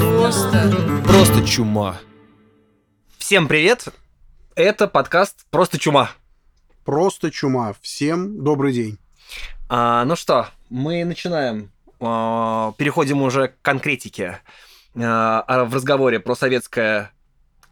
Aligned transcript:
Просто... 0.00 1.02
Просто 1.04 1.46
чума. 1.46 2.00
Всем 3.18 3.46
привет! 3.46 3.88
Это 4.54 4.88
подкаст 4.88 5.44
«Просто 5.50 5.78
чума». 5.78 6.10
Просто 6.86 7.30
чума. 7.30 7.74
Всем 7.82 8.42
добрый 8.42 8.72
день. 8.72 8.98
А, 9.68 10.06
ну 10.06 10.16
что, 10.16 10.48
мы 10.70 11.04
начинаем. 11.04 11.70
А, 12.00 12.72
переходим 12.78 13.20
уже 13.20 13.48
к 13.48 13.60
конкретике 13.60 14.40
а, 14.96 15.64
в 15.66 15.74
разговоре 15.74 16.18
про 16.18 16.34
советское 16.34 17.12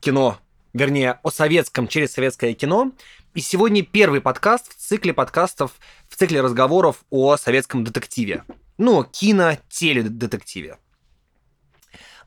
кино, 0.00 0.38
вернее, 0.74 1.20
о 1.22 1.30
советском 1.30 1.88
через 1.88 2.12
советское 2.12 2.52
кино. 2.52 2.92
И 3.32 3.40
сегодня 3.40 3.82
первый 3.82 4.20
подкаст 4.20 4.70
в 4.70 4.76
цикле 4.76 5.14
подкастов, 5.14 5.72
в 6.10 6.16
цикле 6.16 6.42
разговоров 6.42 7.04
о 7.08 7.38
советском 7.38 7.84
детективе. 7.84 8.44
Ну, 8.76 9.02
кино-теледетективе. 9.02 10.76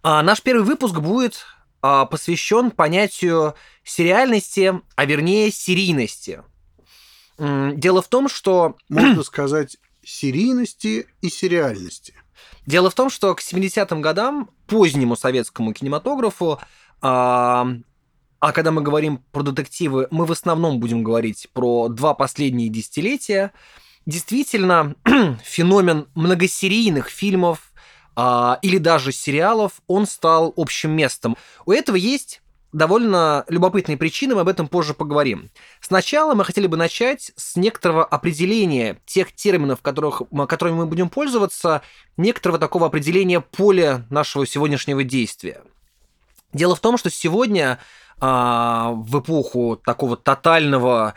А, 0.04 0.24
наш 0.24 0.42
первый 0.42 0.64
выпуск 0.64 0.96
будет 0.96 1.46
а, 1.82 2.06
посвящен 2.06 2.72
понятию 2.72 3.56
сериальности, 3.84 4.82
а 4.96 5.06
вернее 5.06 5.52
серийности. 5.52 6.44
Дело 7.38 8.02
в 8.02 8.08
том, 8.08 8.30
что... 8.30 8.76
Можно 8.90 9.24
сказать 9.24 9.78
серийности 10.04 11.08
и 11.22 11.30
сериальности. 11.30 12.14
Дело 12.66 12.90
в 12.90 12.94
том, 12.94 13.10
что 13.10 13.34
к 13.36 13.42
70-м 13.42 14.02
годам, 14.02 14.50
позднему 14.68 15.16
советскому 15.16 15.74
кинематографу, 15.74 16.60
а, 17.02 17.68
а 18.40 18.52
когда 18.54 18.72
мы 18.72 18.82
говорим 18.82 19.24
про 19.32 19.44
детективы, 19.44 20.08
мы 20.12 20.26
в 20.26 20.32
основном 20.32 20.80
будем 20.80 21.04
говорить 21.04 21.48
про 21.54 21.90
два 21.90 22.14
последние 22.14 22.70
десятилетия, 22.70 23.52
действительно 24.06 24.96
феномен 25.44 26.08
многосерийных 26.16 27.10
фильмов, 27.10 27.71
а, 28.16 28.60
или 28.62 28.78
даже 28.78 29.12
сериалов, 29.12 29.82
он 29.88 30.06
стал 30.06 30.54
общим 30.56 30.92
местом. 30.92 31.38
У 31.66 31.72
этого 31.72 31.96
есть 31.96 32.42
довольно 32.74 33.44
любопытные 33.50 33.98
причины, 33.98 34.36
мы 34.36 34.42
об 34.42 34.48
этом 34.48 34.68
позже 34.68 34.94
поговорим. 34.94 35.50
Сначала 35.82 36.34
мы 36.34 36.46
хотели 36.46 36.68
бы 36.68 36.78
начать 36.78 37.32
с 37.36 37.56
некоторого 37.56 38.06
определения 38.06 38.98
тех 39.06 39.34
терминов, 39.34 39.82
которых, 39.82 40.22
которыми 40.48 40.76
мы 40.76 40.86
будем 40.86 41.10
пользоваться, 41.10 41.82
некоторого 42.18 42.60
такого 42.60 42.88
определения 42.88 43.42
поля 43.42 44.06
нашего 44.10 44.46
сегодняшнего 44.46 45.04
действия. 45.04 45.62
Дело 46.54 46.76
в 46.76 46.80
том, 46.80 46.98
что 46.98 47.10
сегодня 47.10 47.80
а, 48.24 48.92
в 48.92 49.20
эпоху 49.20 49.82
такого 49.84 50.16
тотального, 50.16 51.16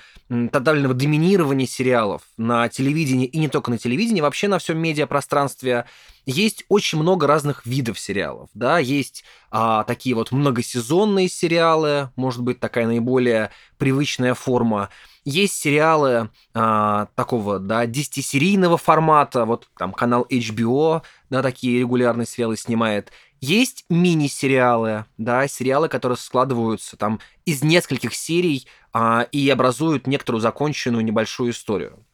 тотального 0.51 0.95
доминирования 0.95 1.67
сериалов 1.67 2.23
на 2.39 2.69
телевидении 2.71 3.27
и 3.27 3.39
не 3.39 3.49
только 3.49 3.71
на 3.71 3.77
телевидении, 3.77 4.23
вообще 4.23 4.49
на 4.49 4.59
всем 4.59 4.79
медиапространстве 4.79 5.85
есть 6.25 6.65
очень 6.71 6.99
много 6.99 7.27
разных 7.27 7.67
видов 7.67 8.01
сериалов. 8.01 8.49
Да? 8.55 8.79
Есть 8.79 9.23
а, 9.51 9.85
такие 9.85 10.17
вот 10.17 10.33
многосезонные 10.33 11.29
сериалы, 11.29 12.11
может 12.17 12.41
быть, 12.41 12.59
такая 12.59 12.87
наиболее 12.87 13.51
привычная 13.77 14.33
форма. 14.33 14.89
Есть 15.27 15.55
сериалы 15.55 16.31
а, 16.55 17.09
такого, 17.17 17.59
да, 17.59 17.85
10-серийного 17.85 18.79
формата, 18.79 19.45
вот 19.45 19.69
там 19.77 19.93
канал 19.93 20.27
HBO, 20.31 21.03
да, 21.29 21.43
такие 21.43 21.81
регулярные 21.81 22.27
сериалы 22.27 22.57
снимает. 22.57 23.13
Есть 23.45 23.85
мини-сериалы, 23.91 25.05
да, 25.19 25.47
сериалы, 25.49 25.91
которые 25.91 26.17
складываются 26.17 26.97
там 26.97 27.21
из 27.45 27.63
нескольких 27.63 28.15
серий 28.15 28.67
а, 28.95 29.29
и 29.33 29.51
образуют 29.51 30.07
некоторую 30.07 30.41
законченную 30.41 31.05
небольшую 31.05 31.51
историю. 31.51 32.07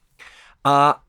А 0.64 1.02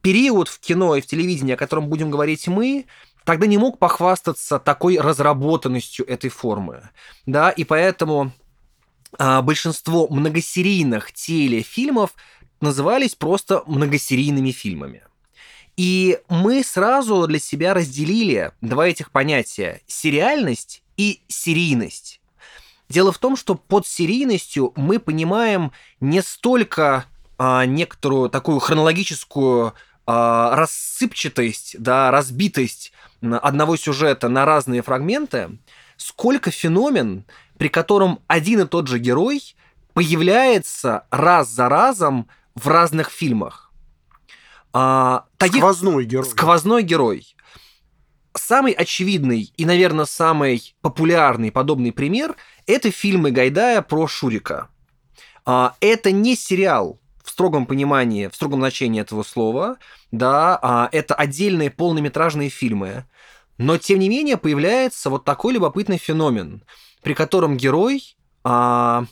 период 0.00 0.48
в 0.48 0.58
кино 0.58 0.96
и 0.96 1.02
в 1.02 1.06
телевидении, 1.06 1.52
о 1.52 1.58
котором 1.58 1.90
будем 1.90 2.10
говорить 2.10 2.48
мы, 2.48 2.86
тогда 3.24 3.46
не 3.46 3.58
мог 3.58 3.78
похвастаться 3.78 4.58
такой 4.58 4.98
разработанностью 4.98 6.08
этой 6.08 6.30
формы, 6.30 6.88
да, 7.26 7.50
и 7.50 7.64
поэтому 7.64 8.32
а, 9.18 9.42
большинство 9.42 10.08
многосерийных 10.08 11.12
телефильмов 11.12 12.14
назывались 12.62 13.14
просто 13.14 13.62
многосерийными 13.66 14.50
фильмами. 14.50 15.02
И 15.76 16.20
мы 16.28 16.64
сразу 16.64 17.26
для 17.26 17.38
себя 17.38 17.74
разделили 17.74 18.52
два 18.60 18.88
этих 18.88 19.10
понятия– 19.10 19.82
сериальность 19.86 20.82
и 20.96 21.20
серийность. 21.28 22.20
Дело 22.88 23.12
в 23.12 23.18
том, 23.18 23.36
что 23.36 23.56
под 23.56 23.86
серийностью 23.86 24.72
мы 24.76 24.98
понимаем 24.98 25.72
не 26.00 26.22
столько 26.22 27.04
а, 27.36 27.66
некоторую 27.66 28.30
такую 28.30 28.58
хронологическую 28.60 29.74
а, 30.06 30.56
рассыпчатость, 30.56 31.76
да, 31.78 32.10
разбитость 32.10 32.92
одного 33.20 33.76
сюжета 33.76 34.28
на 34.28 34.44
разные 34.44 34.82
фрагменты, 34.82 35.58
сколько 35.96 36.50
феномен, 36.50 37.24
при 37.58 37.68
котором 37.68 38.20
один 38.26 38.60
и 38.60 38.66
тот 38.66 38.86
же 38.86 38.98
герой 38.98 39.56
появляется 39.92 41.06
раз 41.10 41.48
за 41.48 41.68
разом 41.68 42.28
в 42.54 42.68
разных 42.68 43.10
фильмах. 43.10 43.65
А, 44.78 45.24
таких... 45.38 45.56
Сквозной 45.56 46.04
герой. 46.04 46.26
Сквозной 46.26 46.82
герой. 46.82 47.34
Самый 48.34 48.72
очевидный 48.72 49.50
и, 49.56 49.64
наверное, 49.64 50.04
самый 50.04 50.76
популярный 50.82 51.50
подобный 51.50 51.92
пример– 51.92 52.36
это 52.66 52.90
фильмы 52.90 53.30
Гайдая 53.30 53.80
про 53.80 54.06
Шурика. 54.06 54.68
А, 55.46 55.74
это 55.80 56.12
не 56.12 56.36
сериал 56.36 57.00
в 57.24 57.30
строгом 57.30 57.64
понимании, 57.64 58.28
в 58.28 58.34
строгом 58.34 58.60
значении 58.60 59.00
этого 59.00 59.22
слова, 59.22 59.78
да, 60.10 60.58
а, 60.60 60.90
это 60.92 61.14
отдельные 61.14 61.70
полнометражные 61.70 62.50
фильмы. 62.50 63.06
Но, 63.56 63.78
тем 63.78 63.98
не 63.98 64.10
менее, 64.10 64.36
появляется 64.36 65.08
вот 65.08 65.24
такой 65.24 65.54
любопытный 65.54 65.96
феномен, 65.96 66.62
при 67.02 67.14
котором 67.14 67.56
герой 67.56 68.14
а, 68.44 69.06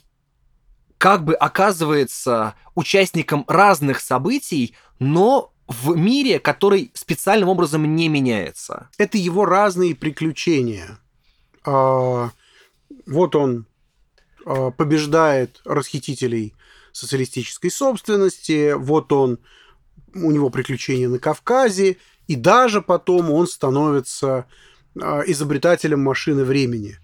как 0.98 1.24
бы 1.24 1.34
оказывается 1.34 2.54
участником 2.74 3.46
разных 3.48 4.00
событий, 4.00 4.76
но 4.98 5.53
в 5.66 5.96
мире, 5.96 6.38
который 6.38 6.90
специальным 6.94 7.48
образом 7.48 7.96
не 7.96 8.08
меняется. 8.08 8.90
Это 8.98 9.16
его 9.16 9.44
разные 9.44 9.94
приключения. 9.94 10.98
А, 11.64 12.30
вот 13.06 13.34
он 13.34 13.66
а, 14.44 14.70
побеждает 14.70 15.60
расхитителей 15.64 16.54
социалистической 16.92 17.70
собственности, 17.70 18.74
вот 18.74 19.12
он, 19.12 19.38
у 20.14 20.30
него 20.30 20.50
приключения 20.50 21.08
на 21.08 21.18
Кавказе, 21.18 21.96
и 22.26 22.36
даже 22.36 22.82
потом 22.82 23.30
он 23.30 23.46
становится 23.46 24.46
а, 25.00 25.22
изобретателем 25.26 26.00
машины 26.00 26.44
времени. 26.44 26.98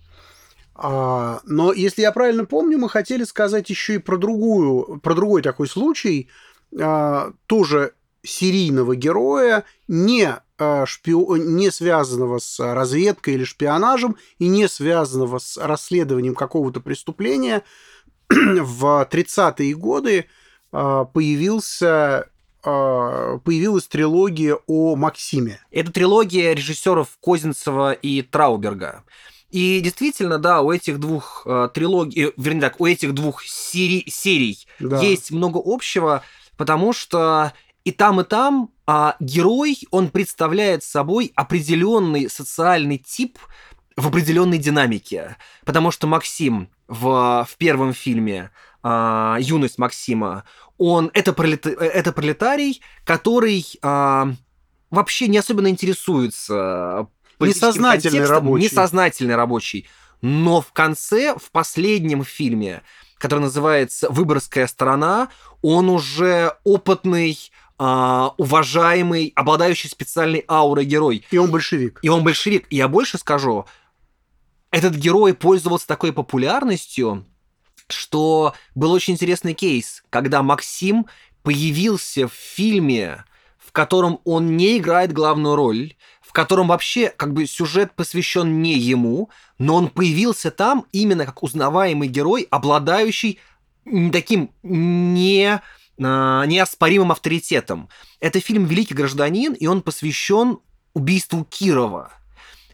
Но 0.83 1.75
если 1.77 2.01
я 2.01 2.11
правильно 2.11 2.47
помню, 2.47 2.79
мы 2.79 2.89
хотели 2.89 3.25
сказать 3.25 3.69
еще 3.69 3.97
и 3.97 3.99
про 3.99 4.17
другую, 4.17 4.99
про 5.01 5.15
другой 5.15 5.43
такой 5.43 5.69
случай, 5.69 6.31
тоже 6.71 7.93
серийного 8.23 8.97
героя, 8.97 9.65
не, 9.89 10.37
э, 10.59 10.87
шпио... 10.87 11.37
не 11.37 11.71
связанного 11.71 12.39
с 12.39 12.59
разведкой 12.61 13.35
или 13.35 13.45
шпионажем 13.45 14.17
и 14.39 14.49
не 14.49 14.69
связанного 14.69 15.39
с 15.39 15.57
расследованием 15.57 16.35
какого-то 16.35 16.81
преступления, 16.81 17.63
в 18.29 19.09
30-е 19.11 19.75
годы 19.75 20.27
э, 20.73 21.05
появился 21.13 22.29
э, 22.65 23.39
появилась 23.45 23.87
трилогия 23.89 24.59
о 24.67 24.97
Максиме. 24.97 25.61
Это 25.71 25.93
трилогия 25.93 26.53
режиссеров 26.53 27.09
Козинцева 27.21 27.93
и 27.93 28.23
Трауберга. 28.23 29.05
И 29.51 29.81
действительно, 29.81 30.39
да, 30.39 30.63
у 30.63 30.71
этих 30.71 31.01
двух 31.01 31.43
э, 31.45 31.69
трилогий, 31.75 32.33
вернее 32.37 32.61
так, 32.61 32.81
у 32.81 32.87
этих 32.87 33.15
двух 33.15 33.43
серий, 33.45 34.05
серий 34.09 34.67
да. 34.79 35.01
есть 35.01 35.33
много 35.33 35.61
общего, 35.65 36.23
потому 36.57 36.93
что 36.93 37.53
и 37.85 37.93
там, 37.93 38.21
и 38.21 38.25
там 38.25 38.71
а, 38.87 39.17
герой, 39.21 39.79
он 39.91 40.11
представляет 40.11 40.85
собой 40.85 41.33
определенный 41.35 42.29
социальный 42.29 42.99
тип 42.99 43.39
в 43.97 44.09
определенной 44.09 44.59
динамике. 44.59 45.37
Потому 45.65 45.91
что 45.91 46.07
Максим 46.07 46.69
в, 46.89 47.47
в 47.49 47.57
первом 47.57 47.95
фильме 47.95 48.51
а, 48.83 49.39
«Юность 49.41 49.79
Максима», 49.79 50.45
он 50.77 51.11
это, 51.13 51.33
пролет, 51.33 51.67
это 51.67 52.13
пролетарий, 52.13 52.81
который 53.05 53.67
а, 53.83 54.33
вообще 54.91 55.29
не 55.29 55.39
особенно 55.39 55.69
интересуется 55.69 57.07
несознательный 57.39 58.27
рабочий. 58.27 58.65
Несознательный 58.65 59.37
рабочий. 59.37 59.89
Но 60.23 60.61
в 60.61 60.73
конце, 60.73 61.35
в 61.37 61.51
последнем 61.51 62.25
фильме, 62.25 62.83
который 63.19 63.41
называется 63.41 64.11
«Выборгская 64.11 64.67
сторона», 64.67 65.29
он 65.63 65.89
уже 65.89 66.57
опытный 66.65 67.39
а, 67.83 68.35
уважаемый, 68.37 69.33
обладающий 69.35 69.89
специальной 69.89 70.45
аурой 70.47 70.85
герой. 70.85 71.25
И 71.31 71.39
он 71.39 71.51
большевик. 71.51 71.99
И 72.03 72.11
он 72.11 72.23
большевик. 72.23 72.67
И 72.69 72.77
я 72.77 72.89
больше 72.89 73.17
скажу, 73.17 73.65
этот 74.71 74.95
герой 74.95 75.33
пользовался 75.33 75.87
такой 75.87 76.13
популярностью, 76.13 77.25
что 77.89 78.53
был 78.75 78.93
очень 78.93 79.15
интересный 79.15 79.55
кейс, 79.55 80.05
когда 80.11 80.43
Максим 80.43 81.07
появился 81.43 82.29
в 82.29 82.35
фильме, 82.35 83.25
в 83.57 83.73
котором 83.73 84.21
он 84.25 84.59
не 84.59 84.77
играет 84.77 85.15
главную 85.15 85.57
роль, 85.57 85.95
в 86.21 86.33
котором 86.33 86.69
вообще 86.69 87.09
как 87.09 87.33
бы 87.33 87.47
сюжет 87.47 87.95
посвящен 87.97 88.61
не 88.61 88.75
ему, 88.79 89.31
но 89.57 89.77
он 89.77 89.89
появился 89.89 90.51
там 90.51 90.85
именно 90.93 91.25
как 91.25 91.43
узнаваемый 91.43 92.09
герой, 92.09 92.47
обладающий 92.51 93.39
таким 94.13 94.51
не 94.63 95.63
неоспоримым 96.01 97.13
авторитетом. 97.13 97.89
Это 98.19 98.41
фильм 98.41 98.65
«Великий 98.65 98.95
гражданин», 98.95 99.53
и 99.53 99.67
он 99.67 99.83
посвящен 99.83 100.59
убийству 100.95 101.45
Кирова. 101.45 102.11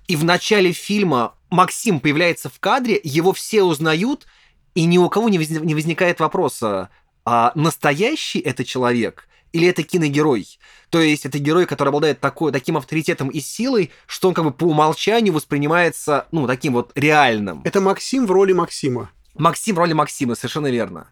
И 0.07 0.17
в 0.17 0.25
начале 0.25 0.73
фильма 0.73 1.35
Максим 1.51 2.01
появляется 2.01 2.49
в 2.49 2.61
кадре, 2.61 3.01
его 3.03 3.33
все 3.33 3.63
узнают, 3.63 4.27
и 4.75 4.85
ни 4.85 4.99
у 4.99 5.09
кого 5.09 5.29
не 5.29 5.39
возникает 5.39 6.21
вопроса, 6.21 6.91
а 7.25 7.53
настоящий 7.55 8.39
это 8.39 8.65
человек 8.65 9.29
или 9.53 9.67
это 9.67 9.83
киногерой? 9.83 10.59
То 10.91 11.01
есть 11.01 11.27
это 11.27 11.39
герой, 11.39 11.67
который 11.67 11.89
обладает 11.89 12.21
такой, 12.21 12.53
таким 12.53 12.77
авторитетом 12.77 13.31
и 13.31 13.41
силой, 13.41 13.91
что 14.07 14.29
он 14.29 14.35
как 14.35 14.45
бы 14.45 14.53
по 14.53 14.65
умолчанию 14.65 15.35
воспринимается, 15.35 16.27
ну, 16.31 16.47
таким 16.47 16.75
вот 16.75 16.93
реальным. 16.95 17.63
Это 17.65 17.81
Максим 17.81 18.27
в 18.27 18.31
роли 18.31 18.53
Максима. 18.53 19.11
Максим 19.35 19.75
в 19.75 19.79
роли 19.79 19.93
Максима, 19.93 20.35
совершенно 20.35 20.71
верно. 20.71 21.09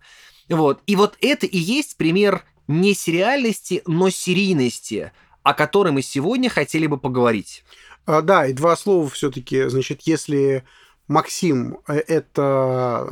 Вот. 0.49 0.81
И 0.87 0.97
вот 0.97 1.17
это 1.21 1.47
и 1.47 1.59
есть 1.59 1.97
пример 1.97 2.45
не 2.67 2.95
сериальности, 2.95 3.83
но 3.87 4.11
серийности, 4.11 5.13
о 5.43 5.55
которой 5.55 5.93
мы 5.93 6.03
сегодня 6.03 6.49
хотели 6.49 6.87
бы 6.87 6.99
поговорить. 6.99 7.65
А, 8.07 8.23
да, 8.23 8.47
и 8.47 8.53
два 8.53 8.77
слова 8.77 9.09
все-таки. 9.09 9.69
Значит, 9.69 10.03
если 10.03 10.65
Максим 11.09 11.79
э,– 11.87 11.95
это 12.09 13.09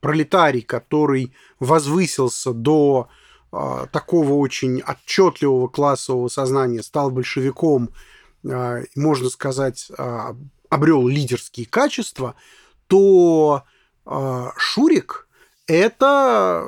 пролетарий, 0.00 0.62
который 0.62 1.32
возвысился 1.58 2.52
до 2.52 3.08
а, 3.52 3.86
такого 3.86 4.34
очень 4.34 4.80
отчетливого 4.80 5.68
классового 5.68 6.28
сознания, 6.28 6.82
стал 6.82 7.10
большевиком, 7.10 7.90
а, 8.48 8.82
можно 8.94 9.28
сказать, 9.30 9.90
обрел 10.68 11.08
лидерские 11.08 11.66
качества, 11.66 12.34
то 12.86 13.64
Шурик– 14.56 15.26
это 15.70 16.66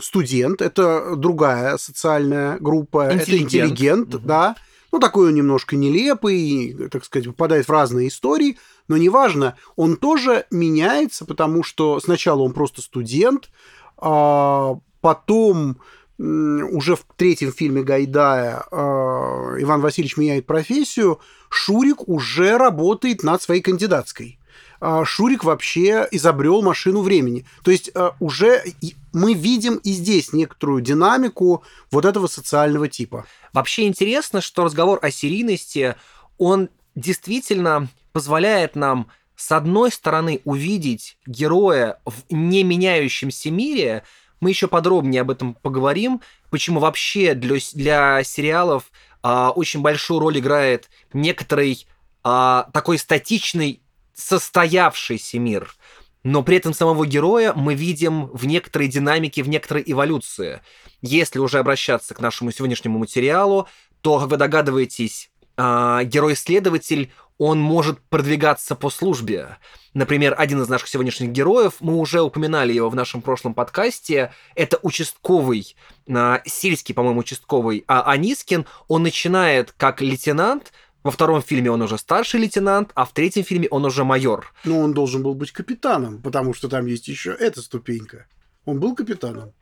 студент, 0.00 0.60
это 0.60 1.14
другая 1.16 1.78
социальная 1.78 2.58
группа, 2.58 3.14
интеллигент. 3.14 3.22
это 3.22 3.36
интеллигент, 3.38 4.14
угу. 4.14 4.26
да, 4.26 4.56
ну, 4.92 4.98
такой 4.98 5.28
он 5.28 5.34
немножко 5.34 5.76
нелепый, 5.76 6.76
так 6.90 7.04
сказать, 7.04 7.26
попадает 7.28 7.66
в 7.66 7.70
разные 7.72 8.08
истории, 8.08 8.58
но 8.88 8.96
неважно, 8.96 9.56
он 9.76 9.96
тоже 9.96 10.46
меняется, 10.50 11.24
потому 11.24 11.62
что 11.62 12.00
сначала 12.00 12.42
он 12.42 12.52
просто 12.52 12.82
студент, 12.82 13.50
а 13.96 14.78
потом 15.00 15.78
уже 16.18 16.96
в 16.96 17.06
третьем 17.16 17.52
фильме 17.52 17.82
Гайдая 17.82 18.62
а, 18.70 19.54
Иван 19.58 19.80
Васильевич 19.80 20.18
меняет 20.18 20.44
профессию, 20.44 21.20
Шурик 21.48 22.06
уже 22.06 22.58
работает 22.58 23.22
над 23.22 23.40
своей 23.40 23.62
кандидатской. 23.62 24.39
А, 24.80 25.04
Шурик 25.04 25.44
вообще 25.44 26.08
изобрел 26.10 26.62
машину 26.62 27.02
времени. 27.02 27.44
То 27.62 27.70
есть 27.70 27.90
а, 27.94 28.16
уже 28.18 28.62
мы 29.12 29.34
видим 29.34 29.76
и 29.76 29.92
здесь 29.92 30.32
некоторую 30.32 30.80
динамику 30.80 31.62
вот 31.90 32.04
этого 32.04 32.26
социального 32.26 32.88
типа. 32.88 33.26
Вообще 33.52 33.86
интересно, 33.86 34.40
что 34.40 34.64
разговор 34.64 34.98
о 35.02 35.10
серийности, 35.10 35.96
он 36.38 36.70
действительно 36.94 37.88
позволяет 38.12 38.74
нам 38.74 39.08
с 39.36 39.52
одной 39.52 39.90
стороны 39.90 40.40
увидеть 40.44 41.16
героя 41.26 41.98
в 42.04 42.14
не 42.30 42.62
меняющемся 42.62 43.50
мире, 43.50 44.04
мы 44.40 44.50
еще 44.50 44.68
подробнее 44.68 45.22
об 45.22 45.30
этом 45.30 45.54
поговорим, 45.54 46.20
почему 46.50 46.80
вообще 46.80 47.34
для, 47.34 47.58
для 47.74 48.24
сериалов 48.24 48.90
а, 49.22 49.50
очень 49.50 49.80
большую 49.80 50.20
роль 50.20 50.38
играет 50.38 50.88
некоторый 51.12 51.86
а, 52.22 52.68
такой 52.72 52.98
статичный 52.98 53.80
состоявшийся 54.20 55.38
мир. 55.38 55.74
Но 56.22 56.42
при 56.42 56.58
этом 56.58 56.74
самого 56.74 57.06
героя 57.06 57.52
мы 57.54 57.74
видим 57.74 58.26
в 58.26 58.46
некоторой 58.46 58.88
динамике, 58.88 59.42
в 59.42 59.48
некоторой 59.48 59.82
эволюции. 59.86 60.60
Если 61.00 61.38
уже 61.38 61.58
обращаться 61.58 62.14
к 62.14 62.20
нашему 62.20 62.52
сегодняшнему 62.52 62.98
материалу, 62.98 63.68
то, 64.02 64.18
как 64.18 64.28
вы 64.28 64.36
догадываетесь, 64.36 65.30
а, 65.56 66.04
герой-следователь, 66.04 67.10
он 67.38 67.58
может 67.58 68.00
продвигаться 68.10 68.74
по 68.76 68.90
службе. 68.90 69.56
Например, 69.94 70.34
один 70.36 70.60
из 70.60 70.68
наших 70.68 70.88
сегодняшних 70.88 71.30
героев, 71.30 71.74
мы 71.80 71.96
уже 71.96 72.20
упоминали 72.20 72.72
его 72.72 72.90
в 72.90 72.94
нашем 72.94 73.22
прошлом 73.22 73.54
подкасте, 73.54 74.32
это 74.54 74.78
участковый, 74.82 75.74
а, 76.06 76.42
сельский, 76.44 76.94
по-моему, 76.94 77.20
участковый 77.20 77.84
а 77.88 78.02
Анискин. 78.02 78.66
Он 78.88 79.02
начинает 79.02 79.72
как 79.72 80.02
лейтенант, 80.02 80.72
во 81.02 81.10
втором 81.10 81.42
фильме 81.42 81.70
он 81.70 81.82
уже 81.82 81.98
старший 81.98 82.40
лейтенант, 82.40 82.90
а 82.94 83.04
в 83.04 83.12
третьем 83.12 83.44
фильме 83.44 83.68
он 83.68 83.84
уже 83.84 84.04
майор. 84.04 84.52
Ну, 84.64 84.80
он 84.80 84.92
должен 84.92 85.22
был 85.22 85.34
быть 85.34 85.52
капитаном, 85.52 86.20
потому 86.20 86.54
что 86.54 86.68
там 86.68 86.86
есть 86.86 87.08
еще 87.08 87.32
эта 87.32 87.62
ступенька. 87.62 88.26
Он 88.64 88.78
был 88.80 88.94
капитаном. 88.94 89.52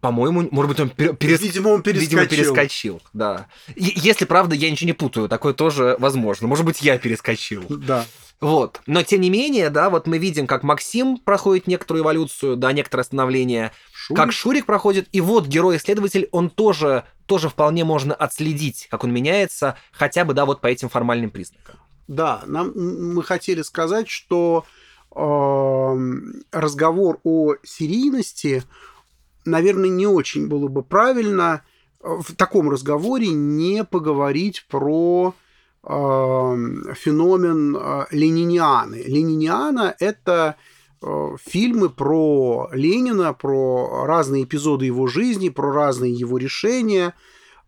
По-моему, 0.00 0.46
может 0.50 0.68
быть, 0.68 0.80
он 0.80 0.90
перес... 0.90 1.40
Видимо, 1.40 1.68
он 1.68 1.82
перескочил. 1.82 2.20
Видимо, 2.20 2.26
перескочил, 2.26 3.02
да. 3.12 3.48
И, 3.74 3.92
если, 3.96 4.24
правда, 4.24 4.54
я 4.54 4.70
ничего 4.70 4.86
не 4.86 4.92
путаю, 4.92 5.28
такое 5.28 5.54
тоже 5.54 5.96
возможно. 5.98 6.46
Может 6.46 6.64
быть, 6.64 6.82
я 6.82 6.98
перескочил. 6.98 7.64
Да. 7.68 8.04
Вот. 8.40 8.82
Но, 8.86 9.02
тем 9.02 9.22
не 9.22 9.30
менее, 9.30 9.70
да, 9.70 9.88
вот 9.88 10.06
мы 10.06 10.18
видим, 10.18 10.46
как 10.46 10.62
Максим 10.62 11.16
проходит 11.16 11.66
некоторую 11.66 12.04
эволюцию, 12.04 12.56
да, 12.56 12.72
некоторое 12.72 13.04
становление, 13.04 13.72
Шурик. 14.06 14.22
как 14.22 14.32
Шурик 14.32 14.66
проходит, 14.66 15.08
и 15.10 15.20
вот 15.20 15.46
герой-исследователь, 15.48 16.28
он 16.30 16.48
тоже, 16.48 17.04
тоже 17.26 17.48
вполне 17.48 17.84
можно 17.84 18.14
отследить, 18.14 18.86
как 18.88 19.02
он 19.02 19.12
меняется, 19.12 19.76
хотя 19.90 20.24
бы, 20.24 20.32
да, 20.32 20.46
вот 20.46 20.60
по 20.60 20.68
этим 20.68 20.88
формальным 20.88 21.30
признакам. 21.30 21.76
Да, 22.06 22.44
нам, 22.46 22.72
мы 22.76 23.24
хотели 23.24 23.62
сказать, 23.62 24.08
что 24.08 24.64
э, 25.10 25.96
разговор 26.52 27.18
о 27.24 27.54
серийности, 27.64 28.62
наверное, 29.44 29.88
не 29.88 30.06
очень 30.06 30.46
было 30.46 30.68
бы 30.68 30.84
правильно 30.84 31.62
в 32.00 32.32
таком 32.36 32.70
разговоре 32.70 33.30
не 33.30 33.82
поговорить 33.82 34.66
про 34.68 35.34
феномен 35.82 37.76
а, 37.76 38.06
ленинианы. 38.10 39.04
Лениниана– 39.06 39.94
это 40.00 40.56
э, 40.58 40.75
фильмы 41.44 41.88
про 41.88 42.68
Ленина, 42.72 43.32
про 43.32 44.04
разные 44.06 44.44
эпизоды 44.44 44.86
его 44.86 45.06
жизни, 45.06 45.48
про 45.48 45.72
разные 45.72 46.12
его 46.12 46.38
решения. 46.38 47.14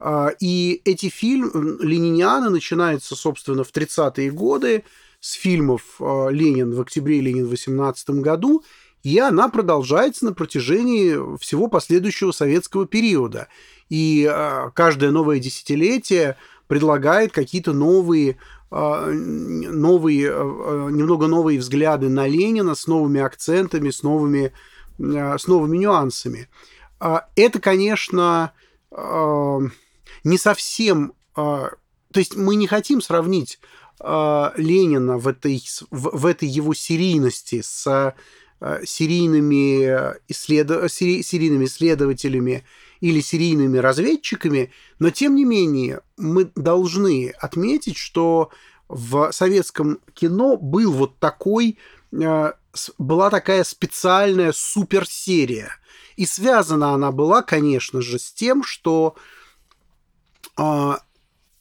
А, 0.01 0.31
и 0.41 0.81
эти 0.85 1.09
фильмы 1.09 1.79
Лениниана 1.81 2.51
начинаются, 2.51 3.17
собственно, 3.17 3.65
в 3.65 3.73
30-е 3.73 4.31
годы 4.31 4.85
с 5.21 5.33
фильмов 5.33 5.83
а, 6.01 6.29
«Ленин 6.29 6.73
в 6.73 6.81
октябре», 6.81 7.21
«Ленин 7.21 7.47
в 7.47 7.51
18 7.51 8.11
году», 8.11 8.63
и 9.03 9.19
она 9.19 9.49
продолжается 9.49 10.25
на 10.25 10.33
протяжении 10.33 11.39
всего 11.39 11.69
последующего 11.69 12.33
советского 12.33 12.87
периода. 12.87 13.49
И 13.89 14.31
каждое 14.75 15.13
новое 15.13 15.39
десятилетие 15.39 16.37
предлагает 16.67 17.33
какие-то 17.33 17.73
новые 17.73 18.39
новые, 18.71 20.31
а, 20.31 20.41
а, 20.41 20.89
немного 20.91 21.27
новые 21.27 21.59
взгляды 21.59 22.09
на 22.09 22.27
Ленина 22.27 22.75
с 22.75 22.87
новыми 22.87 23.21
акцентами, 23.21 23.91
с 23.91 24.03
новыми, 24.03 24.53
с 24.99 25.47
новыми 25.47 25.79
нюансами. 25.79 26.49
Это, 26.99 27.61
конечно, 27.61 28.53
не 30.25 30.39
совсем... 30.39 31.13
То 31.35 31.71
есть 32.15 32.37
мы 32.37 32.57
не 32.57 32.67
хотим 32.67 33.01
сравнить 33.01 33.61
Ленина 34.01 35.19
в 35.19 35.29
этой, 35.29 35.63
в, 35.93 36.19
в 36.19 36.27
этой 36.27 36.49
его 36.49 36.75
серийности 36.75 37.63
с 37.63 38.15
серийными, 38.85 40.17
исслед... 40.27 40.69
серийными 40.91 41.67
исследователями 41.67 42.65
или 43.01 43.21
серийными 43.21 43.79
разведчиками, 43.79 44.73
но 44.99 45.11
тем 45.11 45.35
не 45.35 45.45
менее 45.45 46.01
мы 46.17 46.51
должны 46.55 47.31
отметить, 47.39 47.97
что 47.97 48.51
в 48.89 49.31
советском 49.33 50.01
кино 50.15 50.57
был 50.57 50.93
вот 50.93 51.19
такой, 51.19 51.79
э, 52.13 52.53
была 52.99 53.31
такая 53.31 53.65
специальная 53.65 54.53
суперсерия. 54.53 55.71
И 56.17 56.27
связана 56.27 56.95
она 56.95 57.13
была, 57.13 57.43
конечно 57.43 58.01
же, 58.01 58.19
с 58.19 58.33
тем, 58.33 58.65
что 58.65 59.15
э, 60.57 60.93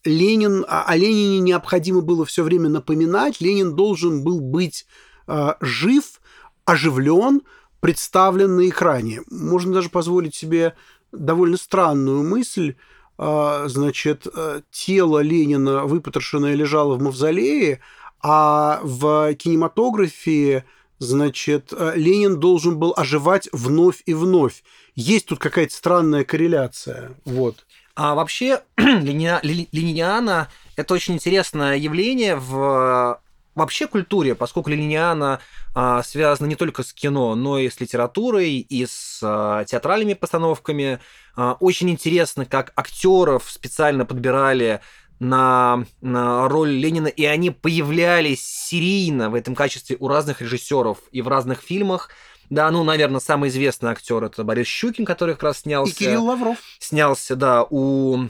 Ленин, 0.03 0.65
о 0.67 0.95
Ленине 0.95 1.39
необходимо 1.39 2.01
было 2.01 2.25
все 2.25 2.43
время 2.43 2.69
напоминать, 2.69 3.41
Ленин 3.41 3.75
должен 3.75 4.23
был 4.23 4.39
быть 4.39 4.87
э, 5.27 5.53
жив, 5.59 6.21
оживлен, 6.65 7.41
представлен 7.79 8.55
на 8.55 8.67
экране. 8.69 9.21
Можно 9.29 9.73
даже 9.73 9.89
позволить 9.89 10.35
себе 10.35 10.75
довольно 11.17 11.57
странную 11.57 12.23
мысль. 12.23 12.75
А, 13.17 13.67
значит, 13.67 14.27
э, 14.33 14.61
тело 14.71 15.19
Ленина 15.19 15.85
выпотрошенное 15.85 16.53
лежало 16.53 16.95
в 16.95 17.01
мавзолее, 17.01 17.79
а 18.21 18.79
в 18.83 19.33
кинематографе, 19.35 20.65
значит, 20.99 21.73
э, 21.75 21.93
Ленин 21.95 22.39
должен 22.39 22.77
был 22.77 22.93
оживать 22.95 23.49
вновь 23.51 24.03
и 24.05 24.13
вновь. 24.13 24.63
Есть 24.95 25.27
тут 25.27 25.39
какая-то 25.39 25.73
странная 25.73 26.23
корреляция. 26.23 27.15
Вот. 27.25 27.65
А 27.95 28.13
вообще, 28.13 28.61
линиана– 28.77 30.49
это 30.75 30.93
очень 30.93 31.15
интересное 31.15 31.75
явление 31.75 32.35
в 32.35 33.19
вообще 33.57 33.87
культуре, 33.87 34.35
поскольку 34.35 34.69
линиана 34.69 35.39
а, 35.73 36.03
связана 36.03 36.47
не 36.47 36.55
только 36.55 36.83
с 36.83 36.93
кино, 36.93 37.35
но 37.35 37.59
и 37.59 37.69
с 37.69 37.79
литературой, 37.79 38.59
и 38.59 38.85
с 38.85 39.19
а, 39.23 39.65
театральными 39.65 40.13
постановками. 40.13 40.99
А, 41.35 41.57
очень 41.59 41.89
интересно, 41.89 42.45
как 42.45 42.71
актеров 42.75 43.49
специально 43.49 44.05
подбирали 44.05 44.81
на, 45.19 45.85
на 46.01 46.47
роль 46.47 46.69
Ленина, 46.69 47.07
и 47.07 47.25
они 47.25 47.49
появлялись 47.49 48.45
серийно 48.45 49.29
в 49.29 49.35
этом 49.35 49.55
качестве 49.55 49.97
у 49.99 50.07
разных 50.07 50.41
режиссеров 50.41 50.99
и 51.11 51.21
в 51.21 51.27
разных 51.27 51.61
фильмах. 51.61 52.09
Да, 52.49 52.69
ну, 52.71 52.83
наверное, 52.83 53.19
самый 53.19 53.49
известный 53.49 53.89
актер 53.89 54.23
это 54.23 54.43
Борис 54.43 54.67
Щукин, 54.67 55.03
который 55.03 55.33
как 55.33 55.43
раз 55.43 55.59
снялся. 55.59 55.91
И 55.91 55.95
Кирилл 55.95 56.25
Лавров. 56.25 56.57
Снялся, 56.79 57.35
да, 57.35 57.63
у, 57.69 58.27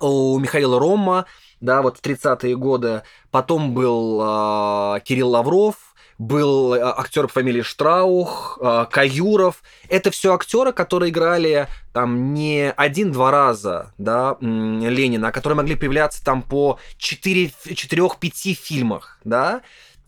у 0.00 0.38
Михаила 0.38 0.78
Рома, 0.78 1.26
да, 1.60 1.82
вот 1.82 1.98
в 1.98 2.02
30-е 2.02 2.56
годы. 2.56 3.02
Потом 3.30 3.74
был 3.74 4.20
э, 4.22 5.00
Кирилл 5.00 5.30
Лавров, 5.30 5.76
был 6.18 6.74
э, 6.74 6.80
актер 6.80 7.26
по 7.26 7.34
фамилии 7.34 7.62
Штраух, 7.62 8.58
э, 8.60 8.86
Каюров. 8.90 9.62
Это 9.88 10.10
все 10.10 10.34
актеры, 10.34 10.72
которые 10.72 11.10
играли 11.10 11.68
там 11.92 12.34
не 12.34 12.70
один-два 12.70 13.30
раза, 13.30 13.92
да, 13.98 14.36
Ленина, 14.40 15.28
а 15.28 15.32
которые 15.32 15.56
могли 15.56 15.76
появляться 15.76 16.24
там 16.24 16.42
по 16.42 16.78
4-5 16.98 18.54
фильмах, 18.54 19.18
да. 19.24 19.62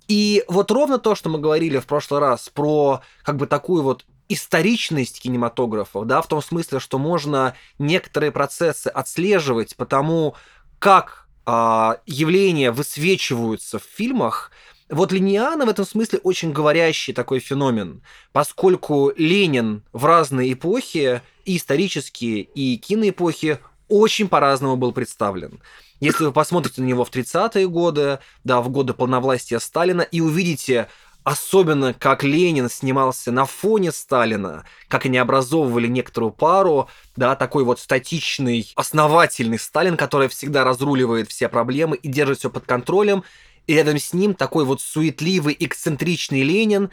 И 0.08 0.44
вот 0.48 0.72
ровно 0.72 0.98
то, 0.98 1.14
что 1.14 1.28
мы 1.28 1.38
говорили 1.38 1.78
в 1.78 1.86
прошлый 1.86 2.20
раз 2.20 2.48
про 2.48 3.00
как 3.22 3.36
бы 3.36 3.46
такую 3.46 3.84
вот 3.84 4.04
историчность 4.30 5.20
кинематографа, 5.20 6.04
да, 6.04 6.22
в 6.22 6.28
том 6.28 6.40
смысле, 6.40 6.78
что 6.78 6.98
можно 6.98 7.54
некоторые 7.78 8.30
процессы 8.30 8.86
отслеживать 8.86 9.76
потому, 9.76 10.36
как 10.78 11.26
а, 11.44 11.98
явления 12.06 12.70
высвечиваются 12.70 13.78
в 13.80 13.82
фильмах, 13.82 14.52
вот 14.88 15.12
Лениана 15.12 15.66
в 15.66 15.68
этом 15.68 15.84
смысле 15.84 16.20
очень 16.22 16.52
говорящий 16.52 17.12
такой 17.12 17.40
феномен, 17.40 18.02
поскольку 18.32 19.12
Ленин 19.16 19.82
в 19.92 20.04
разные 20.04 20.52
эпохи, 20.52 21.22
и 21.44 21.56
исторические, 21.56 22.42
и 22.42 22.76
киноэпохи, 22.76 23.58
очень 23.88 24.28
по-разному 24.28 24.76
был 24.76 24.92
представлен. 24.92 25.60
Если 25.98 26.24
вы 26.24 26.32
посмотрите 26.32 26.80
на 26.80 26.86
него 26.86 27.04
в 27.04 27.10
30-е 27.10 27.68
годы, 27.68 28.20
да, 28.44 28.60
в 28.62 28.68
годы 28.68 28.94
полновластия 28.94 29.58
Сталина, 29.58 30.02
и 30.02 30.20
увидите 30.20 30.88
особенно 31.24 31.94
как 31.94 32.24
Ленин 32.24 32.70
снимался 32.70 33.30
на 33.32 33.44
фоне 33.44 33.92
Сталина, 33.92 34.64
как 34.88 35.06
они 35.06 35.18
образовывали 35.18 35.86
некоторую 35.86 36.32
пару, 36.32 36.88
да, 37.16 37.36
такой 37.36 37.64
вот 37.64 37.78
статичный, 37.78 38.72
основательный 38.74 39.58
Сталин, 39.58 39.96
который 39.96 40.28
всегда 40.28 40.64
разруливает 40.64 41.28
все 41.28 41.48
проблемы 41.48 41.96
и 41.96 42.08
держит 42.08 42.38
все 42.38 42.50
под 42.50 42.64
контролем, 42.64 43.24
и 43.66 43.74
рядом 43.74 43.98
с 43.98 44.12
ним 44.12 44.34
такой 44.34 44.64
вот 44.64 44.80
суетливый, 44.80 45.56
эксцентричный 45.58 46.42
Ленин. 46.42 46.90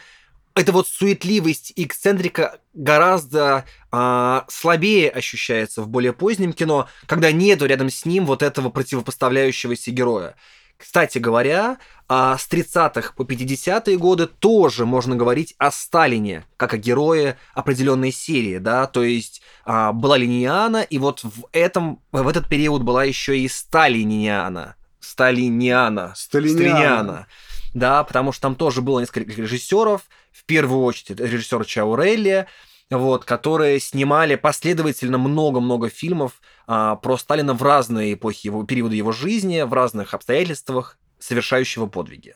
Эта 0.54 0.72
вот 0.72 0.88
суетливость 0.88 1.72
и 1.76 1.86
эксцентрика 1.86 2.60
гораздо 2.74 3.66
а, 3.92 4.46
слабее 4.50 5.10
ощущается 5.10 5.82
в 5.82 5.88
более 5.88 6.14
позднем 6.14 6.52
кино, 6.52 6.88
когда 7.06 7.32
нету 7.32 7.66
рядом 7.66 7.90
с 7.90 8.06
ним 8.06 8.26
вот 8.26 8.44
этого 8.44 8.70
противопоставляющегося 8.70 9.92
героя. 9.92 10.36
Кстати 10.78 11.18
говоря, 11.18 11.78
а 12.08 12.38
с 12.38 12.48
30-х 12.50 13.14
по 13.16 13.24
50-е 13.24 13.98
годы 13.98 14.28
тоже 14.28 14.86
можно 14.86 15.16
говорить 15.16 15.56
о 15.58 15.72
Сталине, 15.72 16.46
как 16.56 16.74
о 16.74 16.78
герое 16.78 17.38
определенной 17.54 18.12
серии, 18.12 18.60
да, 18.60 18.86
то 18.86 19.04
есть 19.04 19.42
а, 19.66 19.92
была 19.92 20.18
линиана, 20.18 20.84
и 20.84 21.00
вот 21.00 21.24
в 21.24 21.48
этом, 21.52 22.00
в 22.12 22.28
этот 22.28 22.48
период 22.48 22.84
была 22.84 23.04
еще 23.04 23.38
и 23.40 23.48
Сталиниана, 23.48 24.76
Сталиниана. 25.00 26.14
Сталиниана. 26.16 27.28
Да, 27.74 28.04
потому 28.04 28.32
что 28.32 28.44
там 28.44 28.56
тоже 28.56 28.82
было 28.82 29.00
несколько 29.00 29.32
режиссеров, 29.32 30.04
в 30.32 30.46
первую 30.46 30.84
очередь 30.84 31.20
режиссер 31.20 31.66
Чаурелли, 31.66 32.48
вот, 32.90 33.26
которые 33.26 33.80
снимали 33.80 34.36
последовательно 34.36 35.18
много-много 35.18 35.90
фильмов 35.90 36.42
а, 36.68 36.96
про 36.96 37.18
Сталина 37.18 37.54
в 37.54 37.62
разные 37.62 38.14
эпохи 38.14 38.48
его 38.48 38.64
периоды 38.64 38.96
его 38.96 39.12
жизни, 39.12 39.62
в 39.62 39.74
разных 39.74 40.14
обстоятельствах 40.14 40.98
совершающего 41.20 41.88
подвиги. 41.88 42.36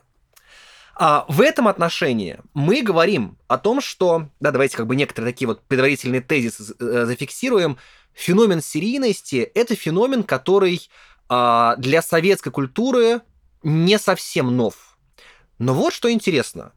А 0.95 1.25
в 1.29 1.41
этом 1.41 1.67
отношении 1.67 2.39
мы 2.53 2.81
говорим 2.81 3.37
о 3.47 3.57
том, 3.57 3.81
что, 3.81 4.27
да, 4.39 4.51
давайте 4.51 4.75
как 4.75 4.87
бы 4.87 4.95
некоторые 4.95 5.31
такие 5.33 5.47
вот 5.47 5.63
предварительные 5.63 6.21
тезисы 6.21 6.75
э, 6.79 7.05
зафиксируем. 7.05 7.77
Феномен 8.13 8.61
серийности– 8.61 9.37
это 9.55 9.75
феномен, 9.75 10.23
который 10.23 10.89
а, 11.29 11.77
для 11.77 12.01
советской 12.01 12.51
культуры 12.51 13.21
не 13.63 13.97
совсем 13.97 14.55
нов. 14.57 14.97
Но 15.59 15.73
вот 15.73 15.93
что 15.93 16.11
интересно. 16.11 16.73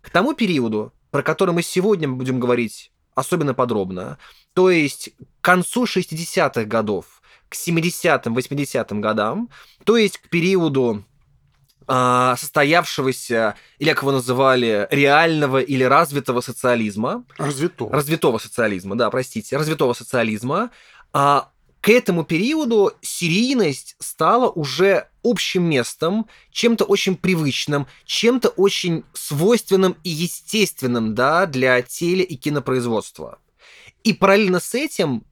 К 0.00 0.10
тому 0.10 0.34
периоду, 0.34 0.92
про 1.12 1.22
который 1.22 1.54
мы 1.54 1.62
сегодня 1.62 2.08
будем 2.08 2.40
говорить 2.40 2.90
особенно 3.14 3.54
подробно, 3.54 4.18
то 4.54 4.70
есть 4.70 5.10
к 5.40 5.44
концу 5.44 5.84
60-х 5.84 6.64
годов, 6.64 7.22
к 7.50 7.54
70-м, 7.54 8.36
80-м 8.36 9.00
годам, 9.02 9.50
то 9.84 9.98
есть 9.98 10.16
к 10.16 10.30
периоду 10.30 11.04
а, 11.86 12.36
состоявшегося, 12.36 13.56
или 13.78 13.90
как 13.90 14.02
его 14.02 14.12
называли, 14.12 14.88
реального 14.90 15.60
или 15.60 15.84
развитого 15.84 16.40
социализма. 16.40 17.24
Развитого. 17.36 17.92
Развитого 17.92 18.38
социализма, 18.38 18.96
да, 18.96 19.10
простите, 19.10 19.58
развитого 19.58 19.92
социализма. 19.92 20.70
А, 21.12 21.50
к 21.82 21.88
этому 21.88 22.22
периоду 22.24 22.92
серийность 23.02 23.96
стала 23.98 24.48
уже 24.48 25.08
общим 25.24 25.64
местом, 25.64 26.28
чем-то 26.52 26.84
очень 26.84 27.16
привычным, 27.16 27.88
чем-то 28.04 28.50
очень 28.50 29.02
свойственным 29.14 29.96
и 30.04 30.10
естественным 30.10 31.16
да, 31.16 31.44
для 31.46 31.82
теле- 31.82 32.22
и 32.22 32.36
кинопроизводства. 32.36 33.40
И 34.04 34.12
параллельно 34.12 34.60
с 34.60 34.76
этим 34.76 35.24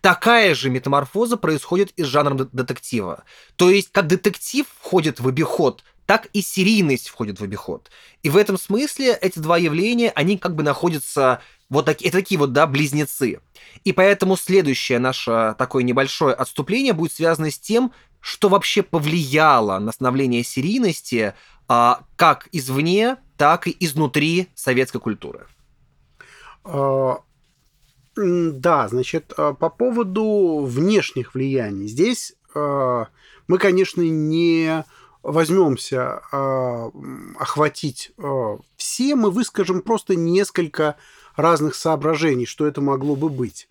такая 0.00 0.54
же 0.54 0.70
метаморфоза 0.70 1.36
происходит 1.36 1.90
и 1.96 2.04
с 2.04 2.06
жанром 2.06 2.48
детектива. 2.52 3.24
То 3.56 3.68
есть, 3.68 3.90
как 3.92 4.06
детектив 4.06 4.66
входит 4.80 5.20
в 5.20 5.28
обиход, 5.28 5.84
так 6.06 6.30
и 6.32 6.40
серийность 6.40 7.08
входит 7.08 7.38
в 7.38 7.44
обиход. 7.44 7.90
И 8.22 8.30
в 8.30 8.38
этом 8.38 8.56
смысле 8.56 9.12
эти 9.12 9.40
два 9.40 9.58
явления, 9.58 10.10
они 10.14 10.38
как 10.38 10.54
бы 10.54 10.62
находятся 10.62 11.42
вот 11.70 11.84
такие, 11.84 12.08
это 12.08 12.18
такие 12.18 12.38
вот, 12.38 12.52
да, 12.52 12.66
близнецы. 12.66 13.40
И 13.84 13.92
поэтому 13.92 14.36
следующее 14.36 14.98
наше 14.98 15.54
такое 15.58 15.82
небольшое 15.82 16.34
отступление 16.34 16.92
будет 16.92 17.12
связано 17.12 17.50
с 17.50 17.58
тем, 17.58 17.92
что 18.20 18.48
вообще 18.48 18.82
повлияло 18.82 19.78
на 19.78 19.92
становление 19.92 20.42
серийности 20.42 21.34
а, 21.68 22.00
как 22.16 22.48
извне, 22.52 23.18
так 23.36 23.68
и 23.68 23.76
изнутри 23.78 24.48
советской 24.54 25.00
культуры. 25.00 25.46
А, 26.64 27.20
да, 28.16 28.88
значит, 28.88 29.32
а, 29.36 29.54
по 29.54 29.70
поводу 29.70 30.64
внешних 30.66 31.34
влияний. 31.34 31.86
Здесь 31.86 32.34
а, 32.54 33.06
мы, 33.46 33.58
конечно, 33.58 34.02
не 34.02 34.84
возьмемся 35.22 36.20
охватить 37.38 38.12
все, 38.76 39.14
мы 39.16 39.30
выскажем 39.30 39.82
просто 39.82 40.14
несколько 40.14 40.96
разных 41.38 41.74
соображений, 41.74 42.46
что 42.46 42.66
это 42.66 42.80
могло 42.80 43.16
бы 43.16 43.28
быть. 43.28 43.68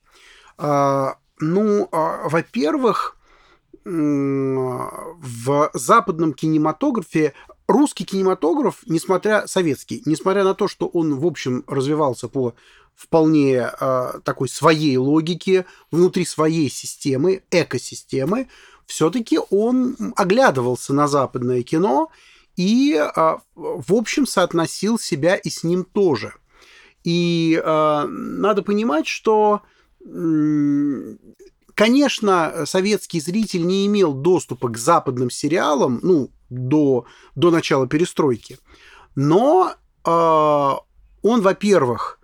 А, 0.57 1.17
ну, 1.39 1.87
а, 1.91 2.27
во-первых, 2.29 3.15
в 3.85 5.69
западном 5.73 6.33
кинематографе 6.33 7.33
русский 7.67 8.03
кинематограф, 8.05 8.81
несмотря 8.85 9.47
советский, 9.47 10.01
несмотря 10.05 10.43
на 10.43 10.53
то, 10.53 10.67
что 10.67 10.87
он 10.87 11.15
в 11.15 11.25
общем 11.25 11.63
развивался 11.67 12.27
по 12.27 12.53
вполне 12.95 13.69
э, 13.79 14.11
такой 14.23 14.49
своей 14.49 14.97
логике 14.97 15.65
внутри 15.91 16.25
своей 16.25 16.69
системы, 16.69 17.43
экосистемы, 17.51 18.47
все-таки 18.87 19.39
он 19.51 19.95
оглядывался 20.15 20.93
на 20.93 21.07
западное 21.07 21.61
кино 21.61 22.09
и 22.55 22.95
э, 22.95 23.35
в 23.55 23.93
общем 23.93 24.25
соотносил 24.25 24.97
себя 24.97 25.35
и 25.35 25.49
с 25.49 25.63
ним 25.63 25.85
тоже. 25.85 26.33
И 27.07 27.55
э, 27.63 28.05
надо 28.05 28.63
понимать, 28.63 29.07
что, 29.07 29.61
э, 30.03 31.15
конечно, 31.73 32.65
советский 32.65 33.21
зритель 33.21 33.65
не 33.65 33.87
имел 33.87 34.13
доступа 34.13 34.67
к 34.67 34.77
западным 34.77 35.29
сериалам, 35.29 36.01
ну, 36.03 36.31
до, 36.49 37.05
до 37.33 37.49
начала 37.49 37.87
перестройки. 37.87 38.59
Но 39.15 39.71
э, 40.03 40.09
он, 40.09 41.41
во-первых, 41.41 42.19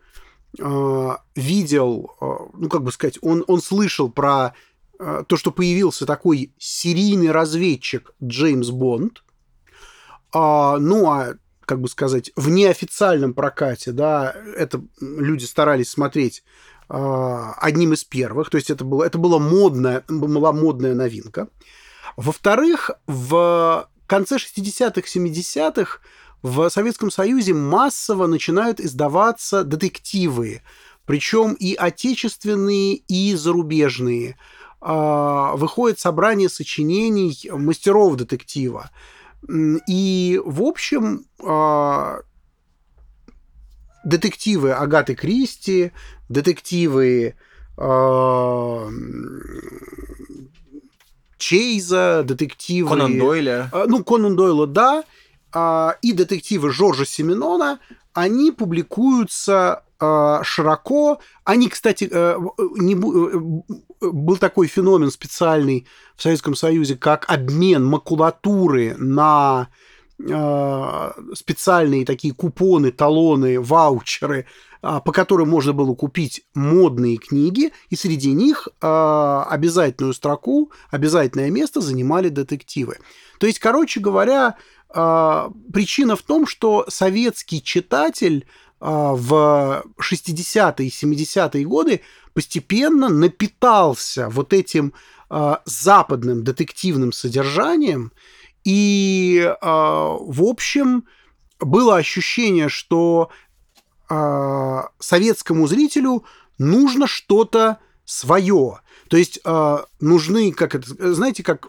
э, 0.59 1.09
видел, 1.35 2.11
э, 2.19 2.25
ну, 2.53 2.67
как 2.67 2.83
бы 2.83 2.91
сказать, 2.91 3.19
он, 3.21 3.45
он 3.47 3.61
слышал 3.61 4.11
про 4.11 4.53
э, 4.99 5.23
то, 5.25 5.37
что 5.37 5.51
появился 5.51 6.05
такой 6.05 6.51
серийный 6.57 7.31
разведчик 7.31 8.13
Джеймс 8.21 8.67
Бонд. 8.67 9.23
А, 10.33 10.77
ну, 10.77 11.09
а 11.09 11.35
как 11.65 11.81
бы 11.81 11.87
сказать, 11.87 12.31
в 12.35 12.49
неофициальном 12.49 13.33
прокате, 13.33 13.91
да, 13.91 14.35
это 14.55 14.81
люди 14.99 15.45
старались 15.45 15.89
смотреть 15.89 16.43
одним 16.89 17.93
из 17.93 18.03
первых, 18.03 18.49
то 18.49 18.57
есть 18.57 18.69
это, 18.69 18.83
было, 18.83 19.03
это 19.03 19.17
была, 19.17 19.39
модная, 19.39 20.03
была 20.07 20.51
модная 20.51 20.93
новинка. 20.93 21.47
Во-вторых, 22.17 22.91
в 23.07 23.89
конце 24.05 24.35
60-х, 24.35 25.01
70-х 25.01 25.99
в 26.43 26.69
Советском 26.69 27.09
Союзе 27.09 27.53
массово 27.53 28.27
начинают 28.27 28.79
издаваться 28.79 29.63
детективы, 29.63 30.61
причем 31.05 31.53
и 31.53 31.73
отечественные, 31.73 32.95
и 32.95 33.33
зарубежные. 33.35 34.37
А, 34.81 35.55
выходит 35.55 35.99
собрание 35.99 36.49
сочинений 36.49 37.49
мастеров 37.51 38.17
детектива. 38.17 38.91
И, 39.87 40.41
в 40.43 40.61
общем, 40.61 41.25
а, 41.43 42.19
детективы 44.03 44.71
Агаты 44.71 45.15
Кристи, 45.15 45.91
детективы 46.29 47.35
а, 47.77 48.89
Чейза, 51.37 52.23
детективы... 52.23 52.89
Конан 52.89 53.19
Дойля. 53.19 53.69
Ну, 53.87 54.03
Конан 54.03 54.35
Дойла, 54.35 54.67
да. 54.67 55.03
И 56.01 56.13
детективы 56.13 56.71
Жоржа 56.71 57.05
Семенона, 57.05 57.79
они 58.13 58.51
публикуются 58.51 59.83
широко. 60.43 61.19
Они, 61.43 61.69
кстати, 61.69 62.07
э, 62.09 62.37
не, 62.77 62.93
э, 62.93 64.07
был 64.11 64.37
такой 64.37 64.67
феномен 64.67 65.11
специальный 65.11 65.87
в 66.15 66.21
Советском 66.21 66.55
Союзе, 66.55 66.95
как 66.95 67.25
обмен 67.29 67.85
макулатуры 67.85 68.95
на 68.97 69.69
э, 70.19 71.11
специальные 71.33 72.05
такие 72.05 72.33
купоны, 72.33 72.91
талоны, 72.91 73.59
ваучеры, 73.59 74.45
по 74.81 75.11
которым 75.13 75.49
можно 75.49 75.71
было 75.71 75.95
купить 75.95 76.45
модные 76.53 77.15
книги, 77.15 77.71
и 77.89 77.95
среди 77.95 78.33
них 78.33 78.67
обязательную 78.81 80.13
строку, 80.13 80.73
обязательное 80.91 81.49
место 81.49 81.79
занимали 81.79 82.27
детективы. 82.27 82.97
То 83.39 83.47
есть, 83.47 83.59
короче 83.59 84.01
говоря, 84.01 84.57
причина 84.89 86.17
в 86.17 86.21
том, 86.21 86.45
что 86.45 86.85
советский 86.89 87.63
читатель 87.63 88.45
а, 88.45 88.72
в 88.83 89.83
60-е 90.01 90.87
и 90.87 90.89
70-е 90.89 91.63
годы 91.63 92.01
постепенно 92.33 93.07
напитался 93.07 94.27
вот 94.27 94.51
этим 94.51 94.93
а, 95.29 95.61
западным 95.63 96.43
детективным 96.43 97.13
содержанием, 97.13 98.11
и, 98.65 99.55
а, 99.61 100.17
в 100.19 100.43
общем, 100.43 101.05
было 101.59 101.97
ощущение, 101.97 102.69
что 102.69 103.29
советскому 104.99 105.65
зрителю 105.65 106.23
нужно 106.59 107.07
что-то 107.07 107.79
свое. 108.05 108.81
То 109.09 109.17
есть 109.17 109.39
э, 109.43 109.77
нужны, 109.99 110.51
как 110.51 110.75
это, 110.75 111.13
знаете, 111.13 111.43
как 111.43 111.67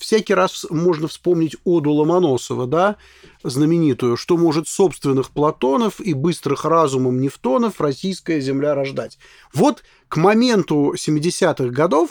всякий 0.00 0.34
раз 0.34 0.66
можно 0.70 1.08
вспомнить 1.08 1.56
Оду 1.64 1.92
Ломоносова, 1.92 2.66
да, 2.66 2.96
знаменитую, 3.42 4.16
что 4.16 4.36
может 4.36 4.68
собственных 4.68 5.30
Платонов 5.30 6.00
и 6.00 6.14
быстрых 6.14 6.64
разумом 6.64 7.20
Нефтонов 7.20 7.80
российская 7.80 8.40
земля 8.40 8.74
рождать. 8.74 9.18
Вот 9.52 9.82
к 10.08 10.16
моменту 10.16 10.94
70-х 10.94 11.66
годов 11.66 12.10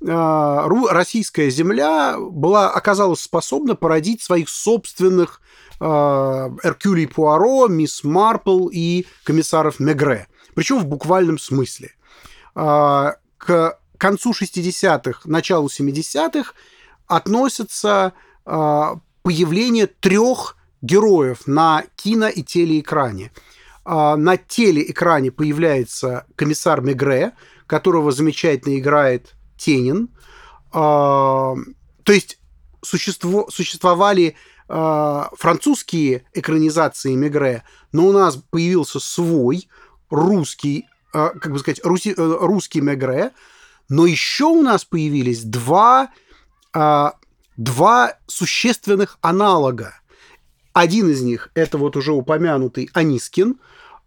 э, 0.00 0.68
российская 0.90 1.50
земля 1.50 2.16
была, 2.18 2.70
оказалась 2.70 3.20
способна 3.20 3.74
породить 3.74 4.22
своих 4.22 4.48
собственных 4.48 5.40
э, 5.80 5.84
Эркюлей 5.84 7.06
Пуаро, 7.06 7.68
Мисс 7.68 8.04
Марпл 8.04 8.68
и 8.68 9.06
комиссаров 9.24 9.80
Мегре. 9.80 10.26
Причем 10.54 10.78
в 10.78 10.86
буквальном 10.86 11.38
смысле. 11.38 11.92
Э, 12.54 13.12
к 13.38 13.79
концу 14.00 14.32
60-х, 14.32 15.20
началу 15.26 15.68
70-х 15.68 16.54
относится 17.06 18.12
э, 18.46 18.94
появление 19.22 19.86
трех 19.86 20.56
героев 20.82 21.46
на 21.46 21.84
кино 21.96 22.28
и 22.28 22.42
телеэкране. 22.42 23.32
Э, 23.84 24.16
на 24.16 24.36
телеэкране 24.36 25.30
появляется 25.30 26.26
комиссар 26.36 26.80
Мегре, 26.80 27.32
которого 27.66 28.10
замечательно 28.10 28.78
играет 28.78 29.34
Тенин. 29.56 30.08
Э, 30.72 30.72
то 30.72 32.12
есть 32.12 32.38
существо, 32.82 33.48
существовали 33.50 34.34
э, 34.68 35.22
французские 35.36 36.24
экранизации 36.32 37.14
Мегре, 37.14 37.64
но 37.92 38.06
у 38.06 38.12
нас 38.12 38.36
появился 38.50 39.00
свой 39.00 39.68
русский, 40.10 40.86
э, 41.12 41.30
как 41.40 41.52
бы 41.52 41.58
сказать, 41.58 41.84
руси, 41.84 42.14
э, 42.16 42.36
русский 42.40 42.80
Мегре, 42.80 43.32
но 43.90 44.06
еще 44.06 44.44
у 44.44 44.62
нас 44.62 44.84
появились 44.86 45.42
два, 45.42 46.10
а, 46.72 47.14
два 47.56 48.14
существенных 48.26 49.18
аналога. 49.20 49.96
Один 50.72 51.10
из 51.10 51.20
них 51.20 51.50
это 51.54 51.76
вот 51.76 51.96
уже 51.96 52.12
упомянутый 52.12 52.88
Анискин, 52.94 53.58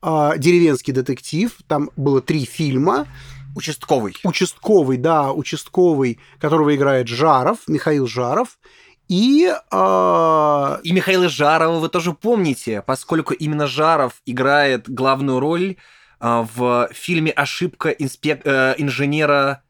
а, 0.01 0.37
деревенский 0.37 0.93
детектив. 0.93 1.51
Там 1.67 1.91
было 1.97 2.21
три 2.21 2.45
фильма. 2.45 3.07
Участковый. 3.55 4.15
Участковый, 4.23 4.97
да, 4.97 5.31
участковый, 5.31 6.17
которого 6.39 6.73
играет 6.75 7.07
Жаров, 7.07 7.59
Михаил 7.67 8.07
Жаров. 8.07 8.57
И, 9.09 9.45
э... 9.45 10.77
и 10.83 10.91
Михаила 10.91 11.29
Жарова 11.29 11.77
вы 11.77 11.89
тоже 11.89 12.13
помните, 12.13 12.81
поскольку 12.81 13.33
именно 13.33 13.67
Жаров 13.67 14.13
играет 14.25 14.89
главную 14.89 15.39
роль 15.39 15.75
э, 16.19 16.45
в 16.55 16.89
фильме 16.93 17.31
«Ошибка 17.31 17.89
инспек... 17.89 18.41
э, 18.45 18.75
инженера 18.77 19.62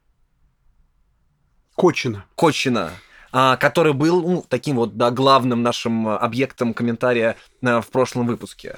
Кочина. 1.76 2.26
Кочина 2.36 2.92
а, 3.36 3.58
который 3.58 3.94
был 3.94 4.22
ну, 4.22 4.46
таким 4.48 4.76
вот 4.76 4.96
да, 4.96 5.10
главным 5.10 5.64
нашим 5.64 6.08
объектом 6.08 6.76
комментария 6.76 7.36
а, 7.64 7.82
в 7.82 7.88
прошлом 7.88 8.28
выпуске. 8.28 8.78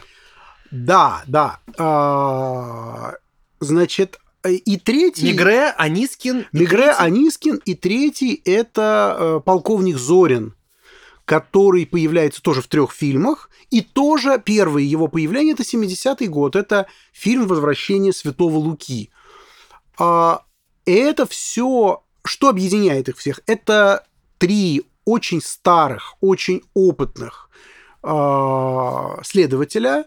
Да, 0.71 1.23
да. 1.27 1.59
А, 1.77 3.15
значит, 3.59 4.19
и 4.47 4.77
третий... 4.77 5.25
Мигре, 5.25 5.73
Анискин. 5.77 6.47
Мигре, 6.53 6.77
третий... 6.77 6.99
Анискин. 6.99 7.61
И 7.65 7.75
третий– 7.75 8.41
это 8.45 9.17
э, 9.19 9.39
полковник 9.43 9.97
Зорин, 9.97 10.55
который 11.25 11.85
появляется 11.85 12.41
тоже 12.41 12.61
в 12.61 12.67
трех 12.67 12.93
фильмах. 12.93 13.49
И 13.71 13.81
тоже 13.81 14.41
первое 14.43 14.83
его 14.83 15.07
появление– 15.07 15.53
это 15.55 15.63
70-й 15.63 16.27
год. 16.27 16.55
Это 16.55 16.87
фильм 17.11 17.47
«Возвращение 17.47 18.13
святого 18.13 18.57
Луки». 18.57 19.09
Это 19.97 21.25
все 21.27 22.04
что 22.27 22.49
объединяет 22.49 23.09
их 23.09 23.17
всех? 23.17 23.41
Это 23.45 24.05
три 24.37 24.85
очень 25.05 25.41
старых, 25.41 26.15
очень 26.21 26.63
опытных 26.73 27.49
э, 28.03 29.17
следователя. 29.23 30.05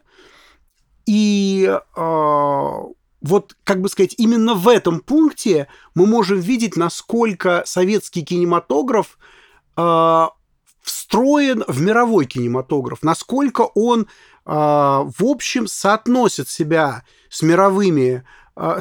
И 1.06 1.70
э, 1.96 2.80
вот, 3.20 3.56
как 3.64 3.80
бы 3.80 3.88
сказать, 3.88 4.14
именно 4.18 4.54
в 4.54 4.68
этом 4.68 5.00
пункте 5.00 5.68
мы 5.94 6.06
можем 6.06 6.38
видеть, 6.38 6.76
насколько 6.76 7.62
советский 7.64 8.24
кинематограф 8.24 9.18
э, 9.76 10.26
встроен 10.82 11.64
в 11.66 11.80
мировой 11.80 12.26
кинематограф, 12.26 13.02
насколько 13.02 13.62
он, 13.62 14.02
э, 14.02 14.06
в 14.44 15.24
общем, 15.24 15.66
соотносит 15.66 16.48
себя 16.48 17.04
с 17.30 17.42
мировыми 17.42 18.24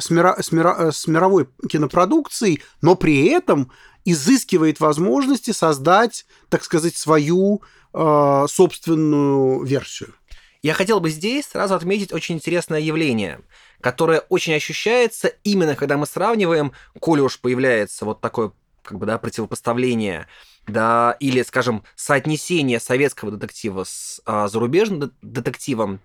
с, 0.00 0.10
мира, 0.10 0.36
с, 0.40 0.52
мира, 0.52 0.74
э, 0.78 0.92
с 0.92 1.06
мировой 1.06 1.48
кинопродукцией, 1.68 2.62
но 2.82 2.96
при 2.96 3.26
этом 3.26 3.70
изыскивает 4.04 4.80
возможности 4.80 5.50
создать, 5.50 6.26
так 6.48 6.64
сказать, 6.64 6.96
свою 6.96 7.62
э, 7.92 8.46
собственную 8.48 9.62
версию. 9.64 10.14
Я 10.62 10.74
хотел 10.74 10.98
бы 11.00 11.10
здесь 11.10 11.46
сразу 11.46 11.74
отметить 11.74 12.12
очень 12.12 12.36
интересное 12.36 12.80
явление, 12.80 13.40
которое 13.80 14.20
очень 14.28 14.54
ощущается 14.54 15.28
именно 15.44 15.76
когда 15.76 15.96
мы 15.96 16.06
сравниваем, 16.06 16.72
коли 16.98 17.20
уж 17.20 17.38
появляется 17.38 18.04
вот 18.04 18.20
такое 18.20 18.52
как 18.82 18.98
бы, 18.98 19.06
да, 19.06 19.18
противопоставление 19.18 20.26
да, 20.66 21.16
или, 21.20 21.42
скажем, 21.42 21.84
соотнесение 21.94 22.80
советского 22.80 23.30
детектива 23.30 23.84
с 23.84 24.20
а, 24.24 24.48
зарубежным 24.48 25.12
детективом, 25.22 26.00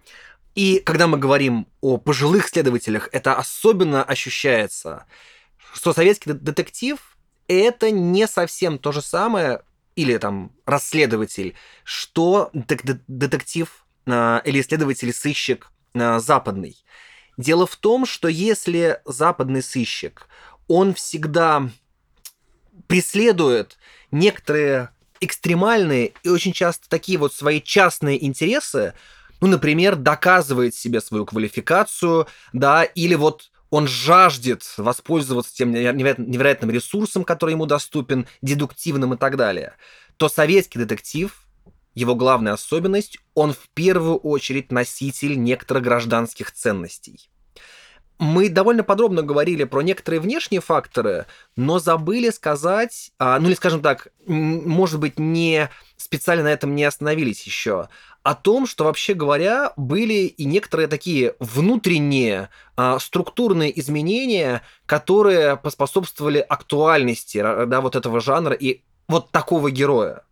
и 0.56 0.80
когда 0.80 1.08
мы 1.08 1.18
говорим 1.18 1.68
о 1.82 1.98
пожилых 1.98 2.48
следователях, 2.48 3.10
это 3.12 3.36
особенно 3.36 4.04
ощущается, 4.04 5.06
что 5.74 5.94
советский 5.94 6.34
детектив— 6.34 7.00
это 7.48 7.92
не 7.92 8.28
совсем 8.28 8.78
то 8.78 8.92
же 8.92 9.02
самое, 9.02 9.62
или 9.96 10.18
там 10.18 10.52
расследователь, 10.66 11.56
что 11.84 12.50
детектив 12.54 13.86
а, 14.06 14.42
или 14.44 14.62
следователь-сыщик 14.62 15.72
а, 15.94 16.20
западный. 16.20 16.78
Дело 17.38 17.66
в 17.66 17.76
том, 17.76 18.06
что 18.06 18.28
если 18.28 19.02
западный 19.06 19.63
сыщик, 19.63 20.28
он 20.68 20.94
всегда 20.94 21.70
преследует 22.88 23.78
некоторые 24.12 24.89
экстремальные 25.20 26.13
и 26.24 26.30
очень 26.30 26.54
часто 26.54 26.89
такие 26.89 27.18
вот 27.18 27.34
свои 27.34 27.62
частные 27.62 28.24
интересы, 28.24 28.94
ну, 29.43 29.49
например, 29.49 29.97
доказывает 29.97 30.73
себе 30.73 31.01
свою 31.01 31.25
квалификацию, 31.25 32.27
да, 32.53 32.86
или 32.86 33.13
вот 33.13 33.51
он 33.71 33.89
жаждет 33.89 34.63
воспользоваться 34.77 35.53
тем 35.53 35.73
невероятным 35.73 36.71
ресурсом, 36.71 37.25
который 37.25 37.51
ему 37.51 37.65
доступен, 37.65 38.25
дедуктивным 38.41 39.15
и 39.15 39.17
так 39.17 39.36
далее, 39.36 39.73
то 40.15 40.29
советский 40.29 40.79
детектив 40.79 41.45
его 41.93 42.15
главная 42.15 42.53
особенность– 42.53 43.17
он 43.36 43.51
в 43.51 43.67
первую 43.73 44.15
очередь 44.15 44.71
носитель 44.71 45.38
некоторых 45.38 45.84
гражданских 45.84 46.53
ценностей. 46.53 47.29
Мы 48.19 48.47
довольно 48.47 48.84
подробно 48.84 49.23
говорили 49.23 49.65
про 49.65 49.82
некоторые 49.82 50.21
внешние 50.21 50.62
факторы, 50.62 51.25
но 51.58 51.79
забыли 51.79 52.29
сказать, 52.29 53.12
а, 53.19 53.38
ну 53.39 53.49
или 53.49 53.56
скажем 53.56 53.82
так, 53.82 54.08
может 54.25 55.01
быть, 55.01 55.19
не 55.19 55.69
специально 55.97 56.43
на 56.43 56.53
этом 56.53 56.75
не 56.75 56.86
остановились 56.86 57.43
еще, 57.43 57.89
о 58.23 58.36
том, 58.36 58.65
что 58.65 58.86
вообще 58.86 59.13
говоря, 59.13 59.73
были 59.75 60.25
и 60.25 60.45
некоторые 60.45 60.88
такие 60.88 61.36
внутренние 61.39 62.49
а, 62.77 62.97
структурные 62.99 63.77
изменения, 63.79 64.62
которые 64.86 65.57
поспособствовали 65.57 66.39
актуальности 66.39 67.39
да, 67.41 67.81
вот 67.81 67.95
этого 67.95 68.21
жанра 68.21 68.53
и 68.53 68.81
вот 69.09 69.31
такого 69.31 69.69
героя. 69.71 70.23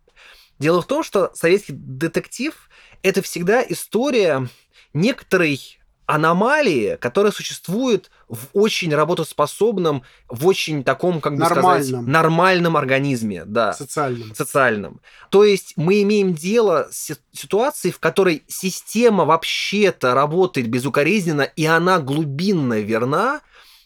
Дело 0.58 0.80
в 0.80 0.86
том, 0.86 1.02
что 1.02 1.30
советский 1.34 1.74
детектив– 1.74 2.54
это 3.02 3.20
всегда 3.20 3.62
история 3.68 4.48
некоторой 4.94 5.78
аномалии, 6.06 6.96
которая 7.00 7.32
существует 7.32 8.10
в 8.28 8.46
очень 8.52 8.94
работоспособном, 8.94 10.02
в 10.28 10.46
очень 10.46 10.84
таком, 10.84 11.20
как 11.20 11.34
бы 11.34 11.40
нормальном. 11.40 11.82
сказать, 11.82 12.06
нормальном 12.06 12.76
организме, 12.76 13.44
да. 13.44 13.72
Социальном. 13.72 14.34
Социальном. 14.34 15.00
То 15.30 15.44
есть 15.44 15.74
мы 15.76 16.02
имеем 16.02 16.34
дело 16.34 16.88
с 16.90 17.16
ситуацией, 17.32 17.92
в 17.92 17.98
которой 17.98 18.44
система 18.48 19.24
вообще-то 19.24 20.14
работает 20.14 20.68
безукоризненно, 20.68 21.42
и 21.42 21.64
она 21.64 22.00
глубинно 22.00 22.80
верна, 22.80 23.40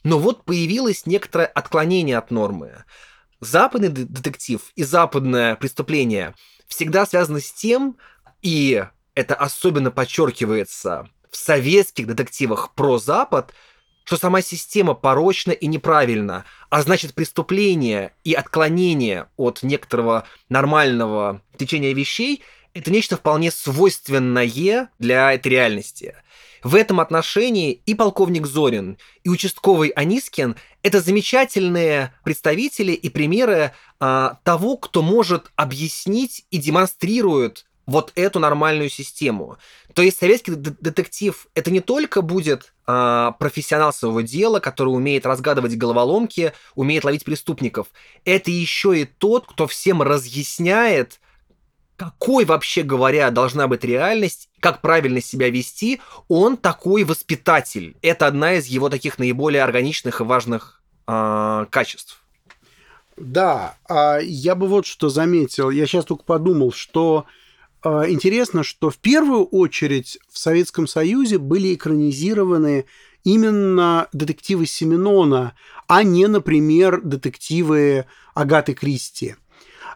но 0.04 0.18
вот 0.18 0.44
появилось 0.44 1.06
некоторое 1.06 1.46
отклонение 1.46 2.18
от 2.18 2.30
нормы. 2.30 2.84
Западный 3.40 3.88
детектив 3.88 4.60
и 4.74 4.82
западное 4.82 5.56
преступление– 5.56 6.34
всегда 6.66 7.06
связано 7.06 7.40
с 7.40 7.52
тем, 7.52 7.96
и 8.42 8.84
это 9.14 9.34
особенно 9.34 9.90
подчеркивается 9.90 11.08
советских 11.36 12.06
детективах 12.06 12.74
про 12.74 12.98
Запад, 12.98 13.52
что 14.04 14.16
сама 14.16 14.40
система 14.40 14.94
порочна 14.94 15.50
и 15.50 15.66
неправильна, 15.66 16.44
а 16.70 16.82
значит 16.82 17.14
преступление 17.14 18.14
и 18.24 18.34
отклонение 18.34 19.26
от 19.36 19.62
некоторого 19.62 20.26
нормального 20.48 21.42
течения 21.56 21.92
вещей– 21.92 22.42
это 22.74 22.90
нечто 22.90 23.16
вполне 23.16 23.50
свойственное 23.50 24.90
для 24.98 25.32
этой 25.32 25.48
реальности. 25.48 26.14
В 26.62 26.74
этом 26.74 27.00
отношении 27.00 27.80
и 27.86 27.94
полковник 27.94 28.46
Зорин, 28.46 28.98
и 29.24 29.28
участковый 29.28 29.88
Анискин– 29.90 30.56
это 30.82 31.00
замечательные 31.00 32.12
представители 32.22 32.92
и 32.92 33.08
примеры 33.08 33.72
а, 33.98 34.38
того, 34.44 34.76
кто 34.76 35.02
может 35.02 35.50
объяснить 35.56 36.44
и 36.50 36.58
демонстрирует 36.58 37.66
вот 37.86 38.12
эту 38.16 38.40
нормальную 38.40 38.90
систему. 38.90 39.58
То 39.94 40.02
есть 40.02 40.18
советский 40.18 40.52
детектив 40.54 41.46
это 41.54 41.70
не 41.70 41.80
только 41.80 42.20
будет 42.20 42.74
а, 42.86 43.32
профессионал 43.32 43.92
своего 43.92 44.20
дела, 44.20 44.60
который 44.60 44.88
умеет 44.88 45.24
разгадывать 45.24 45.76
головоломки, 45.76 46.52
умеет 46.74 47.04
ловить 47.04 47.24
преступников. 47.24 47.88
Это 48.24 48.50
еще 48.50 49.00
и 49.00 49.04
тот, 49.04 49.46
кто 49.46 49.66
всем 49.66 50.02
разъясняет, 50.02 51.20
какой 51.96 52.44
вообще 52.44 52.82
говоря 52.82 53.30
должна 53.30 53.68
быть 53.68 53.84
реальность, 53.84 54.50
как 54.60 54.82
правильно 54.82 55.20
себя 55.20 55.48
вести, 55.48 56.00
он 56.28 56.56
такой 56.56 57.04
воспитатель. 57.04 57.96
Это 58.02 58.26
одна 58.26 58.54
из 58.54 58.66
его 58.66 58.88
таких 58.88 59.18
наиболее 59.18 59.62
органичных 59.62 60.20
и 60.20 60.24
важных 60.24 60.82
э, 61.06 61.66
качеств. 61.70 62.20
Да, 63.16 63.76
а 63.88 64.18
я 64.18 64.54
бы 64.54 64.66
вот 64.66 64.84
что 64.84 65.08
заметил. 65.08 65.70
Я 65.70 65.86
сейчас 65.86 66.04
только 66.04 66.24
подумал, 66.24 66.70
что 66.70 67.24
интересно, 67.84 68.62
что 68.62 68.90
в 68.90 68.98
первую 68.98 69.44
очередь 69.44 70.18
в 70.30 70.38
Советском 70.38 70.86
Союзе 70.86 71.38
были 71.38 71.74
экранизированы 71.74 72.86
именно 73.24 74.08
детективы 74.12 74.66
Семенона, 74.66 75.54
а 75.86 76.02
не, 76.02 76.26
например, 76.26 77.00
детективы 77.02 78.06
Агаты 78.34 78.74
Кристи. 78.74 79.36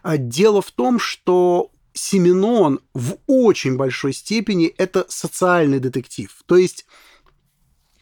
Дело 0.05 0.63
в 0.63 0.71
том, 0.71 0.99
что 0.99 1.71
Семенон 1.93 2.81
в 2.95 3.19
очень 3.27 3.77
большой 3.77 4.13
степени 4.13 4.67
это 4.67 5.07
социальный 5.09 5.81
детектив. 5.81 6.35
То 6.47 6.57
есть 6.57 6.87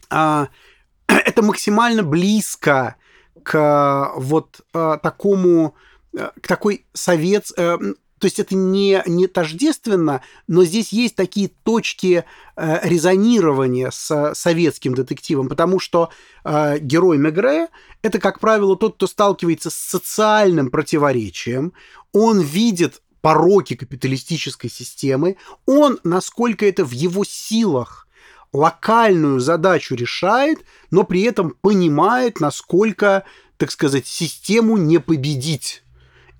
а, 0.09 0.49
это 1.07 1.41
максимально 1.41 2.03
близко 2.03 2.95
к 3.43 4.13
вот 4.15 4.61
а, 4.73 4.97
такому, 4.97 5.75
а, 6.17 6.31
к 6.41 6.47
такой 6.47 6.85
совет, 6.93 7.47
а, 7.57 7.77
то 8.19 8.25
есть 8.25 8.39
это 8.39 8.55
не, 8.55 9.01
не 9.05 9.27
тождественно, 9.27 10.21
но 10.47 10.63
здесь 10.63 10.91
есть 10.91 11.15
такие 11.15 11.49
точки 11.63 12.25
э, 12.55 12.79
резонирования 12.83 13.91
с 13.91 14.33
советским 14.35 14.93
детективом, 14.93 15.49
потому 15.49 15.79
что 15.79 16.09
э, 16.43 16.79
герой 16.79 17.17
Мегре– 17.17 17.67
это, 18.01 18.19
как 18.19 18.39
правило, 18.39 18.75
тот, 18.75 18.95
кто 18.95 19.07
сталкивается 19.07 19.69
с 19.69 19.75
социальным 19.75 20.69
противоречием, 20.69 21.73
он 22.11 22.41
видит 22.41 23.01
пороки 23.21 23.75
капиталистической 23.75 24.69
системы, 24.69 25.37
он, 25.65 25.99
насколько 26.03 26.65
это 26.65 26.85
в 26.85 26.91
его 26.91 27.23
силах, 27.23 28.07
локальную 28.51 29.39
задачу 29.39 29.95
решает, 29.95 30.59
но 30.91 31.03
при 31.03 31.21
этом 31.21 31.55
понимает, 31.61 32.39
насколько, 32.39 33.23
так 33.57 33.71
сказать, 33.71 34.07
систему 34.07 34.77
не 34.77 34.99
победить. 34.99 35.83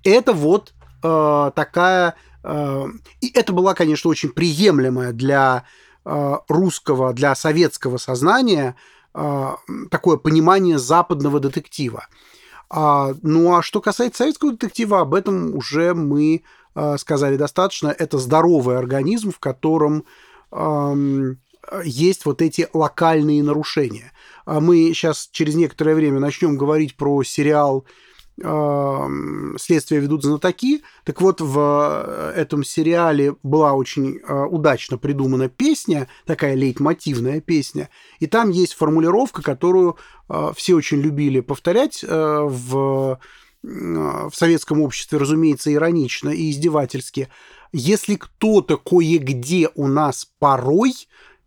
Это 0.04 0.34
вот 0.34 0.74
э, 1.04 1.52
такая... 1.56 2.16
Э, 2.44 2.86
и 3.22 3.32
это 3.34 3.54
была, 3.54 3.74
конечно, 3.74 4.10
очень 4.10 4.30
приемлемая 4.30 5.12
для 5.12 5.66
э, 6.06 6.36
русского, 6.48 7.14
для 7.14 7.36
советского 7.36 7.98
сознания 7.98 8.76
такое 9.90 10.18
понимание 10.18 10.78
западного 10.78 11.40
детектива. 11.40 12.06
А, 12.70 13.16
ну 13.24 13.56
а 13.56 13.64
что 13.64 13.82
касается 13.82 14.20
советского 14.20 14.52
детектива, 14.52 15.02
об 15.02 15.16
этом 15.16 15.56
уже 15.56 15.96
мы 15.96 16.44
сказали 16.98 17.36
достаточно. 17.36 17.88
Это 17.88 18.20
здоровый 18.20 18.78
организм, 18.78 19.32
в 19.32 19.40
котором 19.40 20.06
э, 21.72 21.84
есть 21.84 22.26
вот 22.26 22.42
эти 22.42 22.68
локальные 22.74 23.44
нарушения. 23.44 24.12
А 24.46 24.60
мы 24.60 24.92
сейчас 24.94 25.30
через 25.32 25.56
некоторое 25.56 25.96
время 25.96 26.20
начнем 26.20 26.58
говорить 26.58 26.96
про 26.96 27.24
сериал 27.24 27.86
следствие 28.40 30.02
ведут 30.02 30.24
знатоки. 30.24 30.82
Так 31.04 31.22
вот, 31.22 31.42
в 31.42 32.34
этом 32.36 32.64
сериале 32.64 33.36
была 33.44 33.74
очень 33.74 34.20
а, 34.28 34.46
удачно 34.46 34.98
придумана 34.98 35.50
песня, 35.50 36.08
такая 36.26 36.56
лейтмотивная 36.56 37.42
песня, 37.42 37.90
и 38.20 38.28
там 38.28 38.50
есть 38.50 38.74
формулировка, 38.74 39.42
которую 39.42 39.98
а, 40.28 40.54
все 40.54 40.76
очень 40.76 41.02
любили 41.02 41.40
повторять 41.42 42.04
в, 42.04 43.20
в 43.62 44.32
советском 44.34 44.82
обществе, 44.82 45.18
разумеется, 45.18 45.74
иронично 45.74 46.30
и 46.30 46.50
издевательски. 46.50 47.28
Если 47.72 48.16
кто-то 48.16 48.78
кое-где 48.78 49.70
у 49.76 49.88
нас 49.88 50.28
порой 50.40 50.94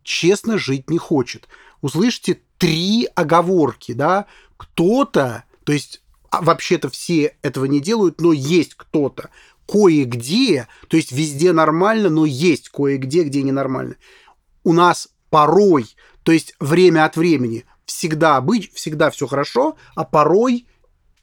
честно 0.03 0.59
жить 0.59 0.91
не 0.91 0.99
хочет. 0.99 1.49
Услышите 1.81 2.41
три 2.59 3.09
оговорки, 3.15 3.93
да? 3.93 4.27
Кто-то, 4.57 5.45
то 5.65 5.73
есть 5.73 6.03
а 6.33 6.41
вообще-то 6.41 6.89
все 6.89 7.37
этого 7.43 7.67
не 7.67 7.79
делают, 7.79 8.23
но 8.23 8.33
есть 8.33 8.75
кто-то 8.75 9.29
кое-где, 9.69 10.67
то 10.89 10.97
есть 10.97 11.13
везде 11.13 11.53
нормально, 11.53 12.09
но 12.09 12.25
есть 12.25 12.71
кое-где, 12.71 13.25
где 13.25 13.43
ненормально. 13.43 13.97
У 14.65 14.73
нас 14.73 15.09
порой, 15.29 15.87
то 16.23 16.33
есть 16.33 16.55
время 16.59 17.05
от 17.05 17.17
времени, 17.17 17.67
всегда 17.85 18.41
быть, 18.41 18.73
всегда 18.73 19.11
все 19.11 19.27
хорошо, 19.27 19.77
а 19.95 20.05
порой 20.05 20.67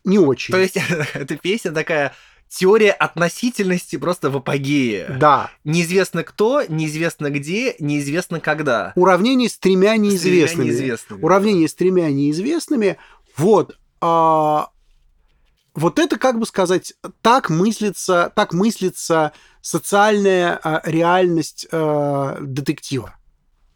не 0.04 0.20
очень. 0.20 0.54
То 0.54 0.60
есть 0.60 0.78
эта 1.16 1.36
песня 1.38 1.72
такая 1.72 2.14
теория 2.48 2.92
относительности 2.92 3.96
просто 3.96 4.30
в 4.30 4.38
апогее. 4.38 5.18
Да. 5.20 5.50
Неизвестно 5.64 6.24
кто, 6.24 6.62
неизвестно 6.68 7.32
где, 7.32 7.76
неизвестно 7.80 8.40
когда. 8.40 8.94
Уравнение 8.96 9.50
с 9.50 9.58
тремя 9.58 9.98
неизвестными. 9.98 10.46
С 10.46 10.52
тремя 10.52 10.66
неизвестными. 10.66 11.22
Уравнение 11.24 11.68
с 11.68 11.74
тремя 11.74 12.12
неизвестными. 12.12 12.98
Вот. 13.38 13.76
А, 14.02 14.70
вот 15.80 15.98
это, 15.98 16.18
как 16.18 16.40
бы 16.40 16.46
сказать, 16.46 16.94
так 17.22 17.50
мыслится, 17.50 18.32
так 18.36 18.54
мыслится 18.54 19.32
социальная 19.62 20.60
э, 20.64 20.82
реальность 20.84 21.68
э, 21.72 22.38
детектива. 22.42 23.16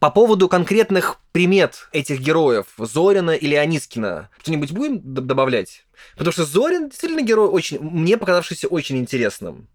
По 0.00 0.10
поводу 0.10 0.50
конкретных 0.50 1.16
примет 1.32 1.88
этих 1.92 2.20
героев, 2.20 2.66
Зорина 2.76 3.30
или 3.30 3.54
Анискина, 3.54 4.28
что-нибудь 4.42 4.72
будем 4.72 5.00
добавлять? 5.02 5.86
Потому 6.12 6.32
что 6.32 6.44
Зорин 6.44 6.90
действительно 6.90 7.22
герой 7.22 7.48
очень, 7.48 7.80
мне 7.80 8.18
показавшийся 8.18 8.68
очень 8.68 8.98
интересным. 8.98 9.66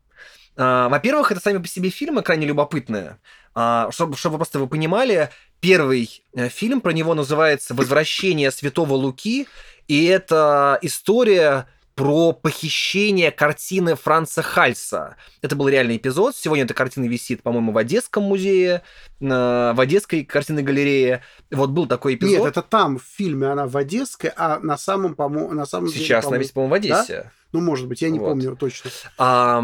А, 0.55 0.87
во-первых, 0.89 1.31
это 1.31 1.41
сами 1.41 1.57
по 1.57 1.67
себе 1.67 1.89
фильмы 1.89 2.21
крайне 2.21 2.45
любопытные. 2.45 3.17
Чтобы, 3.89 4.15
чтобы 4.15 4.37
просто 4.37 4.59
вы 4.59 4.67
понимали, 4.67 5.31
первый 5.59 6.23
э, 6.33 6.47
фильм 6.49 6.79
про 6.79 6.91
него 6.91 7.15
называется 7.15 7.73
«Возвращение 7.73 8.51
святого 8.51 8.93
Луки», 8.93 9.47
и 9.87 10.05
это 10.05 10.77
история 10.83 11.67
про 11.99 12.31
похищение 12.31 13.29
картины 13.29 13.97
Франца 13.97 14.41
Хальса. 14.41 15.17
Это 15.41 15.57
был 15.57 15.67
реальный 15.67 15.97
эпизод. 15.97 16.33
Сегодня 16.33 16.63
эта 16.63 16.73
картина 16.73 17.03
висит, 17.03 17.43
по-моему, 17.43 17.73
в 17.73 17.77
Одесском 17.77 18.23
музее, 18.23 18.83
в 19.19 19.75
Одесской 19.77 20.23
картинной 20.23 20.63
галерее. 20.63 21.23
Вот 21.51 21.71
был 21.71 21.87
такой 21.87 22.15
эпизод. 22.15 22.37
Нет, 22.37 22.47
это 22.47 22.61
там 22.61 22.99
в 22.99 23.03
фильме 23.03 23.47
она 23.47 23.67
в 23.67 23.75
Одесской, 23.75 24.31
а 24.37 24.59
на 24.59 24.77
самом, 24.77 25.13
по 25.13 25.27
на 25.27 25.65
самом 25.65 25.89
Сейчас 25.89 26.23
деле, 26.23 26.35
она 26.35 26.37
висит, 26.37 26.53
по-моему, 26.53 26.71
в 26.71 26.73
Одессе. 26.75 27.23
Да? 27.23 27.31
Ну, 27.51 27.59
может 27.59 27.89
быть, 27.89 28.01
я 28.01 28.09
не 28.09 28.19
вот. 28.19 28.29
помню 28.29 28.55
точно. 28.55 28.91
А, 29.17 29.61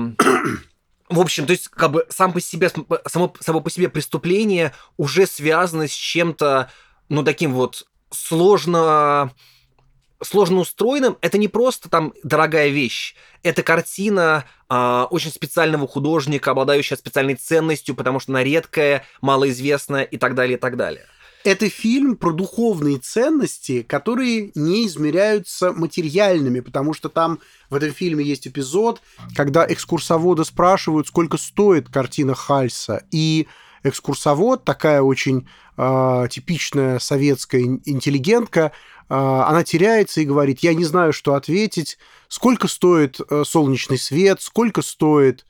в 1.08 1.20
общем, 1.22 1.46
то 1.46 1.52
есть, 1.54 1.70
как 1.70 1.90
бы 1.94 2.06
сам 2.10 2.34
по 2.34 2.42
себе, 2.42 2.70
само, 3.08 3.34
само 3.40 3.62
по 3.62 3.70
себе 3.70 3.88
преступление 3.88 4.74
уже 4.98 5.26
связано 5.26 5.88
с 5.88 5.94
чем-то, 5.94 6.70
ну, 7.08 7.24
таким 7.24 7.54
вот 7.54 7.88
сложно 8.12 9.32
сложно 10.24 10.62
устроенным, 10.62 11.18
это 11.22 11.38
не 11.38 11.48
просто 11.48 11.90
там 11.90 12.14
дорогая 12.24 12.70
вещь, 12.70 13.16
это 13.44 13.64
картина 13.64 14.46
э, 14.70 15.06
очень 15.10 15.32
специального 15.32 15.88
художника, 15.88 16.52
обладающая 16.52 16.98
специальной 16.98 17.36
ценностью, 17.36 17.96
потому 17.96 18.20
что 18.20 18.32
она 18.32 18.44
редкая, 18.44 19.04
малоизвестная 19.22 20.04
и 20.04 20.18
так 20.18 20.36
далее, 20.36 20.58
и 20.58 20.60
так 20.60 20.78
далее. 20.78 21.06
Это 21.44 21.70
фильм 21.70 22.16
про 22.16 22.32
духовные 22.32 22.98
ценности, 22.98 23.84
которые 23.84 24.52
не 24.56 24.88
измеряются 24.88 25.74
материальными, 25.74 26.60
потому 26.60 26.94
что 26.94 27.08
там 27.08 27.38
в 27.70 27.76
этом 27.76 27.92
фильме 27.92 28.26
есть 28.26 28.48
эпизод, 28.48 29.00
когда 29.36 29.64
экскурсовода 29.72 30.44
спрашивают, 30.44 31.08
сколько 31.08 31.38
стоит 31.38 31.88
картина 31.90 32.34
Хальса, 32.34 33.04
и 33.12 33.48
экскурсовод, 33.84 34.66
такая 34.66 35.04
очень 35.04 35.48
э, 35.78 36.28
типичная 36.32 36.98
советская 36.98 37.62
интеллигентка, 37.62 38.66
а, 38.66 38.72
она 39.14 39.64
теряется 39.64 40.22
и 40.22 40.26
говорит, 40.26 40.60
я 40.60 40.74
не 40.74 40.84
знаю, 40.84 41.14
что 41.14 41.36
ответить, 41.36 41.98
сколько 42.28 42.68
стоит 42.68 43.20
э, 43.20 43.44
солнечный 43.46 43.98
свет, 43.98 44.42
сколько 44.42 44.82
стоит 44.82 45.46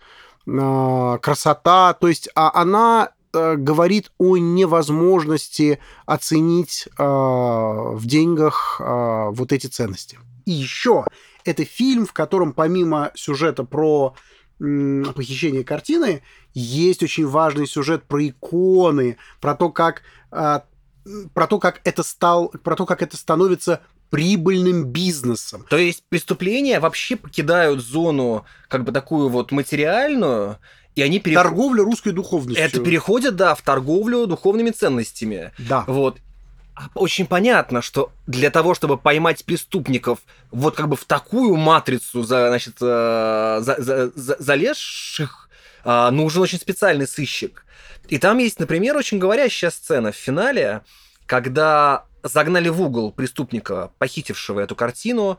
а, 0.47 1.17
красота, 1.19 1.93
то 1.93 2.07
есть 2.07 2.29
а 2.35 2.51
она 2.53 3.11
э, 3.33 3.55
говорит 3.55 4.11
о 4.17 4.37
невозможности 4.37 5.79
оценить 6.05 6.87
в 6.97 8.01
деньгах 8.03 8.79
вот 8.79 9.51
эти 9.51 9.67
ценности. 9.67 10.19
И 10.45 10.51
еще 10.51 11.05
это 11.43 11.65
фильм, 11.65 12.05
в 12.05 12.13
котором 12.13 12.53
помимо 12.53 13.11
сюжета 13.15 13.63
про 13.63 14.15
похищение 14.57 15.63
картины, 15.63 16.21
есть 16.53 17.03
очень 17.03 17.27
важный 17.27 17.67
сюжет 17.67 18.03
про 18.03 18.25
иконы, 18.25 19.17
про 19.41 19.55
то, 19.55 19.69
как 19.69 20.03
про 21.33 21.47
то, 21.47 21.59
как 21.59 21.81
это 21.83 22.03
стал, 22.03 22.49
про 22.49 22.75
то, 22.75 22.85
как 22.85 23.01
это 23.01 23.17
становится 23.17 23.81
прибыльным 24.09 24.85
бизнесом. 24.85 25.65
То 25.69 25.77
есть 25.77 26.03
преступления 26.09 26.79
вообще 26.79 27.15
покидают 27.15 27.81
зону 27.81 28.45
как 28.67 28.83
бы 28.83 28.91
такую 28.91 29.29
вот 29.29 29.51
материальную, 29.51 30.57
и 30.95 31.01
они 31.01 31.19
перех... 31.19 31.39
Торговля 31.39 31.83
русской 31.83 32.11
духовностью. 32.11 32.63
Это 32.63 32.79
переходит, 32.79 33.35
да, 33.35 33.55
в 33.55 33.61
торговлю 33.61 34.27
духовными 34.27 34.69
ценностями. 34.69 35.51
Да. 35.57 35.83
Вот. 35.87 36.19
Очень 36.93 37.25
понятно, 37.25 37.81
что 37.81 38.11
для 38.27 38.49
того, 38.51 38.75
чтобы 38.75 38.97
поймать 38.97 39.45
преступников 39.45 40.19
вот 40.51 40.75
как 40.75 40.89
бы 40.89 40.97
в 40.97 41.05
такую 41.05 41.55
матрицу, 41.55 42.23
за, 42.23 42.49
значит, 42.49 42.75
э, 42.81 43.59
за, 43.61 43.75
за, 43.79 44.11
за, 44.13 44.35
залезших, 44.39 45.44
э, 45.85 46.09
нужен 46.09 46.41
очень 46.41 46.59
специальный 46.59 47.07
сыщик. 47.07 47.65
И 48.09 48.17
там 48.17 48.39
есть, 48.39 48.59
например, 48.59 48.97
очень 48.97 49.17
говорящая 49.17 49.71
сцена 49.71 50.11
в 50.11 50.15
финале, 50.15 50.81
когда 51.25 52.05
загнали 52.23 52.69
в 52.69 52.81
угол 52.81 53.11
преступника, 53.11 53.91
похитившего 53.97 54.59
эту 54.59 54.75
картину, 54.75 55.37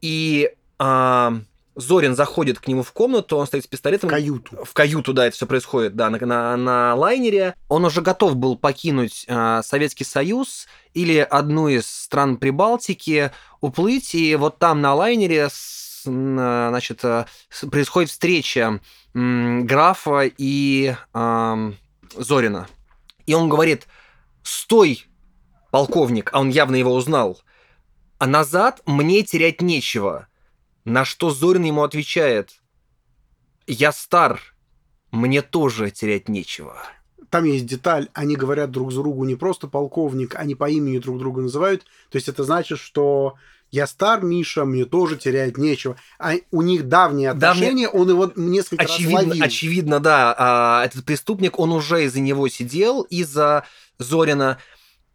и 0.00 0.52
а, 0.78 1.34
Зорин 1.76 2.16
заходит 2.16 2.58
к 2.58 2.68
нему 2.68 2.82
в 2.82 2.92
комнату, 2.92 3.36
он 3.36 3.46
стоит 3.46 3.64
с 3.64 3.66
пистолетом. 3.66 4.08
В 4.08 4.12
каюту. 4.12 4.64
В 4.64 4.72
каюту, 4.72 5.12
да, 5.12 5.26
это 5.26 5.36
все 5.36 5.46
происходит, 5.46 5.94
да, 5.94 6.08
на, 6.10 6.18
на, 6.18 6.56
на 6.56 6.94
лайнере. 6.94 7.54
Он 7.68 7.84
уже 7.84 8.00
готов 8.00 8.36
был 8.36 8.56
покинуть 8.56 9.26
э, 9.28 9.60
Советский 9.62 10.04
Союз 10.04 10.68
или 10.94 11.18
одну 11.18 11.68
из 11.68 11.86
стран 11.86 12.38
Прибалтики, 12.38 13.30
уплыть, 13.60 14.14
и 14.14 14.34
вот 14.36 14.58
там 14.58 14.80
на 14.80 14.94
лайнере 14.94 15.48
с, 15.50 15.85
значит, 16.06 17.04
э, 17.04 17.26
происходит 17.70 18.10
встреча 18.10 18.80
графа 19.14 20.22
и 20.24 20.94
э, 21.14 21.72
Зорина. 22.16 22.68
И 23.26 23.34
он 23.34 23.48
говорит, 23.48 23.86
стой, 24.42 25.06
полковник, 25.70 26.30
а 26.32 26.40
он 26.40 26.48
явно 26.48 26.76
его 26.76 26.94
узнал, 26.94 27.40
а 28.18 28.26
назад 28.26 28.80
мне 28.86 29.22
терять 29.22 29.60
нечего. 29.60 30.28
На 30.84 31.04
что 31.04 31.30
Зорин 31.30 31.64
ему 31.64 31.82
отвечает, 31.82 32.60
я 33.66 33.92
стар, 33.92 34.40
мне 35.10 35.42
тоже 35.42 35.90
терять 35.90 36.28
нечего. 36.28 36.80
Там 37.30 37.44
есть 37.44 37.66
деталь, 37.66 38.08
они 38.14 38.36
говорят 38.36 38.70
друг 38.70 38.92
с 38.92 38.94
другу 38.94 39.24
не 39.24 39.34
просто 39.34 39.66
полковник, 39.66 40.36
они 40.36 40.54
по 40.54 40.70
имени 40.70 40.98
друг 40.98 41.18
друга 41.18 41.42
называют. 41.42 41.84
То 42.10 42.16
есть 42.16 42.28
это 42.28 42.44
значит, 42.44 42.78
что 42.78 43.34
я 43.70 43.86
стар, 43.86 44.22
Миша, 44.22 44.64
мне 44.64 44.84
тоже 44.84 45.16
терять 45.16 45.58
нечего. 45.58 45.96
А 46.18 46.34
у 46.50 46.62
них 46.62 46.88
давние 46.88 47.30
отношения, 47.30 47.86
Давне... 47.86 47.88
он 47.88 48.08
его 48.08 48.32
несколько 48.36 48.84
очевидно, 48.84 49.18
раз 49.18 49.26
ловил. 49.28 49.44
Очевидно, 49.44 50.00
да. 50.00 50.34
А, 50.38 50.84
этот 50.84 51.04
преступник, 51.04 51.58
он 51.58 51.72
уже 51.72 52.04
из-за 52.04 52.20
него 52.20 52.48
сидел, 52.48 53.02
из-за 53.02 53.64
Зорина. 53.98 54.58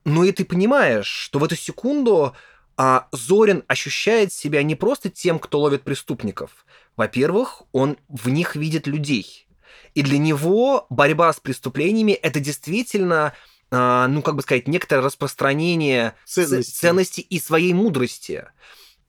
Ну 0.06 0.24
и 0.24 0.32
ты 0.32 0.46
понимаешь, 0.46 1.08
что 1.08 1.40
в 1.40 1.44
эту 1.44 1.56
секунду 1.56 2.36
а, 2.78 3.08
Зорин 3.12 3.64
ощущает 3.68 4.34
себя 4.34 4.64
не 4.64 4.76
просто 4.76 5.10
тем, 5.10 5.40
кто 5.40 5.60
ловит 5.60 5.84
преступников. 5.84 6.66
Во-первых, 6.98 7.64
он 7.72 7.98
в 8.10 8.30
них 8.30 8.56
видит 8.56 8.86
людей. 8.86 9.48
И 9.94 10.04
для 10.04 10.18
него 10.18 10.86
борьба 10.90 11.32
с 11.32 11.40
преступлениями 11.40 12.12
это 12.12 12.40
действительно 12.40 13.34
ну, 13.72 14.22
как 14.22 14.36
бы 14.36 14.42
сказать, 14.42 14.68
некоторое 14.68 15.02
распространение 15.02 16.16
ценности, 16.26 16.72
ценности 16.72 17.22
и 17.22 17.40
своей 17.40 17.74
мудрости. 17.74 18.46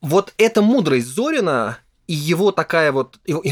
Вот 0.00 0.32
эта 0.38 0.62
мудрость 0.62 1.08
Зорина 1.08 1.78
и 2.06 2.14
его 2.14 2.52
такая 2.52 2.92
вот 2.92 3.18
его, 3.26 3.42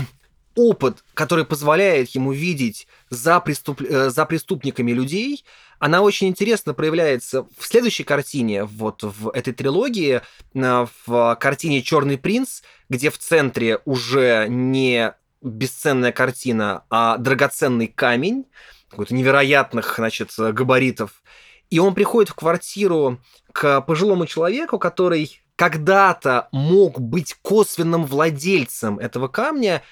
опыт, 0.55 1.05
который 1.15 1.45
позволяет 1.45 2.11
ему 2.11 2.33
видеть 2.33 2.87
за, 3.09 3.41
преступ, 3.41 3.81
э, 3.83 4.11
за 4.11 4.27
преступниками 4.27 4.93
людей, 4.93 5.45
она 5.79 6.03
очень 6.03 6.29
интересно 6.29 6.75
проявляется 6.75 7.47
в 7.59 7.67
следующей 7.67 8.05
картине, 8.05 8.65
вот 8.65 9.03
в 9.03 9.31
этой 9.31 9.55
трилогии, 9.55 10.21
э, 10.55 10.87
в 11.07 11.37
картине 11.41 11.83
Черный 11.83 12.19
принц, 12.19 12.63
где 12.89 13.11
в 13.11 13.19
центре 13.19 13.81
уже 13.85 14.47
не 14.49 15.15
бесценная 15.43 16.13
картина, 16.13 16.85
а 16.91 17.17
драгоценный 17.17 17.87
камень, 17.87 18.45
какой-то 18.91 19.15
невероятных, 19.15 19.95
значит, 19.97 20.33
габаритов. 20.37 21.23
И 21.71 21.79
он 21.79 21.95
приходит 21.95 22.31
в 22.31 22.35
квартиру 22.35 23.19
к 23.53 23.81
пожилому 23.83 24.27
человеку, 24.27 24.79
который 24.79 25.41
когда-то 25.57 26.49
мог 26.53 27.01
быть 27.01 27.35
косвенным 27.43 28.07
владельцем 28.07 28.99
этого 28.99 29.29
камня, 29.29 29.83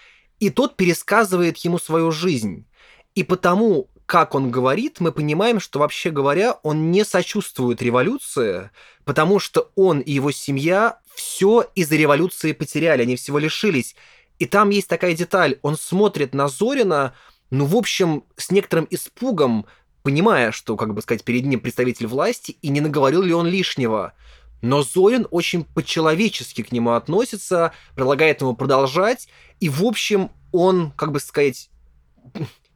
и 0.41 0.51
тот 0.51 0.77
пересказывает 0.77 1.59
ему 1.59 1.79
свою 1.79 2.11
жизнь. 2.11 2.67
И 3.15 3.23
потому, 3.23 3.91
как 4.07 4.35
он 4.35 4.51
говорит, 4.51 5.01
мы 5.01 5.13
понимаем, 5.13 5.61
что 5.61 5.79
вообще 5.81 6.11
говоря, 6.11 6.59
он 6.63 6.91
не 6.91 7.05
сочувствует 7.05 7.83
революции, 7.83 8.71
потому 9.05 9.39
что 9.39 9.71
он 9.75 10.01
и 10.01 10.13
его 10.13 10.31
семья 10.31 11.01
все 11.15 11.67
из-за 11.75 11.97
революции 11.97 12.53
потеряли, 12.53 13.03
они 13.03 13.17
всего 13.17 13.39
лишились. 13.39 13.95
И 14.39 14.47
там 14.47 14.71
есть 14.71 14.89
такая 14.89 15.15
деталь, 15.15 15.59
он 15.63 15.77
смотрит 15.77 16.33
на 16.33 16.49
Зорина, 16.49 17.15
ну, 17.51 17.65
в 17.65 17.77
общем, 17.77 18.25
с 18.37 18.51
некоторым 18.51 18.87
испугом, 18.91 19.67
понимая, 20.03 20.53
что, 20.53 20.77
как 20.77 20.95
бы 20.95 21.03
сказать, 21.03 21.25
перед 21.25 21.45
ним 21.45 21.61
представитель 21.61 22.07
власти, 22.07 22.57
и 22.63 22.69
не 22.69 22.81
наговорил 22.81 23.23
ли 23.23 23.33
он 23.33 23.47
лишнего. 23.47 24.13
Но 24.61 24.83
Зорин 24.83 25.27
очень 25.31 25.65
по-человечески 25.65 26.63
к 26.63 26.73
нему 26.73 26.93
относится, 26.93 27.73
предлагает 27.95 28.41
ему 28.41 28.55
продолжать, 28.55 29.29
и, 29.61 29.69
в 29.69 29.85
общем, 29.85 30.31
он, 30.53 30.93
как 30.93 31.13
бы 31.13 31.21
сказать, 31.21 31.71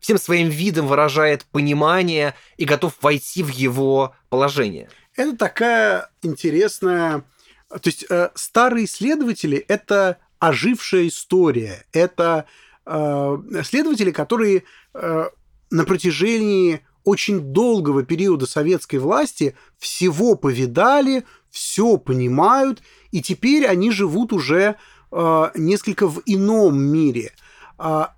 всем 0.01 0.19
своим 0.19 0.49
видом 0.49 0.87
выражает 0.87 1.45
понимание 1.47 2.35
и 2.57 2.65
готов 2.65 2.95
войти 3.03 3.43
в 3.43 3.51
его 3.51 4.15
положение. 4.29 4.89
Это 5.17 5.37
такая 5.37 6.11
интересная... 6.23 7.25
То 7.69 7.87
есть 7.87 8.05
э, 8.11 8.31
старые 8.35 8.85
исследователи— 8.85 9.57
это 9.69 10.19
ожившая 10.39 11.09
история, 11.09 11.87
это 11.93 12.45
Э, 12.85 13.39
следователи, 13.63 14.11
которые 14.11 14.65
э, 14.95 15.25
на 15.71 15.85
протяжении 15.85 16.85
очень 17.05 17.53
долгого 17.53 18.03
периода 18.03 18.47
советской 18.47 18.97
власти 18.97 19.57
всего 19.79 20.35
повидали, 20.35 21.25
все 21.51 21.97
понимают, 21.97 22.83
и 23.13 23.23
теперь 23.23 23.67
они 23.67 23.93
живут 23.93 24.33
уже 24.33 24.77
э, 25.13 25.51
несколько 25.55 26.09
в 26.09 26.23
ином 26.27 26.81
мире. 26.81 27.33
А 27.79 28.15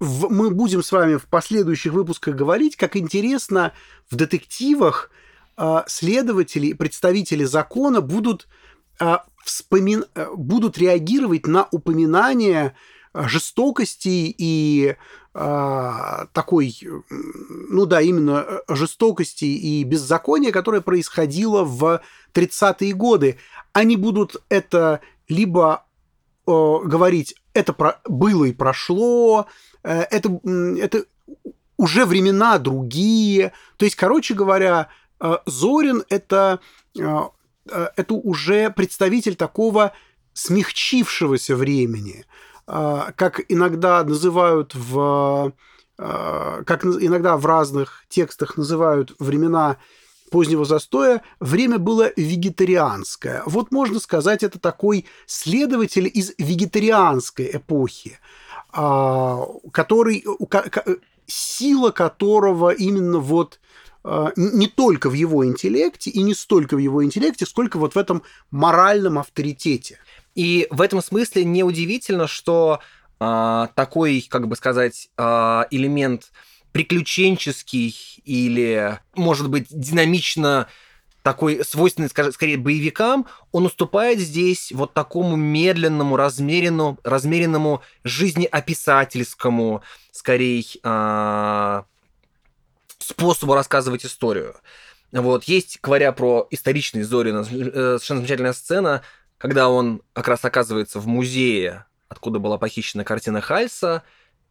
мы 0.00 0.50
будем 0.50 0.82
с 0.82 0.90
вами 0.90 1.16
в 1.16 1.26
последующих 1.26 1.92
выпусках 1.92 2.34
говорить, 2.34 2.76
как 2.76 2.96
интересно 2.96 3.72
в 4.10 4.16
детективах 4.16 5.10
следователи, 5.88 6.72
представители 6.72 7.42
закона 7.42 8.00
будут, 8.00 8.46
э, 9.00 9.16
будут 10.36 10.78
реагировать 10.78 11.48
на 11.48 11.66
упоминания 11.72 12.76
жестокости 13.26 14.34
и 14.38 14.96
э, 15.34 16.26
такой, 16.32 16.78
ну 17.10 17.86
да, 17.86 18.00
именно 18.00 18.46
жестокости 18.68 19.44
и 19.44 19.84
беззакония, 19.84 20.52
которое 20.52 20.80
происходило 20.80 21.64
в 21.64 22.02
30-е 22.34 22.92
годы. 22.92 23.38
Они 23.72 23.96
будут 23.96 24.36
это 24.48 25.00
либо 25.28 25.84
э, 26.46 26.50
говорить, 26.50 27.34
это 27.54 27.72
про, 27.72 28.00
было 28.04 28.44
и 28.44 28.52
прошло, 28.52 29.46
э, 29.82 30.02
это, 30.10 30.40
это 30.78 31.04
уже 31.76 32.04
времена 32.04 32.58
другие. 32.58 33.52
То 33.76 33.84
есть, 33.84 33.96
короче 33.96 34.34
говоря, 34.34 34.88
э, 35.20 35.38
Зорин 35.46 36.04
это, 36.08 36.60
э, 36.98 37.02
э 37.70 37.88
это 37.96 38.14
уже 38.14 38.70
представитель 38.70 39.36
такого 39.36 39.92
смягчившегося 40.34 41.56
времени. 41.56 42.24
А, 42.70 43.12
как 43.16 43.40
иногда 43.48 44.04
называют 44.04 44.74
в 44.74 45.54
а, 45.96 46.62
как 46.64 46.84
иногда 46.84 47.38
в 47.38 47.46
разных 47.46 48.04
текстах 48.10 48.58
называют 48.58 49.14
времена 49.18 49.78
позднего 50.30 50.66
застоя, 50.66 51.22
время 51.40 51.78
было 51.78 52.12
вегетарианское. 52.14 53.42
Вот 53.46 53.72
можно 53.72 53.98
сказать, 53.98 54.42
это 54.42 54.58
такой 54.58 55.06
следователь 55.24 56.10
из 56.12 56.34
вегетарианской 56.36 57.50
эпохи, 57.54 58.18
а, 58.70 59.46
который, 59.72 60.26
сила 61.26 61.90
которого 61.90 62.70
именно 62.70 63.18
вот 63.18 63.58
не 64.36 64.68
только 64.68 65.10
в 65.10 65.12
его 65.12 65.44
интеллекте 65.44 66.08
и 66.08 66.22
не 66.22 66.32
столько 66.32 66.76
в 66.76 66.78
его 66.78 67.04
интеллекте, 67.04 67.44
сколько 67.44 67.78
вот 67.78 67.94
в 67.94 67.98
этом 67.98 68.22
моральном 68.50 69.18
авторитете. 69.18 69.98
И 70.38 70.68
в 70.70 70.82
этом 70.82 71.02
смысле 71.02 71.44
неудивительно, 71.44 72.28
что 72.28 72.78
э, 73.18 73.66
такой, 73.74 74.24
как 74.30 74.46
бы 74.46 74.54
сказать, 74.54 75.08
э, 75.18 75.62
элемент 75.72 76.30
приключенческий 76.70 78.22
или, 78.24 79.00
может 79.16 79.50
быть, 79.50 79.66
динамично 79.68 80.68
такой 81.24 81.64
свойственный, 81.64 82.08
скажем, 82.08 82.32
скорее, 82.32 82.56
боевикам, 82.56 83.26
он 83.50 83.66
уступает 83.66 84.20
здесь 84.20 84.70
вот 84.70 84.94
такому 84.94 85.34
медленному, 85.34 86.14
размеренному, 86.14 87.00
размеренному 87.02 87.82
жизнеописательскому, 88.04 89.82
скорее, 90.12 90.62
э, 90.84 91.82
способу 93.00 93.54
рассказывать 93.54 94.06
историю. 94.06 94.54
Вот, 95.10 95.44
есть, 95.44 95.80
говоря 95.82 96.12
про 96.12 96.46
историчный 96.52 97.02
Зорина, 97.02 97.40
э, 97.40 97.44
совершенно 97.44 98.20
замечательная 98.20 98.52
сцена, 98.52 99.02
когда 99.38 99.68
он 99.68 100.02
как 100.12 100.28
раз 100.28 100.44
оказывается 100.44 101.00
в 101.00 101.06
музее, 101.06 101.86
откуда 102.08 102.38
была 102.38 102.58
похищена 102.58 103.04
картина 103.04 103.40
Хальса, 103.40 104.02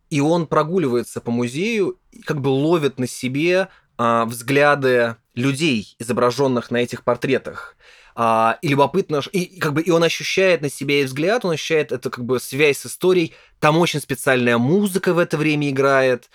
и 0.10 0.22
он 0.22 0.48
прогуливается 0.48 1.22
по 1.22 1.32
музею 1.32 2.00
и 2.12 2.22
как 2.22 2.40
бы 2.42 2.48
ловит 2.48 2.98
на 2.98 3.08
себе 3.08 3.68
а, 3.98 4.26
взгляды 4.26 5.18
людей, 5.36 5.96
изображенных 6.00 6.72
на 6.72 6.78
этих 6.78 7.04
портретах. 7.04 7.76
А, 8.16 8.58
и 8.62 8.70
любопытно, 8.70 9.22
и 9.32 9.60
как 9.60 9.74
бы 9.74 9.82
и 9.82 9.92
он 9.92 10.04
ощущает 10.04 10.62
на 10.62 10.70
себя 10.70 11.02
и 11.02 11.04
взгляд, 11.04 11.46
он 11.46 11.52
ощущает 11.52 11.92
это 11.92 12.10
как 12.10 12.26
бы 12.26 12.40
связь 12.40 12.80
с 12.80 12.86
историей. 12.88 13.34
Там 13.60 13.78
очень 13.78 14.00
специальная 14.00 14.58
музыка 14.58 15.14
в 15.14 15.20
это 15.20 15.38
время 15.38 15.70
играет. 15.70 16.30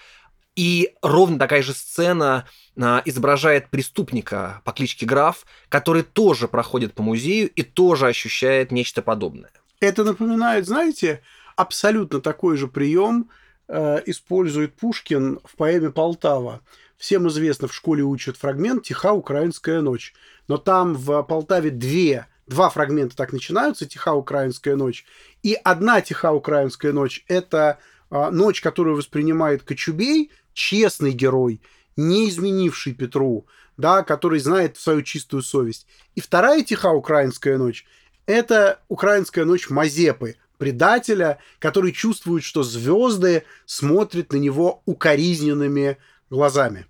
И 0.54 0.94
ровно 1.00 1.38
такая 1.38 1.62
же 1.62 1.72
сцена 1.72 2.46
а, 2.78 3.02
изображает 3.04 3.70
преступника 3.70 4.60
по 4.64 4.72
кличке 4.72 5.06
Граф, 5.06 5.46
который 5.68 6.02
тоже 6.02 6.46
проходит 6.46 6.92
по 6.92 7.02
музею 7.02 7.48
и 7.50 7.62
тоже 7.62 8.06
ощущает 8.06 8.70
нечто 8.70 9.00
подобное. 9.00 9.50
Это 9.80 10.04
напоминает, 10.04 10.66
знаете, 10.66 11.22
абсолютно 11.56 12.20
такой 12.20 12.56
же 12.56 12.68
прием 12.68 13.30
э, 13.66 14.02
использует 14.06 14.76
Пушкин 14.76 15.40
в 15.44 15.56
поэме 15.56 15.90
«Полтава». 15.90 16.60
Всем 16.98 17.26
известно, 17.28 17.66
в 17.66 17.74
школе 17.74 18.02
учат 18.02 18.36
фрагмент 18.36 18.84
«Тиха 18.84 19.12
украинская 19.12 19.80
ночь». 19.80 20.14
Но 20.48 20.56
там 20.56 20.94
в 20.94 21.22
Полтаве 21.24 21.70
две, 21.70 22.26
два 22.46 22.68
фрагмента 22.70 23.16
так 23.16 23.32
начинаются 23.32 23.86
«Тиха 23.86 24.14
украинская 24.14 24.76
ночь». 24.76 25.04
И 25.42 25.58
одна 25.64 26.00
«Тиха 26.00 26.32
украинская 26.32 26.92
ночь»– 26.92 27.24
это 27.26 27.78
э, 28.10 28.30
ночь, 28.30 28.60
которую 28.60 28.96
воспринимает 28.96 29.62
Кочубей– 29.62 30.30
честный 30.54 31.12
герой, 31.12 31.60
не 31.96 32.28
изменивший 32.28 32.94
Петру, 32.94 33.46
да, 33.76 34.02
который 34.02 34.38
знает 34.40 34.76
свою 34.76 35.02
чистую 35.02 35.42
совесть. 35.42 35.86
И 36.14 36.20
вторая 36.20 36.62
тиха 36.62 36.92
украинская 36.92 37.58
ночь– 37.58 37.84
это 38.26 38.80
украинская 38.88 39.44
ночь 39.44 39.70
Мазепы, 39.70 40.36
предателя, 40.58 41.38
который 41.58 41.92
чувствует, 41.92 42.44
что 42.44 42.62
звезды 42.62 43.44
смотрят 43.66 44.32
на 44.32 44.36
него 44.36 44.82
укоризненными 44.86 45.96
глазами. 46.30 46.86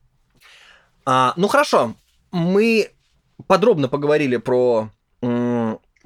А, 1.04 1.32
ну 1.36 1.48
хорошо, 1.48 1.96
мы 2.30 2.90
подробно 3.46 3.88
поговорили 3.88 4.36
про 4.36 4.90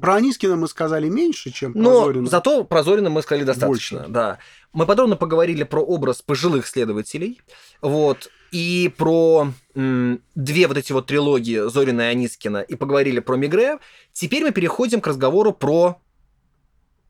про 0.00 0.14
Анискина 0.16 0.56
мы 0.56 0.68
сказали 0.68 1.09
меньше, 1.09 1.50
чем 1.50 1.72
про 1.72 1.80
Но 1.80 2.04
Зорина. 2.04 2.28
зато 2.28 2.64
про 2.64 2.82
Зорина 2.82 3.11
мы 3.11 3.22
сказали 3.22 3.44
достаточно, 3.44 3.98
Больше. 3.98 4.12
да. 4.12 4.38
Мы 4.72 4.87
подробно 4.87 5.16
поговорили 5.16 5.62
про 5.64 5.80
образ 5.82 6.22
пожилых 6.22 6.66
следователей, 6.66 7.40
вот, 7.80 8.30
и 8.52 8.92
про 8.96 9.52
м, 9.74 10.22
две 10.35 10.66
вот 10.68 10.76
эти 10.76 10.92
вот 10.92 11.06
трилогии 11.06 11.68
Зорина 11.68 12.02
и 12.02 12.12
Анискина, 12.12 12.59
и 12.59 12.74
поговорили 12.74 13.20
про 13.20 13.37
Мигре. 13.37 13.78
Теперь 14.12 14.42
мы 14.44 14.52
переходим 14.52 15.00
к 15.00 15.06
разговору 15.06 15.52
про 15.52 16.00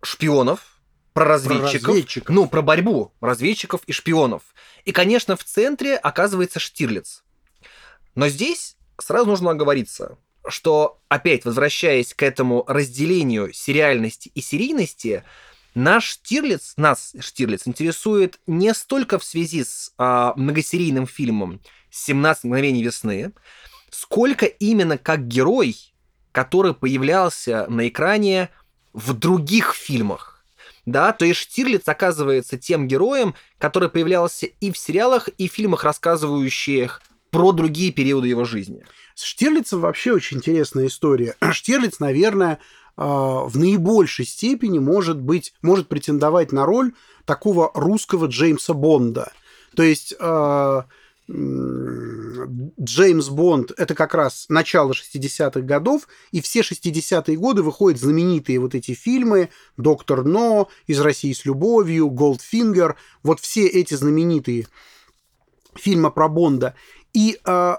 шпионов, 0.02 0.60
про 1.12 1.24
разведчиков, 1.24 1.82
про 1.82 1.88
разведчиков. 1.88 2.34
ну, 2.34 2.46
про 2.48 2.62
борьбу 2.62 3.12
разведчиков 3.20 3.80
и 3.86 3.92
шпионов. 3.92 4.42
И, 4.84 4.92
конечно, 4.92 5.36
в 5.36 5.44
центре 5.44 5.96
оказывается 5.96 6.60
Штирлиц. 6.60 7.24
Но 8.14 8.28
здесь 8.28 8.76
сразу 8.98 9.26
нужно 9.26 9.50
оговориться 9.50 10.18
что, 10.48 10.98
опять 11.08 11.44
возвращаясь 11.44 12.14
к 12.14 12.22
этому 12.22 12.64
разделению 12.66 13.52
сериальности 13.52 14.30
и 14.34 14.40
серийности, 14.40 15.24
наш 15.74 16.04
Штирлиц, 16.04 16.74
нас 16.76 17.14
Штирлиц 17.20 17.62
интересует 17.66 18.40
не 18.46 18.72
столько 18.74 19.18
в 19.18 19.24
связи 19.24 19.64
с 19.64 19.92
а, 19.98 20.34
многосерийным 20.36 21.06
фильмом 21.06 21.60
«17 21.90 22.38
мгновений 22.44 22.82
весны», 22.82 23.32
сколько 23.90 24.46
именно 24.46 24.98
как 24.98 25.26
герой, 25.26 25.76
который 26.32 26.74
появлялся 26.74 27.66
на 27.68 27.88
экране 27.88 28.50
в 28.92 29.14
других 29.14 29.74
фильмах. 29.74 30.36
Да, 30.86 31.12
то 31.12 31.24
есть 31.24 31.40
Штирлиц 31.40 31.88
оказывается 31.88 32.56
тем 32.56 32.86
героем, 32.86 33.34
который 33.58 33.88
появлялся 33.88 34.46
и 34.46 34.70
в 34.70 34.78
сериалах, 34.78 35.28
и 35.28 35.48
в 35.48 35.52
фильмах, 35.52 35.82
рассказывающих 35.82 37.02
про 37.36 37.52
другие 37.52 37.92
периоды 37.92 38.28
его 38.28 38.46
жизни. 38.46 38.82
С 39.14 39.22
Штирлицем 39.22 39.80
вообще 39.80 40.12
очень 40.12 40.38
интересная 40.38 40.86
история. 40.86 41.36
Штирлиц, 41.52 42.00
наверное, 42.00 42.60
а, 42.96 43.44
в 43.44 43.58
наибольшей 43.58 44.24
степени 44.24 44.78
может 44.78 45.20
быть, 45.20 45.52
может 45.60 45.86
претендовать 45.86 46.50
на 46.50 46.64
роль 46.64 46.94
такого 47.26 47.70
русского 47.74 48.24
Джеймса 48.24 48.72
Бонда. 48.72 49.32
То 49.74 49.82
есть 49.82 50.14
а, 50.18 50.86
Джеймс 51.28 53.28
Бонд– 53.28 53.72
это 53.76 53.94
как 53.94 54.14
раз 54.14 54.46
начало 54.48 54.92
60-х 54.92 55.60
годов, 55.60 56.08
и 56.30 56.40
все 56.40 56.60
60-е 56.60 57.36
годы 57.36 57.62
выходят 57.62 58.00
знаменитые 58.00 58.60
вот 58.60 58.74
эти 58.74 58.94
фильмы 58.94 59.50
«Доктор 59.76 60.24
Но», 60.24 60.70
«Из 60.86 61.00
России 61.00 61.34
с 61.34 61.44
любовью», 61.44 62.08
«Голдфингер», 62.08 62.96
вот 63.22 63.40
все 63.40 63.66
эти 63.66 63.92
знаменитые 63.92 64.68
фильмы 65.76 66.10
про 66.10 66.28
Бонда. 66.28 66.74
И 67.16 67.40
э, 67.42 67.76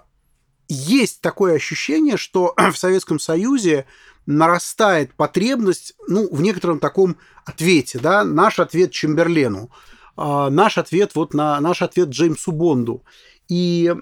есть 0.67 1.21
такое 1.21 1.57
ощущение, 1.57 2.17
что 2.17 2.55
в 2.57 2.75
Советском 2.75 3.19
Союзе 3.19 3.85
нарастает 4.25 5.13
потребность, 5.13 5.93
ну, 6.07 6.27
в 6.33 6.41
некотором 6.41 6.79
таком 6.79 7.17
ответе, 7.45 7.99
да, 7.99 8.23
наш 8.23 8.57
ответ 8.57 8.91
Чемберлену, 8.91 9.69
э, 10.17 10.47
наш 10.49 10.79
ответ 10.79 11.13
вот 11.13 11.35
на 11.35 11.61
наш 11.61 11.83
ответ 11.83 12.09
Джеймсу 12.09 12.51
Бонду. 12.51 13.03
И 13.47 13.93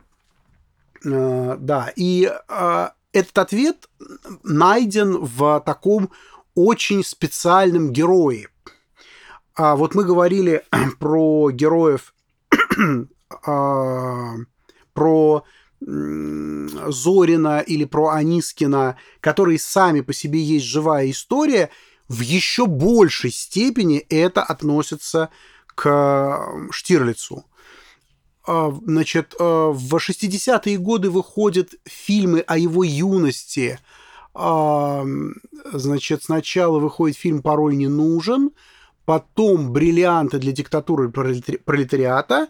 э, 1.04 1.58
да, 1.60 1.92
и 1.98 2.32
э, 2.48 2.90
этот 3.12 3.38
ответ 3.38 3.90
найден 4.44 5.18
в 5.18 5.62
таком 5.66 6.12
очень 6.56 7.04
специальном 7.04 7.92
герое. 7.92 8.48
А 9.54 9.76
вот 9.76 9.96
мы 9.96 10.06
говорили 10.06 10.64
про 11.00 11.52
героев, 11.52 12.14
про 14.96 15.44
Зорина 15.80 17.60
или 17.60 17.86
про 17.86 18.10
Анискина, 18.10 18.98
которые 19.20 19.60
сами 19.60 20.02
по 20.02 20.14
себе 20.14 20.42
есть 20.42 20.66
живая 20.66 21.12
история, 21.12 21.70
в 22.08 22.22
еще 22.22 22.66
большей 22.66 23.30
степени 23.30 24.00
это 24.10 24.42
относится 24.42 25.30
к 25.76 26.68
Штирлицу. 26.72 27.46
А, 28.48 28.72
значит, 28.86 29.36
в 29.38 29.96
60-е 29.96 30.78
годы 30.78 31.10
выходят 31.10 31.76
фильмы 31.84 32.40
о 32.40 32.58
его 32.58 32.84
юности. 32.84 33.80
Значит, 34.34 36.24
сначала 36.24 36.80
выходит 36.80 37.18
фильм 37.18 37.42
«Пароль 37.42 37.76
не 37.76 37.88
нужен», 37.88 38.52
потом 39.06 39.72
«Бриллианты 39.72 40.40
для 40.40 40.52
диктатуры 40.52 41.10
пролетариата», 41.10 42.48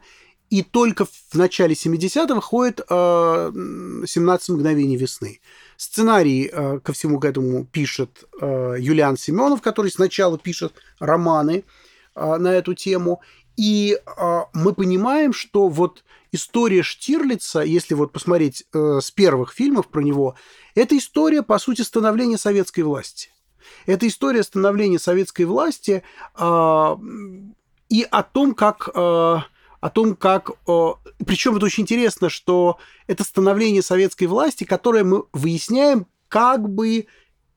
и 0.55 0.63
только 0.63 1.03
в 1.03 1.33
начале 1.33 1.73
70-х 1.73 2.33
выходит 2.33 2.79
«17 2.79 4.05
мгновений 4.53 4.95
весны». 4.95 5.41
Сценарий 5.75 6.49
э, 6.49 6.79
ко 6.79 6.93
всему 6.93 7.19
к 7.19 7.25
этому 7.25 7.65
пишет 7.65 8.23
э, 8.39 8.75
Юлиан 8.79 9.17
Семенов, 9.17 9.61
который 9.61 9.91
сначала 9.91 10.37
пишет 10.37 10.73
романы 10.97 11.65
э, 12.15 12.37
на 12.37 12.53
эту 12.53 12.73
тему. 12.73 13.19
И 13.57 13.97
э, 13.97 14.39
мы 14.53 14.73
понимаем, 14.73 15.33
что 15.33 15.67
вот 15.67 16.05
история 16.31 16.83
Штирлица, 16.83 17.59
если 17.59 17.93
вот 17.93 18.13
посмотреть 18.13 18.63
э, 18.71 18.99
с 19.01 19.11
первых 19.11 19.51
фильмов 19.51 19.89
про 19.89 19.99
него, 19.99 20.35
это 20.73 20.97
история, 20.97 21.43
по 21.43 21.59
сути, 21.59 21.81
становления 21.81 22.37
советской 22.37 22.81
власти. 22.81 23.27
Это 23.87 24.07
история 24.07 24.43
становления 24.43 24.99
советской 24.99 25.43
власти 25.43 26.01
э, 26.39 26.97
и 27.89 28.07
о 28.09 28.23
том, 28.23 28.55
как... 28.55 28.89
О 29.85 29.91
том, 29.91 30.15
как... 30.15 30.49
Причем 31.27 31.57
это 31.57 31.67
очень 31.67 31.83
интересно, 31.83 32.27
что 32.27 32.79
это 33.05 33.23
становление 33.23 33.83
советской 33.83 34.25
власти, 34.25 34.63
которое 34.63 35.03
мы 35.03 35.25
выясняем 35.31 36.07
как 36.27 36.67
бы 36.67 37.05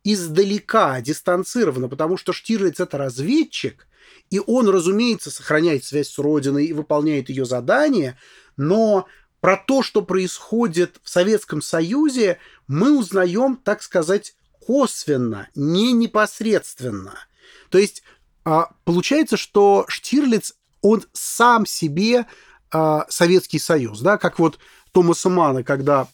издалека, 0.04 1.00
дистанцированно, 1.00 1.88
потому 1.88 2.18
что 2.18 2.34
Штирлиц– 2.34 2.80
это 2.80 2.98
разведчик, 2.98 3.86
и 4.28 4.42
он, 4.46 4.68
разумеется, 4.68 5.30
сохраняет 5.30 5.86
связь 5.86 6.10
с 6.10 6.18
Родиной 6.18 6.66
и 6.66 6.74
выполняет 6.74 7.30
ее 7.30 7.46
задания, 7.46 8.18
но 8.58 9.06
про 9.40 9.56
то, 9.56 9.82
что 9.82 10.02
происходит 10.02 11.00
в 11.02 11.08
Советском 11.08 11.62
Союзе, 11.62 12.36
мы 12.66 12.98
узнаем, 12.98 13.56
так 13.56 13.82
сказать, 13.82 14.34
косвенно, 14.60 15.48
не 15.54 15.92
непосредственно. 15.92 17.14
То 17.70 17.78
есть 17.78 18.02
а, 18.44 18.70
получается, 18.84 19.36
что 19.36 19.84
Штирлиц 19.88 20.54
он 20.82 21.02
сам 21.12 21.66
себе 21.66 22.26
э, 22.72 23.00
Советский 23.08 23.58
Союз, 23.58 24.00
да, 24.00 24.18
как 24.18 24.38
вот 24.38 24.58
Томаса 24.92 25.28
Мана, 25.28 25.62
когда 25.62 26.08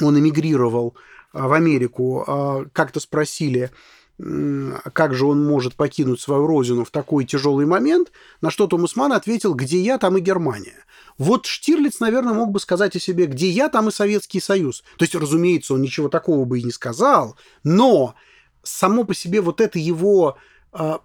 он 0.00 0.18
эмигрировал 0.18 0.96
э, 1.32 1.42
в 1.42 1.52
Америку, 1.52 2.24
э, 2.26 2.66
как-то 2.72 3.00
спросили, 3.00 3.70
как 4.18 5.14
же 5.14 5.26
он 5.26 5.44
может 5.44 5.74
покинуть 5.74 6.20
свою 6.20 6.46
родину 6.46 6.84
в 6.84 6.90
такой 6.90 7.24
тяжелый 7.24 7.66
момент, 7.66 8.12
на 8.40 8.50
что 8.50 8.68
Томас 8.68 8.94
Ман 8.94 9.12
ответил, 9.12 9.54
где 9.54 9.80
я, 9.80 9.98
там 9.98 10.16
и 10.16 10.20
Германия. 10.20 10.84
Вот 11.18 11.46
Штирлиц, 11.46 11.98
наверное, 11.98 12.34
мог 12.34 12.52
бы 12.52 12.60
сказать 12.60 12.94
о 12.94 13.00
себе, 13.00 13.26
где 13.26 13.48
я, 13.48 13.68
там 13.68 13.88
и 13.88 13.92
Советский 13.92 14.40
Союз. 14.40 14.84
То 14.96 15.04
есть, 15.04 15.14
разумеется, 15.16 15.74
он 15.74 15.82
ничего 15.82 16.08
такого 16.08 16.44
бы 16.44 16.60
и 16.60 16.62
не 16.62 16.70
сказал, 16.70 17.36
но 17.64 18.14
само 18.62 19.04
по 19.04 19.14
себе 19.14 19.40
вот 19.40 19.60
это 19.60 19.78
его 19.78 20.36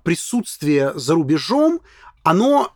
присутствие 0.04 0.94
за 0.96 1.16
рубежом, 1.16 1.82
оно, 2.24 2.74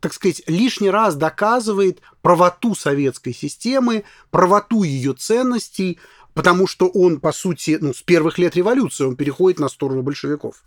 так 0.00 0.12
сказать, 0.12 0.42
лишний 0.46 0.90
раз 0.90 1.16
доказывает 1.16 2.00
правоту 2.22 2.74
советской 2.74 3.32
системы, 3.32 4.04
правоту 4.30 4.82
ее 4.82 5.14
ценностей, 5.14 5.98
потому 6.34 6.66
что 6.66 6.88
он, 6.88 7.20
по 7.20 7.32
сути, 7.32 7.78
ну, 7.80 7.94
с 7.94 8.02
первых 8.02 8.38
лет 8.38 8.56
революции 8.56 9.04
он 9.04 9.16
переходит 9.16 9.58
на 9.58 9.68
сторону 9.68 10.02
большевиков. 10.02 10.62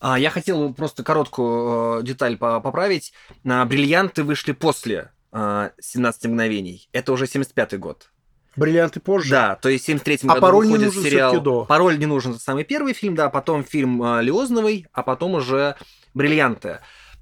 А, 0.00 0.18
я 0.18 0.30
хотел 0.30 0.74
просто 0.74 1.02
короткую 1.02 2.00
э, 2.00 2.02
деталь 2.02 2.36
поправить. 2.36 3.12
Бриллианты 3.42 4.22
вышли 4.22 4.52
после 4.52 5.10
17 5.32 6.24
э, 6.24 6.28
мгновений. 6.28 6.88
Это 6.92 7.12
уже 7.12 7.24
75-й 7.24 7.78
год. 7.78 8.10
Бриллианты 8.56 9.00
позже? 9.00 9.30
Да, 9.30 9.56
то 9.56 9.68
есть 9.68 9.86
в 9.86 9.88
73-м 9.88 10.30
а 10.30 10.34
году 10.34 10.40
пароль 10.42 10.66
выходит 10.66 10.80
не 10.80 10.86
нужен 10.86 11.02
сериал... 11.02 11.40
До. 11.40 11.64
Пароль 11.64 11.98
не 11.98 12.06
нужен, 12.06 12.32
это 12.32 12.40
самый 12.40 12.64
первый 12.64 12.92
фильм, 12.92 13.14
да, 13.14 13.28
потом 13.30 13.64
фильм 13.64 14.02
э, 14.02 14.22
Лиозновый, 14.22 14.86
а 14.92 15.02
потом 15.02 15.34
уже 15.34 15.76
Бриллианты. 16.12 16.80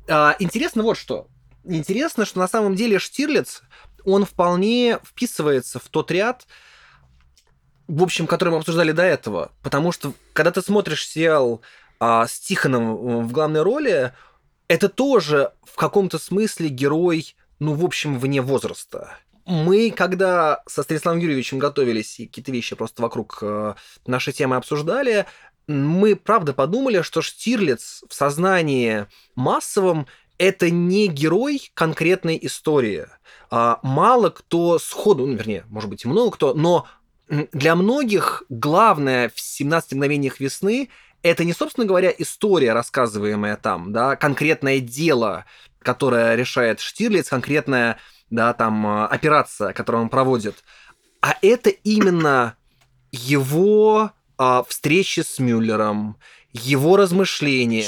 А, 0.09 0.37
интересно 0.39 0.83
вот 0.83 0.97
что. 0.97 1.29
Интересно, 1.65 2.25
что 2.25 2.41
на 2.41 2.49
самом 2.49 2.75
деле 2.75 2.99
Штирлиц, 2.99 3.63
он 4.05 4.25
вполне 4.25 4.99
вписывается 5.05 5.79
в 5.79 5.89
тот 5.89 6.11
ряд, 6.11 6.47
в 7.87 8.03
общем, 8.03 8.27
который 8.27 8.51
мы 8.51 8.59
обсуждали 8.59 8.93
до 8.93 9.03
этого. 9.03 9.53
Потому 9.63 9.93
что, 9.93 10.13
когда 10.33 10.51
ты 10.51 10.63
смотришь 10.63 11.07
сериал 11.07 11.63
а, 12.01 12.27
с 12.27 12.39
Тихоном 12.41 13.27
в 13.27 13.33
главной 13.33 13.63
роли, 13.63 14.13
это 14.69 14.89
тоже 14.89 15.53
в 15.65 15.77
каком-то 15.77 16.19
смысле 16.19 16.69
герой, 16.69 17.37
ну, 17.59 17.75
в 17.75 17.85
общем, 17.85 18.19
вне 18.19 18.41
возраста. 18.41 19.19
Мы, 19.45 19.91
когда 19.91 20.63
со 20.67 20.83
Станиславом 20.83 21.19
Юрьевичем 21.19 21.59
готовились 21.59 22.19
и 22.21 22.27
какие-то 22.27 22.53
вещи 22.53 22.77
просто 22.77 23.03
вокруг 23.03 23.39
э, 23.43 23.75
нашей 24.07 24.33
темы 24.33 24.57
обсуждали, 24.57 25.27
мы 25.67 26.17
правда 26.17 26.53
подумали, 26.53 27.03
что 27.03 27.23
Штирлиц 27.23 28.03
в 28.09 28.15
сознании 28.15 29.07
массовом 29.35 30.07
это 30.39 30.71
не 30.71 31.09
герой 31.09 31.71
конкретной 31.75 32.39
истории. 32.43 33.07
А, 33.51 33.79
мало 33.83 34.31
кто 34.31 34.79
сходу, 34.79 35.27
ну, 35.27 35.35
вернее, 35.35 35.65
может 35.69 35.89
быть, 35.89 36.05
и 36.05 36.09
много 36.09 36.33
кто, 36.33 36.55
но 36.55 36.87
для 37.29 37.77
многих 37.77 38.43
главное 38.49 39.29
в 39.29 39.37
«17 39.37 39.95
мгновениях 39.95 40.41
весны» 40.41 40.89
это 41.23 41.45
не, 41.45 41.53
собственно 41.53 41.87
говоря, 41.87 42.13
история, 42.19 42.73
рассказываемая 42.73 43.57
там, 43.57 43.93
да, 43.93 44.17
конкретное 44.17 44.81
дело, 44.81 45.45
которое 45.79 46.35
решает 46.35 46.81
Штирлиц, 46.81 47.29
конкретная, 47.29 47.99
да, 48.31 48.53
там, 48.53 48.87
а, 48.87 49.07
операция, 49.07 49.73
которую 49.73 50.03
он 50.03 50.09
проводит, 50.09 50.65
а 51.21 51.37
это 51.41 51.71
именно 51.71 52.57
его 53.13 54.11
а, 54.43 54.65
встречи 54.69 55.21
с 55.21 55.39
Мюллером, 55.39 56.17
его 56.53 56.97
размышления, 56.97 57.85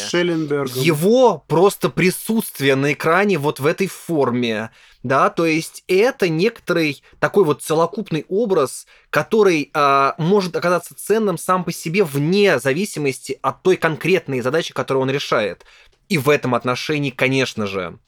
его 0.81 1.45
просто 1.49 1.91
присутствие 1.91 2.77
на 2.77 2.93
экране 2.93 3.39
вот 3.39 3.59
в 3.59 3.67
этой 3.67 3.89
форме, 3.89 4.71
да, 5.03 5.31
то 5.31 5.47
есть 5.47 5.83
это 5.89 6.29
некоторый 6.29 7.03
такой 7.19 7.45
вот 7.45 7.63
целокупный 7.63 8.25
образ, 8.29 8.87
который 9.11 9.71
а, 9.75 10.15
может 10.17 10.55
оказаться 10.55 10.95
ценным 10.95 11.39
сам 11.39 11.65
по 11.65 11.73
себе 11.73 12.05
вне 12.05 12.61
зависимости 12.61 13.37
от 13.43 13.63
той 13.65 13.77
конкретной 13.77 14.41
задачи, 14.41 14.73
которую 14.73 15.03
он 15.03 15.11
решает. 15.11 15.65
И 16.09 16.19
в 16.19 16.31
этом 16.31 16.55
отношении, 16.55 17.11
конечно 17.11 17.67
же, 17.67 17.99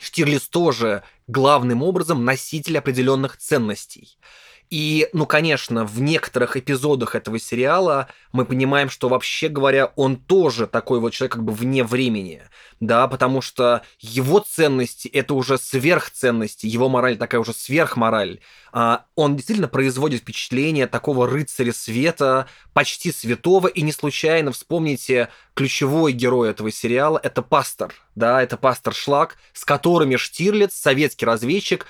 Штирлиц 0.00 0.48
тоже 0.48 1.04
главным 1.28 1.84
образом 1.84 2.24
носитель 2.24 2.78
определенных 2.78 3.36
ценностей. 3.36 4.18
И, 4.70 5.08
ну, 5.12 5.24
конечно, 5.24 5.84
в 5.84 6.00
некоторых 6.00 6.56
эпизодах 6.56 7.14
этого 7.14 7.38
сериала 7.38 8.08
мы 8.32 8.44
понимаем, 8.44 8.90
что 8.90 9.08
вообще 9.08 9.48
говоря, 9.48 9.92
он 9.96 10.16
тоже 10.16 10.66
такой 10.66 11.00
вот 11.00 11.14
человек 11.14 11.32
как 11.32 11.44
бы 11.44 11.52
вне 11.52 11.84
времени, 11.84 12.42
да, 12.80 13.08
потому 13.08 13.40
что 13.40 13.82
его 13.98 14.40
ценности 14.40 15.08
это 15.08 15.34
уже 15.34 15.56
сверхценности, 15.56 16.66
его 16.66 16.88
мораль 16.90 17.16
такая 17.16 17.40
уже 17.40 17.54
сверхмораль. 17.54 18.40
А, 18.70 19.06
он 19.14 19.36
действительно 19.36 19.68
производит 19.68 20.20
впечатление 20.20 20.86
такого 20.86 21.26
рыцаря 21.26 21.72
света, 21.72 22.46
почти 22.74 23.10
святого, 23.10 23.68
и 23.68 23.80
не 23.80 23.92
случайно 23.92 24.52
вспомните 24.52 25.30
ключевой 25.54 26.12
герой 26.12 26.50
этого 26.50 26.70
сериала, 26.70 27.18
это 27.22 27.40
пастор, 27.40 27.94
да, 28.14 28.42
это 28.42 28.58
пастор 28.58 28.94
Шлак, 28.94 29.36
с 29.54 29.64
которыми 29.64 30.16
Штирлиц, 30.16 30.74
советский 30.74 31.24
разведчик, 31.24 31.86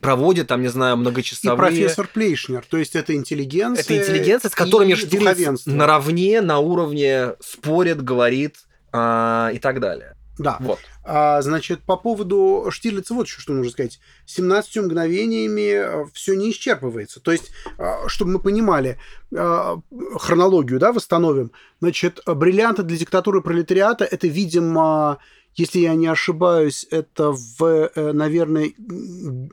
проводит 0.00 0.48
там, 0.48 0.62
не 0.62 0.68
знаю, 0.68 0.96
многочасовые... 0.96 1.54
И 1.54 1.58
профессор 1.58 2.08
Плейшнер, 2.12 2.64
то 2.68 2.76
есть 2.76 2.96
это 2.96 3.14
интеллигенция 3.14 3.82
Это 3.82 3.96
интеллигенция, 3.96 4.50
с 4.50 4.54
которыми 4.54 4.94
Штирлиц 4.94 5.66
наравне, 5.66 6.40
на 6.40 6.58
уровне 6.58 7.34
спорит, 7.40 8.02
говорит 8.02 8.56
а, 8.92 9.50
и 9.52 9.58
так 9.58 9.80
далее. 9.80 10.14
Да. 10.38 10.56
Вот. 10.60 10.78
А, 11.04 11.42
значит, 11.42 11.80
по 11.82 11.96
поводу 11.96 12.66
Штирлица 12.70 13.12
вот 13.14 13.26
еще 13.26 13.40
что 13.40 13.52
нужно 13.52 13.72
сказать. 13.72 13.98
17 14.26 14.76
мгновениями 14.76 15.72
э, 15.72 16.04
все 16.12 16.34
не 16.34 16.50
исчерпывается. 16.50 17.20
То 17.20 17.32
есть, 17.32 17.50
а, 17.76 18.06
чтобы 18.06 18.32
мы 18.32 18.38
понимали, 18.38 18.98
а, 19.36 19.80
хронологию, 20.16 20.78
да, 20.78 20.92
восстановим. 20.92 21.50
Значит, 21.80 22.20
бриллианты 22.24 22.84
для 22.84 22.96
диктатуры 22.96 23.42
пролетариата 23.42 24.04
это, 24.04 24.28
видимо, 24.28 25.18
если 25.58 25.80
я 25.80 25.96
не 25.96 26.06
ошибаюсь, 26.06 26.86
это 26.88 27.32
в, 27.32 27.64
э, 27.64 28.12
наверное, 28.12 28.72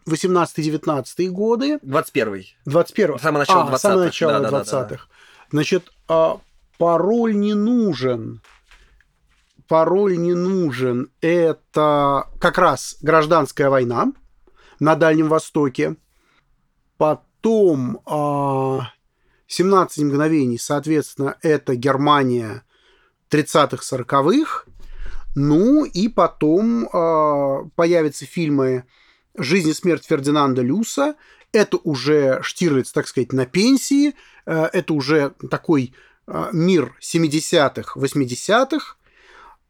18-19 0.06 1.30
годы. 1.30 1.78
21-й. 1.78 2.56
21 2.66 3.18
Самое 3.18 3.40
начало 3.40 3.64
а, 3.64 3.68
20-х. 3.70 3.78
Самое 3.80 4.06
начало 4.06 4.40
да, 4.40 4.50
20-х. 4.50 4.72
Да, 4.72 4.84
да, 4.84 4.90
да. 4.90 4.98
Значит, 5.50 5.92
а, 6.08 6.40
пароль 6.78 7.36
не 7.36 7.56
нужен. 7.56 8.42
Пароль 9.68 10.18
не 10.18 10.36
нужен. 10.36 11.10
Это 11.22 12.28
как 12.40 12.60
раз 12.60 12.98
гражданская 13.02 13.72
война 13.72 14.14
на 14.80 14.96
Дальнем 14.96 15.28
Востоке. 15.28 15.96
Потом 16.98 18.00
17 19.48 20.04
мгновений, 20.04 20.60
соответственно, 20.60 21.36
это 21.42 21.76
Германия 21.76 22.64
30-х, 23.32 23.84
40-х. 23.98 24.66
Ну 25.36 25.84
и 25.84 26.08
потом 26.08 26.86
э, 26.86 27.70
появятся 27.76 28.26
фильмы 28.26 28.86
«Жизнь 29.38 29.70
и 29.70 29.74
смерть 29.74 30.06
Фердинанда 30.06 30.62
Люса». 30.62 31.16
Это 31.52 31.78
уже 31.78 32.40
Штирлиц, 32.42 32.92
так 32.92 33.08
сказать, 33.08 33.34
на 33.34 33.46
пенсии. 33.46 34.16
Э, 34.46 34.70
это 34.72 34.94
уже 34.94 35.34
такой 35.52 35.94
э, 36.28 36.50
мир 36.54 36.98
70-х, 37.02 38.00
80-х. 38.00 38.96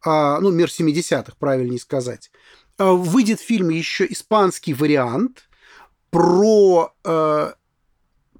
Э, 0.06 0.40
ну, 0.40 0.50
мир 0.52 0.68
70-х, 0.68 1.32
правильнее 1.38 1.80
сказать. 1.80 2.30
Э, 2.78 2.92
выйдет 2.92 3.40
фильм 3.40 3.70
еще 3.70 4.06
испанский 4.06 4.72
вариант 4.72 5.48
про 6.10 6.94
э, 7.04 7.52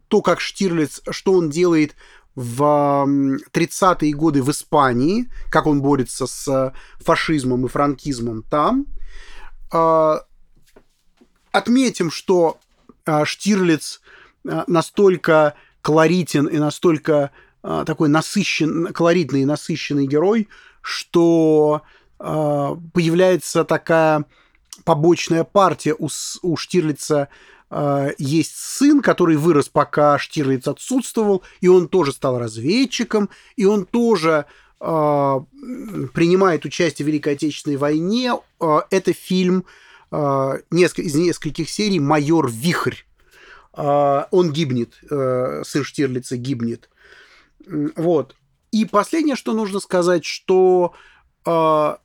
то, 0.09 0.23
как 0.23 0.41
Штирлиц, 0.41 1.03
что 1.11 1.33
он 1.33 1.51
делает 1.51 1.97
в 2.37 2.63
30-е 3.53 4.13
годы 4.13 4.43
в 4.43 4.51
Испании, 4.51 5.31
как 5.51 5.67
он 5.67 5.81
борется 5.81 6.27
с 6.27 6.73
фашизмом 7.01 7.65
и 7.65 7.69
франкизмом 7.69 8.43
там. 8.43 8.87
А, 9.73 10.21
отметим, 11.51 12.11
что 12.11 12.59
а, 13.07 13.25
Штирлиц 13.25 14.03
а, 14.47 14.65
настолько 14.67 15.55
колоритен 15.81 16.47
и 16.47 16.59
настолько 16.59 17.31
такой 17.85 18.09
насыщен, 18.09 18.93
колоритный 18.93 19.43
и 19.43 19.45
насыщенный 19.45 20.07
герой, 20.07 20.49
что 20.83 21.83
появляется 22.17 23.65
такая 23.65 24.25
побочная 24.85 25.43
партия 25.43 25.97
у, 25.99 26.09
у 26.43 26.57
Штирлица 26.57 27.29
а, 27.69 28.11
есть 28.19 28.57
сын, 28.57 29.03
который 29.03 29.37
вырос, 29.37 29.69
пока 29.69 30.19
Штирлиц 30.19 30.69
отсутствовал, 30.69 31.43
и 31.61 31.69
он 31.69 31.89
тоже 31.89 32.13
стал 32.13 32.39
разведчиком, 32.39 33.29
и 33.57 33.65
он 33.65 33.87
тоже 33.87 34.47
э, 34.81 34.85
принимает 36.15 36.65
участие 36.65 37.05
в 37.05 37.09
Великой 37.09 37.35
Отечественной 37.35 37.77
войне. 37.77 38.35
Э, 38.61 38.81
это 38.91 39.13
фильм 39.13 39.65
э, 40.13 40.17
из 40.71 41.15
нескольких 41.15 41.69
серий 41.69 41.99
«Майор 41.99 42.49
Вихрь». 42.49 43.03
Э, 43.77 44.25
он 44.31 44.53
гибнет, 44.53 44.95
э, 45.11 45.63
сын 45.65 45.83
Штирлица 45.83 46.37
гибнет. 46.37 46.89
Вот. 47.97 48.37
И 48.71 48.85
последнее, 48.85 49.37
что 49.37 49.55
нужно 49.55 49.81
сказать, 49.81 50.25
что 50.25 50.95
э, 51.45 51.97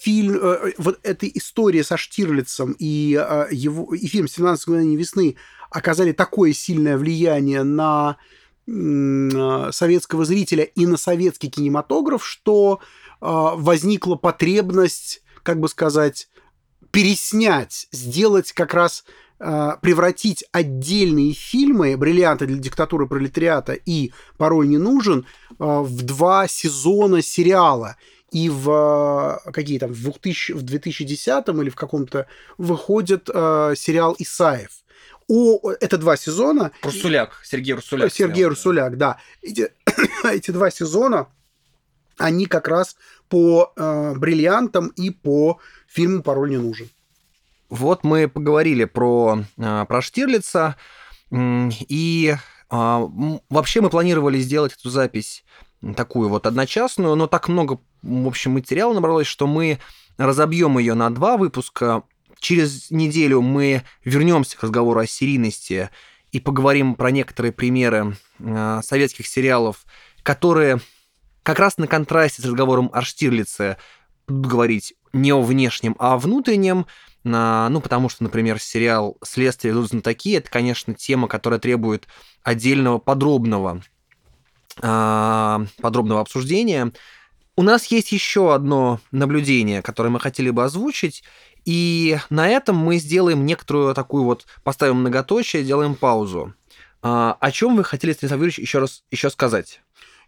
фильм, 0.00 0.34
э, 0.34 0.38
э, 0.68 0.72
вот 0.78 0.98
эта 1.02 1.26
история 1.28 1.84
со 1.84 1.96
Штирлицем 1.96 2.74
и, 2.78 3.18
э, 3.20 3.48
его, 3.50 3.94
и 3.94 4.06
фильм 4.06 4.26
«17 4.26 4.62
мгновений 4.66 4.96
весны» 4.96 5.36
оказали 5.70 6.12
такое 6.12 6.52
сильное 6.52 6.96
влияние 6.96 7.62
на 7.62 8.16
советского 8.66 10.24
зрителя 10.24 10.62
и 10.62 10.86
на 10.86 10.96
советский 10.96 11.50
кинематограф, 11.50 12.24
что 12.24 12.78
возникла 13.20 14.14
потребность, 14.14 15.22
как 15.42 15.58
бы 15.58 15.68
сказать, 15.68 16.28
переснять, 16.92 17.88
сделать 17.90 18.52
как 18.52 18.74
раз 18.74 19.04
превратить 19.38 20.44
отдельные 20.52 21.32
фильмы 21.32 21.96
«Бриллианты 21.96 22.46
для 22.46 22.58
диктатуры 22.58 23.08
пролетариата» 23.08 23.72
и 23.72 24.12
«Пароль 24.36 24.68
не 24.68 24.78
нужен» 24.78 25.26
в 25.58 26.02
два 26.02 26.46
сезона 26.46 27.22
сериала 27.22 27.96
и 28.30 28.48
в 28.48 29.40
э, 29.46 29.50
какие 29.52 29.78
там 29.78 29.92
в 29.92 30.02
2000 30.02 30.52
в 30.52 30.62
2010 30.62 31.48
или 31.48 31.68
в 31.68 31.76
каком-то 31.76 32.26
выходит 32.58 33.28
э, 33.32 33.74
сериал 33.76 34.14
Исаев. 34.18 34.70
О, 35.28 35.70
это 35.72 35.96
два 35.96 36.16
сезона. 36.16 36.72
Русуляк, 36.82 37.40
Сергей 37.44 37.74
Русуляк. 37.74 38.12
Сергей 38.12 38.34
сериал, 38.36 38.50
Русуляк, 38.50 38.96
да. 38.96 39.18
Эти, 39.42 39.72
эти 40.24 40.50
два 40.50 40.70
сезона, 40.70 41.28
они 42.18 42.46
как 42.46 42.66
раз 42.68 42.96
по 43.28 43.72
э, 43.76 44.14
бриллиантам 44.16 44.88
и 44.88 45.10
по 45.10 45.60
фильму 45.86 46.22
«Пароль 46.22 46.50
не 46.50 46.58
нужен». 46.58 46.90
Вот 47.68 48.02
мы 48.02 48.28
поговорили 48.28 48.84
про, 48.84 49.44
э, 49.56 49.84
про 49.86 50.02
Штирлица, 50.02 50.76
и 51.32 52.34
э, 52.34 53.08
вообще 53.48 53.80
мы 53.80 53.88
планировали 53.88 54.40
сделать 54.40 54.72
эту 54.72 54.90
запись 54.90 55.44
такую 55.96 56.28
вот 56.28 56.46
одночасную, 56.46 57.14
но 57.14 57.26
так 57.26 57.48
много, 57.48 57.78
в 58.02 58.26
общем, 58.26 58.52
материала 58.52 58.92
набралось, 58.92 59.26
что 59.26 59.46
мы 59.46 59.78
разобьем 60.16 60.78
ее 60.78 60.94
на 60.94 61.10
два 61.10 61.36
выпуска. 61.36 62.02
Через 62.38 62.90
неделю 62.90 63.42
мы 63.42 63.82
вернемся 64.04 64.56
к 64.56 64.62
разговору 64.62 65.00
о 65.00 65.06
серийности 65.06 65.90
и 66.32 66.40
поговорим 66.40 66.94
про 66.94 67.10
некоторые 67.10 67.52
примеры 67.52 68.16
э, 68.38 68.80
советских 68.82 69.26
сериалов, 69.26 69.84
которые 70.22 70.80
как 71.42 71.58
раз 71.58 71.76
на 71.78 71.86
контрасте 71.86 72.42
с 72.42 72.44
разговором 72.44 72.90
о 72.92 73.02
Штирлице 73.02 73.76
будут 74.26 74.50
говорить 74.50 74.94
не 75.12 75.32
о 75.32 75.42
внешнем, 75.42 75.96
а 75.98 76.14
о 76.14 76.18
внутреннем. 76.18 76.86
Э, 77.24 77.68
ну, 77.70 77.80
потому 77.80 78.08
что, 78.08 78.22
например, 78.22 78.58
сериал 78.58 79.18
«Следствие 79.22 79.72
идут 79.72 79.88
знатоки»— 79.88 80.32
это, 80.36 80.50
конечно, 80.50 80.94
тема, 80.94 81.28
которая 81.28 81.60
требует 81.60 82.06
отдельного 82.42 82.98
подробного 82.98 83.82
а, 84.82 85.62
подробного 85.80 86.20
обсуждения. 86.20 86.92
У 87.56 87.62
нас 87.62 87.86
есть 87.86 88.12
еще 88.12 88.54
одно 88.54 89.00
наблюдение, 89.10 89.82
которое 89.82 90.08
мы 90.08 90.20
хотели 90.20 90.50
бы 90.50 90.64
озвучить, 90.64 91.22
и 91.64 92.18
на 92.30 92.48
этом 92.48 92.76
мы 92.76 92.98
сделаем 92.98 93.44
некоторую 93.44 93.94
такую 93.94 94.24
вот, 94.24 94.46
поставим 94.62 94.96
многоточие, 94.96 95.64
делаем 95.64 95.94
паузу. 95.94 96.54
А, 97.02 97.36
о 97.40 97.50
чем 97.50 97.76
вы 97.76 97.84
хотели, 97.84 98.12
Станислав 98.12 98.40
Юрьевич, 98.40 98.58
еще 98.58 98.78
раз 98.78 99.02
еще 99.10 99.30
сказать? 99.30 99.80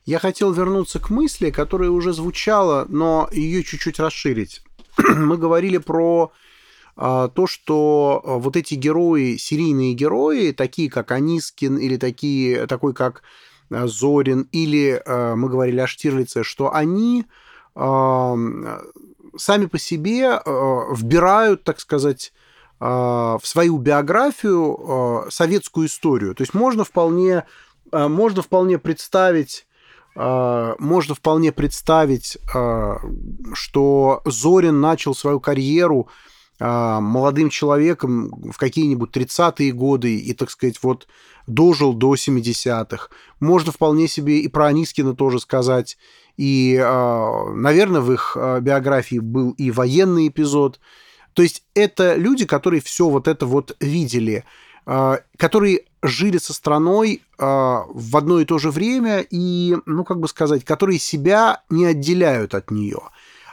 Я 0.05 0.18
хотел 0.18 0.53
вернуться 0.53 0.99
к 0.99 1.11
мысли, 1.11 1.51
которая 1.51 1.91
уже 1.91 2.12
звучала, 2.12 2.87
но 2.89 3.29
ее 3.33 3.62
чуть-чуть 3.62 4.01
расширить. 4.01 4.62
мы 4.99 5.39
говорили 5.39 5.79
про 5.79 6.33
а, 6.97 7.29
то, 7.29 7.47
что 7.47 8.23
вот 8.25 8.57
эти 8.57 8.75
герои, 8.75 9.37
серийные 9.37 9.95
герои, 9.95 10.53
такие 10.53 10.91
как 10.91 11.12
Анискин 11.12 11.79
или 11.79 11.97
такие, 11.97 12.66
такой 12.66 12.95
как 12.95 13.23
Зорин 13.71 14.49
или 14.53 15.03
э, 15.05 15.35
мы 15.35 15.49
говорили 15.49 15.81
о 15.81 15.87
Штирлице, 15.87 16.43
что 16.43 16.75
они 16.75 17.25
сами 17.75 19.65
по 19.65 19.79
себе 19.79 20.25
э, 20.25 20.41
вбирают, 20.95 21.65
так 21.65 21.81
сказать, 21.81 22.33
в 22.79 23.41
свою 23.45 23.79
биографию 23.79 25.27
советскую 25.31 25.87
историю. 25.87 26.35
То 26.35 26.43
есть 26.43 26.53
можно 26.53 26.85
вполне, 26.85 27.45
можно 27.93 28.43
вполне 28.43 28.77
представить 28.77 29.67
можно 30.15 31.15
вполне 31.15 31.53
представить, 31.53 32.37
что 33.55 34.23
Зорин 34.27 34.81
начал 34.81 35.15
свою 35.15 35.41
карьеру 35.41 36.09
молодым 36.63 37.51
человеком 37.51 38.53
в 38.53 38.57
какие-нибудь 38.57 39.17
30-е 39.17 39.73
годы 39.73 40.17
и, 40.17 40.33
так 40.33 40.51
сказать, 40.51 40.79
вот 40.83 41.09
дожил 41.47 41.93
до 41.93 42.15
70-х. 42.15 43.09
Можно 43.41 43.73
вполне 43.73 44.09
себе 44.09 44.41
и 44.41 44.49
про 44.49 44.67
Анискина 44.67 45.15
тоже 45.15 45.41
сказать. 45.41 45.99
И, 46.37 46.81
а, 46.83 47.53
наверное, 47.55 48.01
в 48.01 48.13
их 48.13 48.37
а, 48.37 48.61
биографии 48.61 49.19
был 49.19 49.51
и 49.53 49.71
военный 49.71 50.29
эпизод. 50.29 50.81
То 51.35 51.43
есть 51.43 51.65
это 51.75 52.15
люди, 52.15 52.45
которые 52.47 52.81
все 52.81 53.09
вот 53.09 53.29
это 53.29 53.47
вот 53.47 53.77
видели, 53.81 54.45
а, 54.87 55.21
которые 55.37 55.83
жили 56.03 56.39
со 56.39 56.53
страной 56.53 57.23
в 57.39 58.17
одно 58.17 58.39
и 58.39 58.45
то 58.45 58.59
же 58.59 58.71
время 58.71 59.25
и, 59.29 59.77
ну, 59.87 60.05
как 60.05 60.21
бы 60.21 60.29
сказать, 60.29 60.65
которые 60.65 61.01
себя 61.01 61.63
не 61.71 61.85
отделяют 61.87 62.55
от 62.55 62.71
нее. 62.71 63.01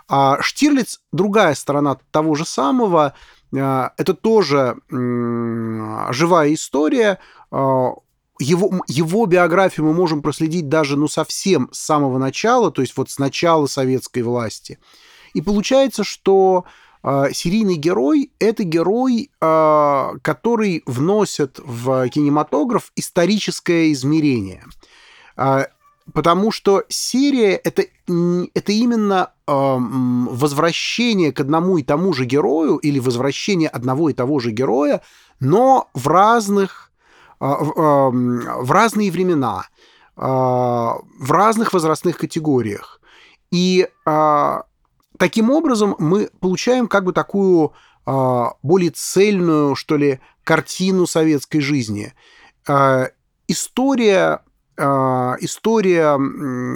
А 0.10 0.42
Штирлиц– 0.42 1.00
другая 1.12 1.54
сторона 1.54 1.98
того 2.12 2.36
же 2.36 2.46
самого. 2.46 3.14
Это 3.52 4.14
тоже 4.20 4.78
живая 4.90 6.54
история, 6.54 7.20
а, 7.52 7.94
его, 8.40 8.72
его 8.88 9.26
биографию 9.26 9.86
мы 9.86 9.94
можем 9.94 10.22
проследить 10.22 10.70
даже, 10.70 10.98
ну, 10.98 11.08
совсем 11.08 11.70
с 11.72 11.80
самого 11.80 12.18
начала, 12.18 12.72
то 12.72 12.82
есть 12.82 12.96
вот 12.96 13.10
с 13.10 13.20
начала 13.20 13.68
советской 13.68 14.24
власти. 14.24 14.80
И 15.34 15.42
получается, 15.42 16.04
что 16.04 16.66
э, 17.04 17.28
серийный 17.34 17.76
герой— 17.76 18.32
это 18.40 18.64
герой, 18.64 19.30
э, 19.42 20.10
который 20.22 20.84
вносит 20.86 21.60
в 21.60 22.08
кинематограф 22.10 22.92
историческое 22.96 23.92
измерение. 23.92 24.66
Э, 26.10 26.12
потому 26.14 26.52
что 26.52 26.84
серия— 26.90 27.56
это, 27.64 27.84
это 28.54 28.72
именно 28.72 29.32
э, 29.48 29.52
возвращение 29.52 31.32
к 31.32 31.40
одному 31.40 31.78
и 31.78 31.84
тому 31.84 32.14
же 32.14 32.26
герою 32.26 32.78
или 32.78 33.00
возвращение 33.00 33.70
одного 33.70 34.10
и 34.10 34.14
того 34.14 34.40
же 34.40 34.52
героя, 34.52 35.02
но 35.40 35.90
в 35.94 36.08
разных 36.08 36.90
а, 37.40 38.10
в 38.10 38.72
разные 38.72 39.12
времена, 39.12 39.68
а, 40.18 40.98
в 41.20 41.32
разных 41.32 41.72
возрастных 41.72 42.18
категориях. 42.18 43.00
И 43.50 43.88
а, 44.06 44.64
таким 45.18 45.50
образом 45.50 45.96
мы 46.00 46.30
получаем 46.40 46.88
как 46.88 47.06
бы 47.06 47.14
такую 47.14 47.74
более 48.64 48.90
цельную, 48.90 49.76
что 49.76 49.96
ли, 49.96 50.20
картину 50.44 51.06
советской 51.06 51.60
жизни. 51.60 52.12
История 53.48 54.42
история 54.80 56.18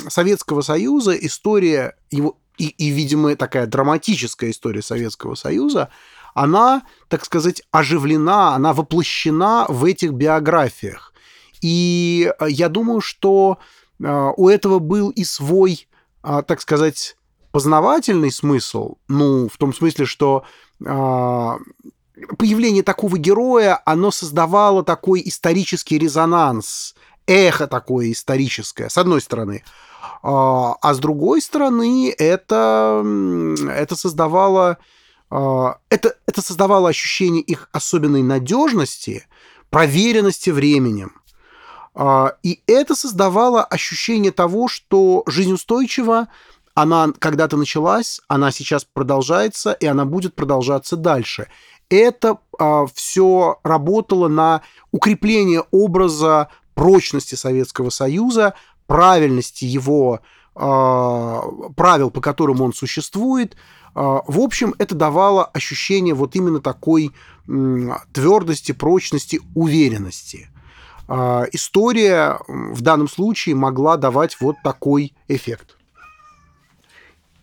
Советского 0.09 0.61
Союза, 0.61 1.13
история 1.13 1.95
его 2.11 2.37
и, 2.57 2.67
и, 2.67 2.89
видимо, 2.89 3.35
такая 3.35 3.65
драматическая 3.65 4.51
история 4.51 4.81
Советского 4.81 5.35
Союза, 5.35 5.89
она, 6.33 6.83
так 7.09 7.25
сказать, 7.25 7.61
оживлена, 7.71 8.55
она 8.55 8.73
воплощена 8.73 9.65
в 9.69 9.85
этих 9.85 10.13
биографиях. 10.13 11.13
И 11.61 12.31
э, 12.39 12.45
я 12.49 12.69
думаю, 12.69 13.01
что 13.01 13.59
э, 13.99 14.31
у 14.35 14.49
этого 14.49 14.79
был 14.79 15.09
и 15.09 15.23
свой, 15.23 15.87
э, 16.23 16.43
так 16.47 16.61
сказать, 16.61 17.15
познавательный 17.51 18.31
смысл, 18.31 18.95
ну, 19.07 19.47
в 19.47 19.57
том 19.57 19.73
смысле, 19.73 20.05
что 20.05 20.43
появление 20.79 22.83
такого 22.83 23.17
героя, 23.17 23.81
оно 23.85 24.11
создавало 24.11 24.83
такой 24.83 25.21
исторический 25.23 25.99
резонанс, 25.99 26.95
эхо 27.27 27.67
такое 27.67 28.11
историческое, 28.11 28.89
с 28.89 28.97
одной 28.97 29.21
стороны. 29.21 29.63
А 30.21 30.93
с 30.93 30.99
другой 30.99 31.41
стороны, 31.41 32.13
это, 32.17 33.03
это 33.69 33.95
создавало 33.95 34.77
а, 35.35 35.77
это, 35.89 36.15
это 36.27 36.43
создавало 36.43 36.89
ощущение 36.89 37.41
их 37.41 37.67
особенной 37.71 38.21
надежности, 38.21 39.25
проверенности 39.71 40.51
временем. 40.51 41.13
А, 41.95 42.35
и 42.43 42.61
это 42.67 42.93
создавало 42.93 43.63
ощущение 43.63 44.31
того, 44.31 44.67
что 44.67 45.23
жизнь 45.25 45.51
устойчива, 45.51 46.27
она 46.75 47.09
когда-то 47.17 47.57
началась, 47.57 48.21
она 48.27 48.51
сейчас 48.51 48.85
продолжается, 48.85 49.71
и 49.73 49.87
она 49.87 50.05
будет 50.05 50.35
продолжаться 50.35 50.97
дальше. 50.97 51.47
Это 51.89 52.37
а, 52.59 52.85
все 52.93 53.59
работало 53.63 54.27
на 54.27 54.61
укрепление 54.91 55.63
образа 55.71 56.49
прочности 56.73 57.35
Советского 57.35 57.89
Союза, 57.89 58.53
правильности 58.87 59.65
его 59.65 60.21
правил, 60.55 62.11
по 62.11 62.21
которым 62.21 62.61
он 62.61 62.73
существует, 62.73 63.55
а, 63.95 64.21
в 64.27 64.39
общем, 64.39 64.73
это 64.77 64.95
давало 64.95 65.45
ощущение 65.45 66.13
вот 66.13 66.35
именно 66.35 66.59
такой 66.59 67.11
твердости, 67.45 68.71
прочности, 68.71 69.41
уверенности. 69.53 70.49
А, 71.07 71.45
история 71.51 72.39
в 72.47 72.81
данном 72.81 73.09
случае 73.09 73.55
могла 73.55 73.97
давать 73.97 74.39
вот 74.39 74.55
такой 74.63 75.13
эффект. 75.27 75.77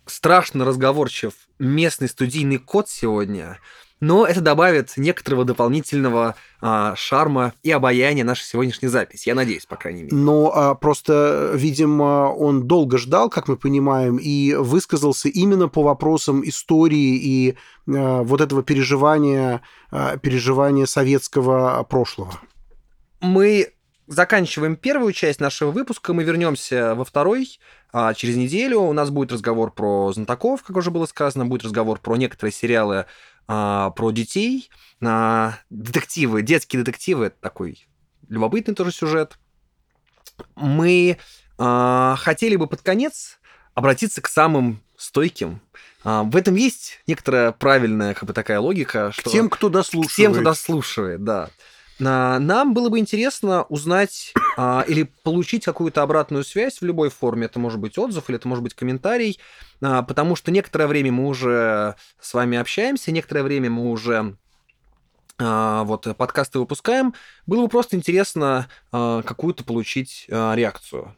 Страшно 0.07 0.65
разговорчив 0.65 1.35
местный 1.59 2.09
студийный 2.09 2.59
код 2.59 2.89
сегодня– 2.89 3.59
но 4.01 4.27
это 4.27 4.41
добавит 4.41 4.95
некоторого 4.97 5.45
дополнительного 5.45 6.35
а, 6.61 6.95
шарма 6.97 7.53
и 7.63 7.71
обаяния 7.71 8.25
нашей 8.25 8.45
сегодняшней 8.45 8.89
записи. 8.89 9.29
Я 9.29 9.35
надеюсь, 9.35 9.67
по 9.67 9.77
крайней 9.77 10.05
мере. 10.05 10.17
Но 10.17 10.51
а, 10.55 10.75
просто, 10.75 11.53
видимо, 11.55 12.33
он 12.33 12.67
долго 12.67 12.97
ждал, 12.97 13.29
как 13.29 13.47
мы 13.49 13.57
понимаем, 13.57 14.17
и 14.17 14.55
высказался 14.55 15.29
именно 15.29 15.69
по 15.69 15.83
вопросам 15.83 16.43
истории 16.49 17.17
и 17.17 17.57
а, 17.89 18.23
вот 18.23 18.41
этого 18.41 18.63
переживания, 18.63 19.61
а, 19.91 20.17
переживания 20.17 20.87
советского 20.87 21.83
прошлого. 21.85 22.33
Мы 23.21 23.69
заканчиваем 24.07 24.77
первую 24.77 25.13
часть 25.13 25.41
нашего 25.41 25.71
выпуска, 25.71 26.13
мы 26.13 26.25
вернемся 26.25 26.95
во 26.95 27.05
второй. 27.05 27.61
А 27.93 28.15
через 28.15 28.37
неделю 28.37 28.81
у 28.81 28.93
нас 28.93 29.11
будет 29.11 29.33
разговор 29.33 29.73
про 29.73 30.13
знатоков, 30.13 30.63
как 30.63 30.77
уже 30.77 30.91
было 30.91 31.07
сказано, 31.07 31.47
будет 31.47 31.65
разговор 31.65 31.99
про 31.99 32.17
некоторые 32.17 32.53
сериалы 32.53 33.07
а, 33.53 33.91
про 33.91 34.13
детей, 34.13 34.71
а, 35.03 35.59
детективы, 35.71 36.43
детские 36.43 36.85
детективы, 36.85 37.27
это 37.27 37.37
такой 37.41 37.89
любопытный 38.29 38.77
тоже 38.77 38.93
сюжет. 38.93 39.41
Мы 40.55 41.19
а, 41.59 42.15
хотели 42.17 42.55
бы 42.55 42.69
под 42.69 42.83
конец 42.83 43.41
обратиться 43.75 44.23
к 44.23 44.29
самым 44.29 44.81
стойким. 44.97 45.61
А, 46.05 46.23
в 46.23 46.37
этом 46.37 46.55
есть 46.55 47.01
некоторая 47.09 47.51
правильная 47.51 48.15
как 48.15 48.29
бы 48.29 48.35
такая 48.35 48.61
логика. 48.61 49.11
Что... 49.11 49.29
К 49.29 49.33
тем, 49.33 49.51
кто 49.51 49.69
дослушивает. 49.69 50.13
К 50.13 50.15
тем, 50.15 50.33
кто 50.33 50.43
дослушивает, 50.45 51.25
да. 51.25 51.51
Нам 52.01 52.75
было 52.75 52.89
бы 52.89 52.99
интересно 52.99 53.65
узнать 53.65 54.33
а, 54.57 54.85
или 54.89 55.05
получить 55.23 55.65
какую-то 55.65 56.03
обратную 56.03 56.45
связь 56.45 56.81
в 56.81 56.85
любой 56.85 57.11
форме. 57.11 57.47
Это 57.47 57.59
может 57.59 57.79
быть 57.79 57.99
отзыв 57.99 58.29
или 58.29 58.39
это 58.39 58.49
может 58.49 58.65
быть 58.65 58.75
комментарий, 58.75 59.39
а, 59.81 60.03
потому 60.03 60.35
что 60.37 60.51
некоторое 60.51 60.87
время 60.87 61.13
мы 61.13 61.29
уже 61.29 61.95
с 62.21 62.35
вами 62.35 62.59
общаемся, 62.59 63.13
некоторое 63.13 63.43
время 63.43 63.71
мы 63.71 63.91
уже 63.91 64.37
а, 65.39 65.85
вот 65.85 66.07
подкасты 66.17 66.59
выпускаем. 66.59 67.15
Было 67.47 67.63
бы 67.63 67.69
просто 67.69 67.97
интересно 67.97 68.69
а, 68.93 69.23
какую-то 69.23 69.65
получить 69.65 70.27
а, 70.31 70.55
реакцию. 70.55 71.15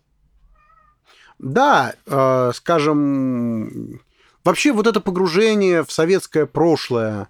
Да, 1.39 1.95
э, 2.07 2.53
скажем, 2.55 4.01
вообще 4.45 4.72
вот 4.72 4.87
это 4.87 5.01
погружение 5.01 5.83
в 5.83 5.91
советское 5.91 6.47
прошлое, 6.47 7.22
а, 7.22 7.28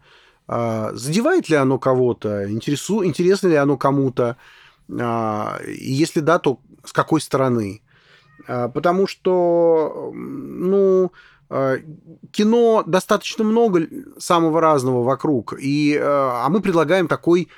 задевает 0.94 1.48
ли 1.48 1.56
оно 1.56 1.78
кого-то? 1.78 2.50
Интересу... 2.50 3.04
Интересно 3.04 3.48
ли 3.48 3.56
оно 3.56 3.76
кому-то? 3.76 4.36
А, 5.00 5.60
если 5.66 6.20
да, 6.20 6.38
то 6.38 6.58
с 6.84 6.92
какой 6.92 7.20
стороны? 7.20 7.82
А, 8.46 8.68
потому 8.68 9.06
что, 9.06 10.10
ну, 10.14 11.12
кино 12.30 12.82
достаточно 12.86 13.44
много 13.44 13.86
самого 14.18 14.60
разного 14.60 15.02
вокруг, 15.02 15.54
и, 15.60 15.98
а 16.02 16.48
мы 16.48 16.60
предлагаем 16.62 17.08
такой 17.08 17.48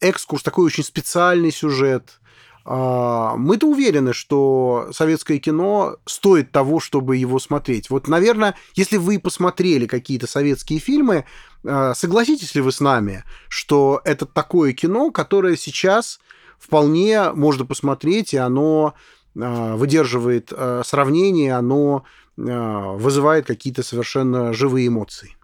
экскурс, 0.00 0.42
такой 0.44 0.66
очень 0.66 0.84
специальный 0.84 1.50
сюжет, 1.50 2.20
а, 2.20 2.25
мы-то 2.68 3.68
уверены, 3.68 4.12
что 4.12 4.88
советское 4.90 5.38
кино 5.38 5.98
стоит 6.04 6.50
того, 6.50 6.80
чтобы 6.80 7.16
его 7.16 7.38
смотреть. 7.38 7.90
Вот, 7.90 8.08
наверное, 8.08 8.56
если 8.74 8.96
вы 8.96 9.20
посмотрели 9.20 9.86
какие-то 9.86 10.26
советские 10.26 10.80
фильмы, 10.80 11.26
а, 11.64 11.94
согласитесь 11.94 12.56
ли 12.56 12.60
вы 12.60 12.72
с 12.72 12.80
нами, 12.80 13.22
что 13.48 14.00
это 14.04 14.26
такое 14.26 14.72
кино, 14.72 15.12
которое 15.12 15.56
сейчас 15.56 16.18
вполне 16.58 17.30
можно 17.32 17.64
посмотреть, 17.64 18.34
и 18.34 18.36
оно 18.36 18.94
а, 19.38 19.76
выдерживает 19.76 20.52
сравнение, 20.84 21.54
оно 21.54 22.04
вызывает 22.36 23.46
какие-то 23.46 23.82
совершенно 23.82 24.52
живые 24.52 24.88
эмоции. 24.88 25.36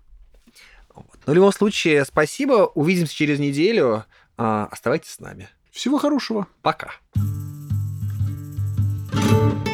Но 0.94 1.32
в 1.32 1.34
любом 1.34 1.52
случае, 1.52 2.04
спасибо. 2.04 2.66
Увидимся 2.74 3.14
через 3.14 3.38
неделю. 3.38 4.04
Оставайтесь 4.36 5.12
с 5.12 5.20
нами. 5.20 5.48
Всего 5.72 5.98
хорошего. 5.98 6.46
Пока. 6.62 6.92
thank 9.14 9.66
you 9.66 9.71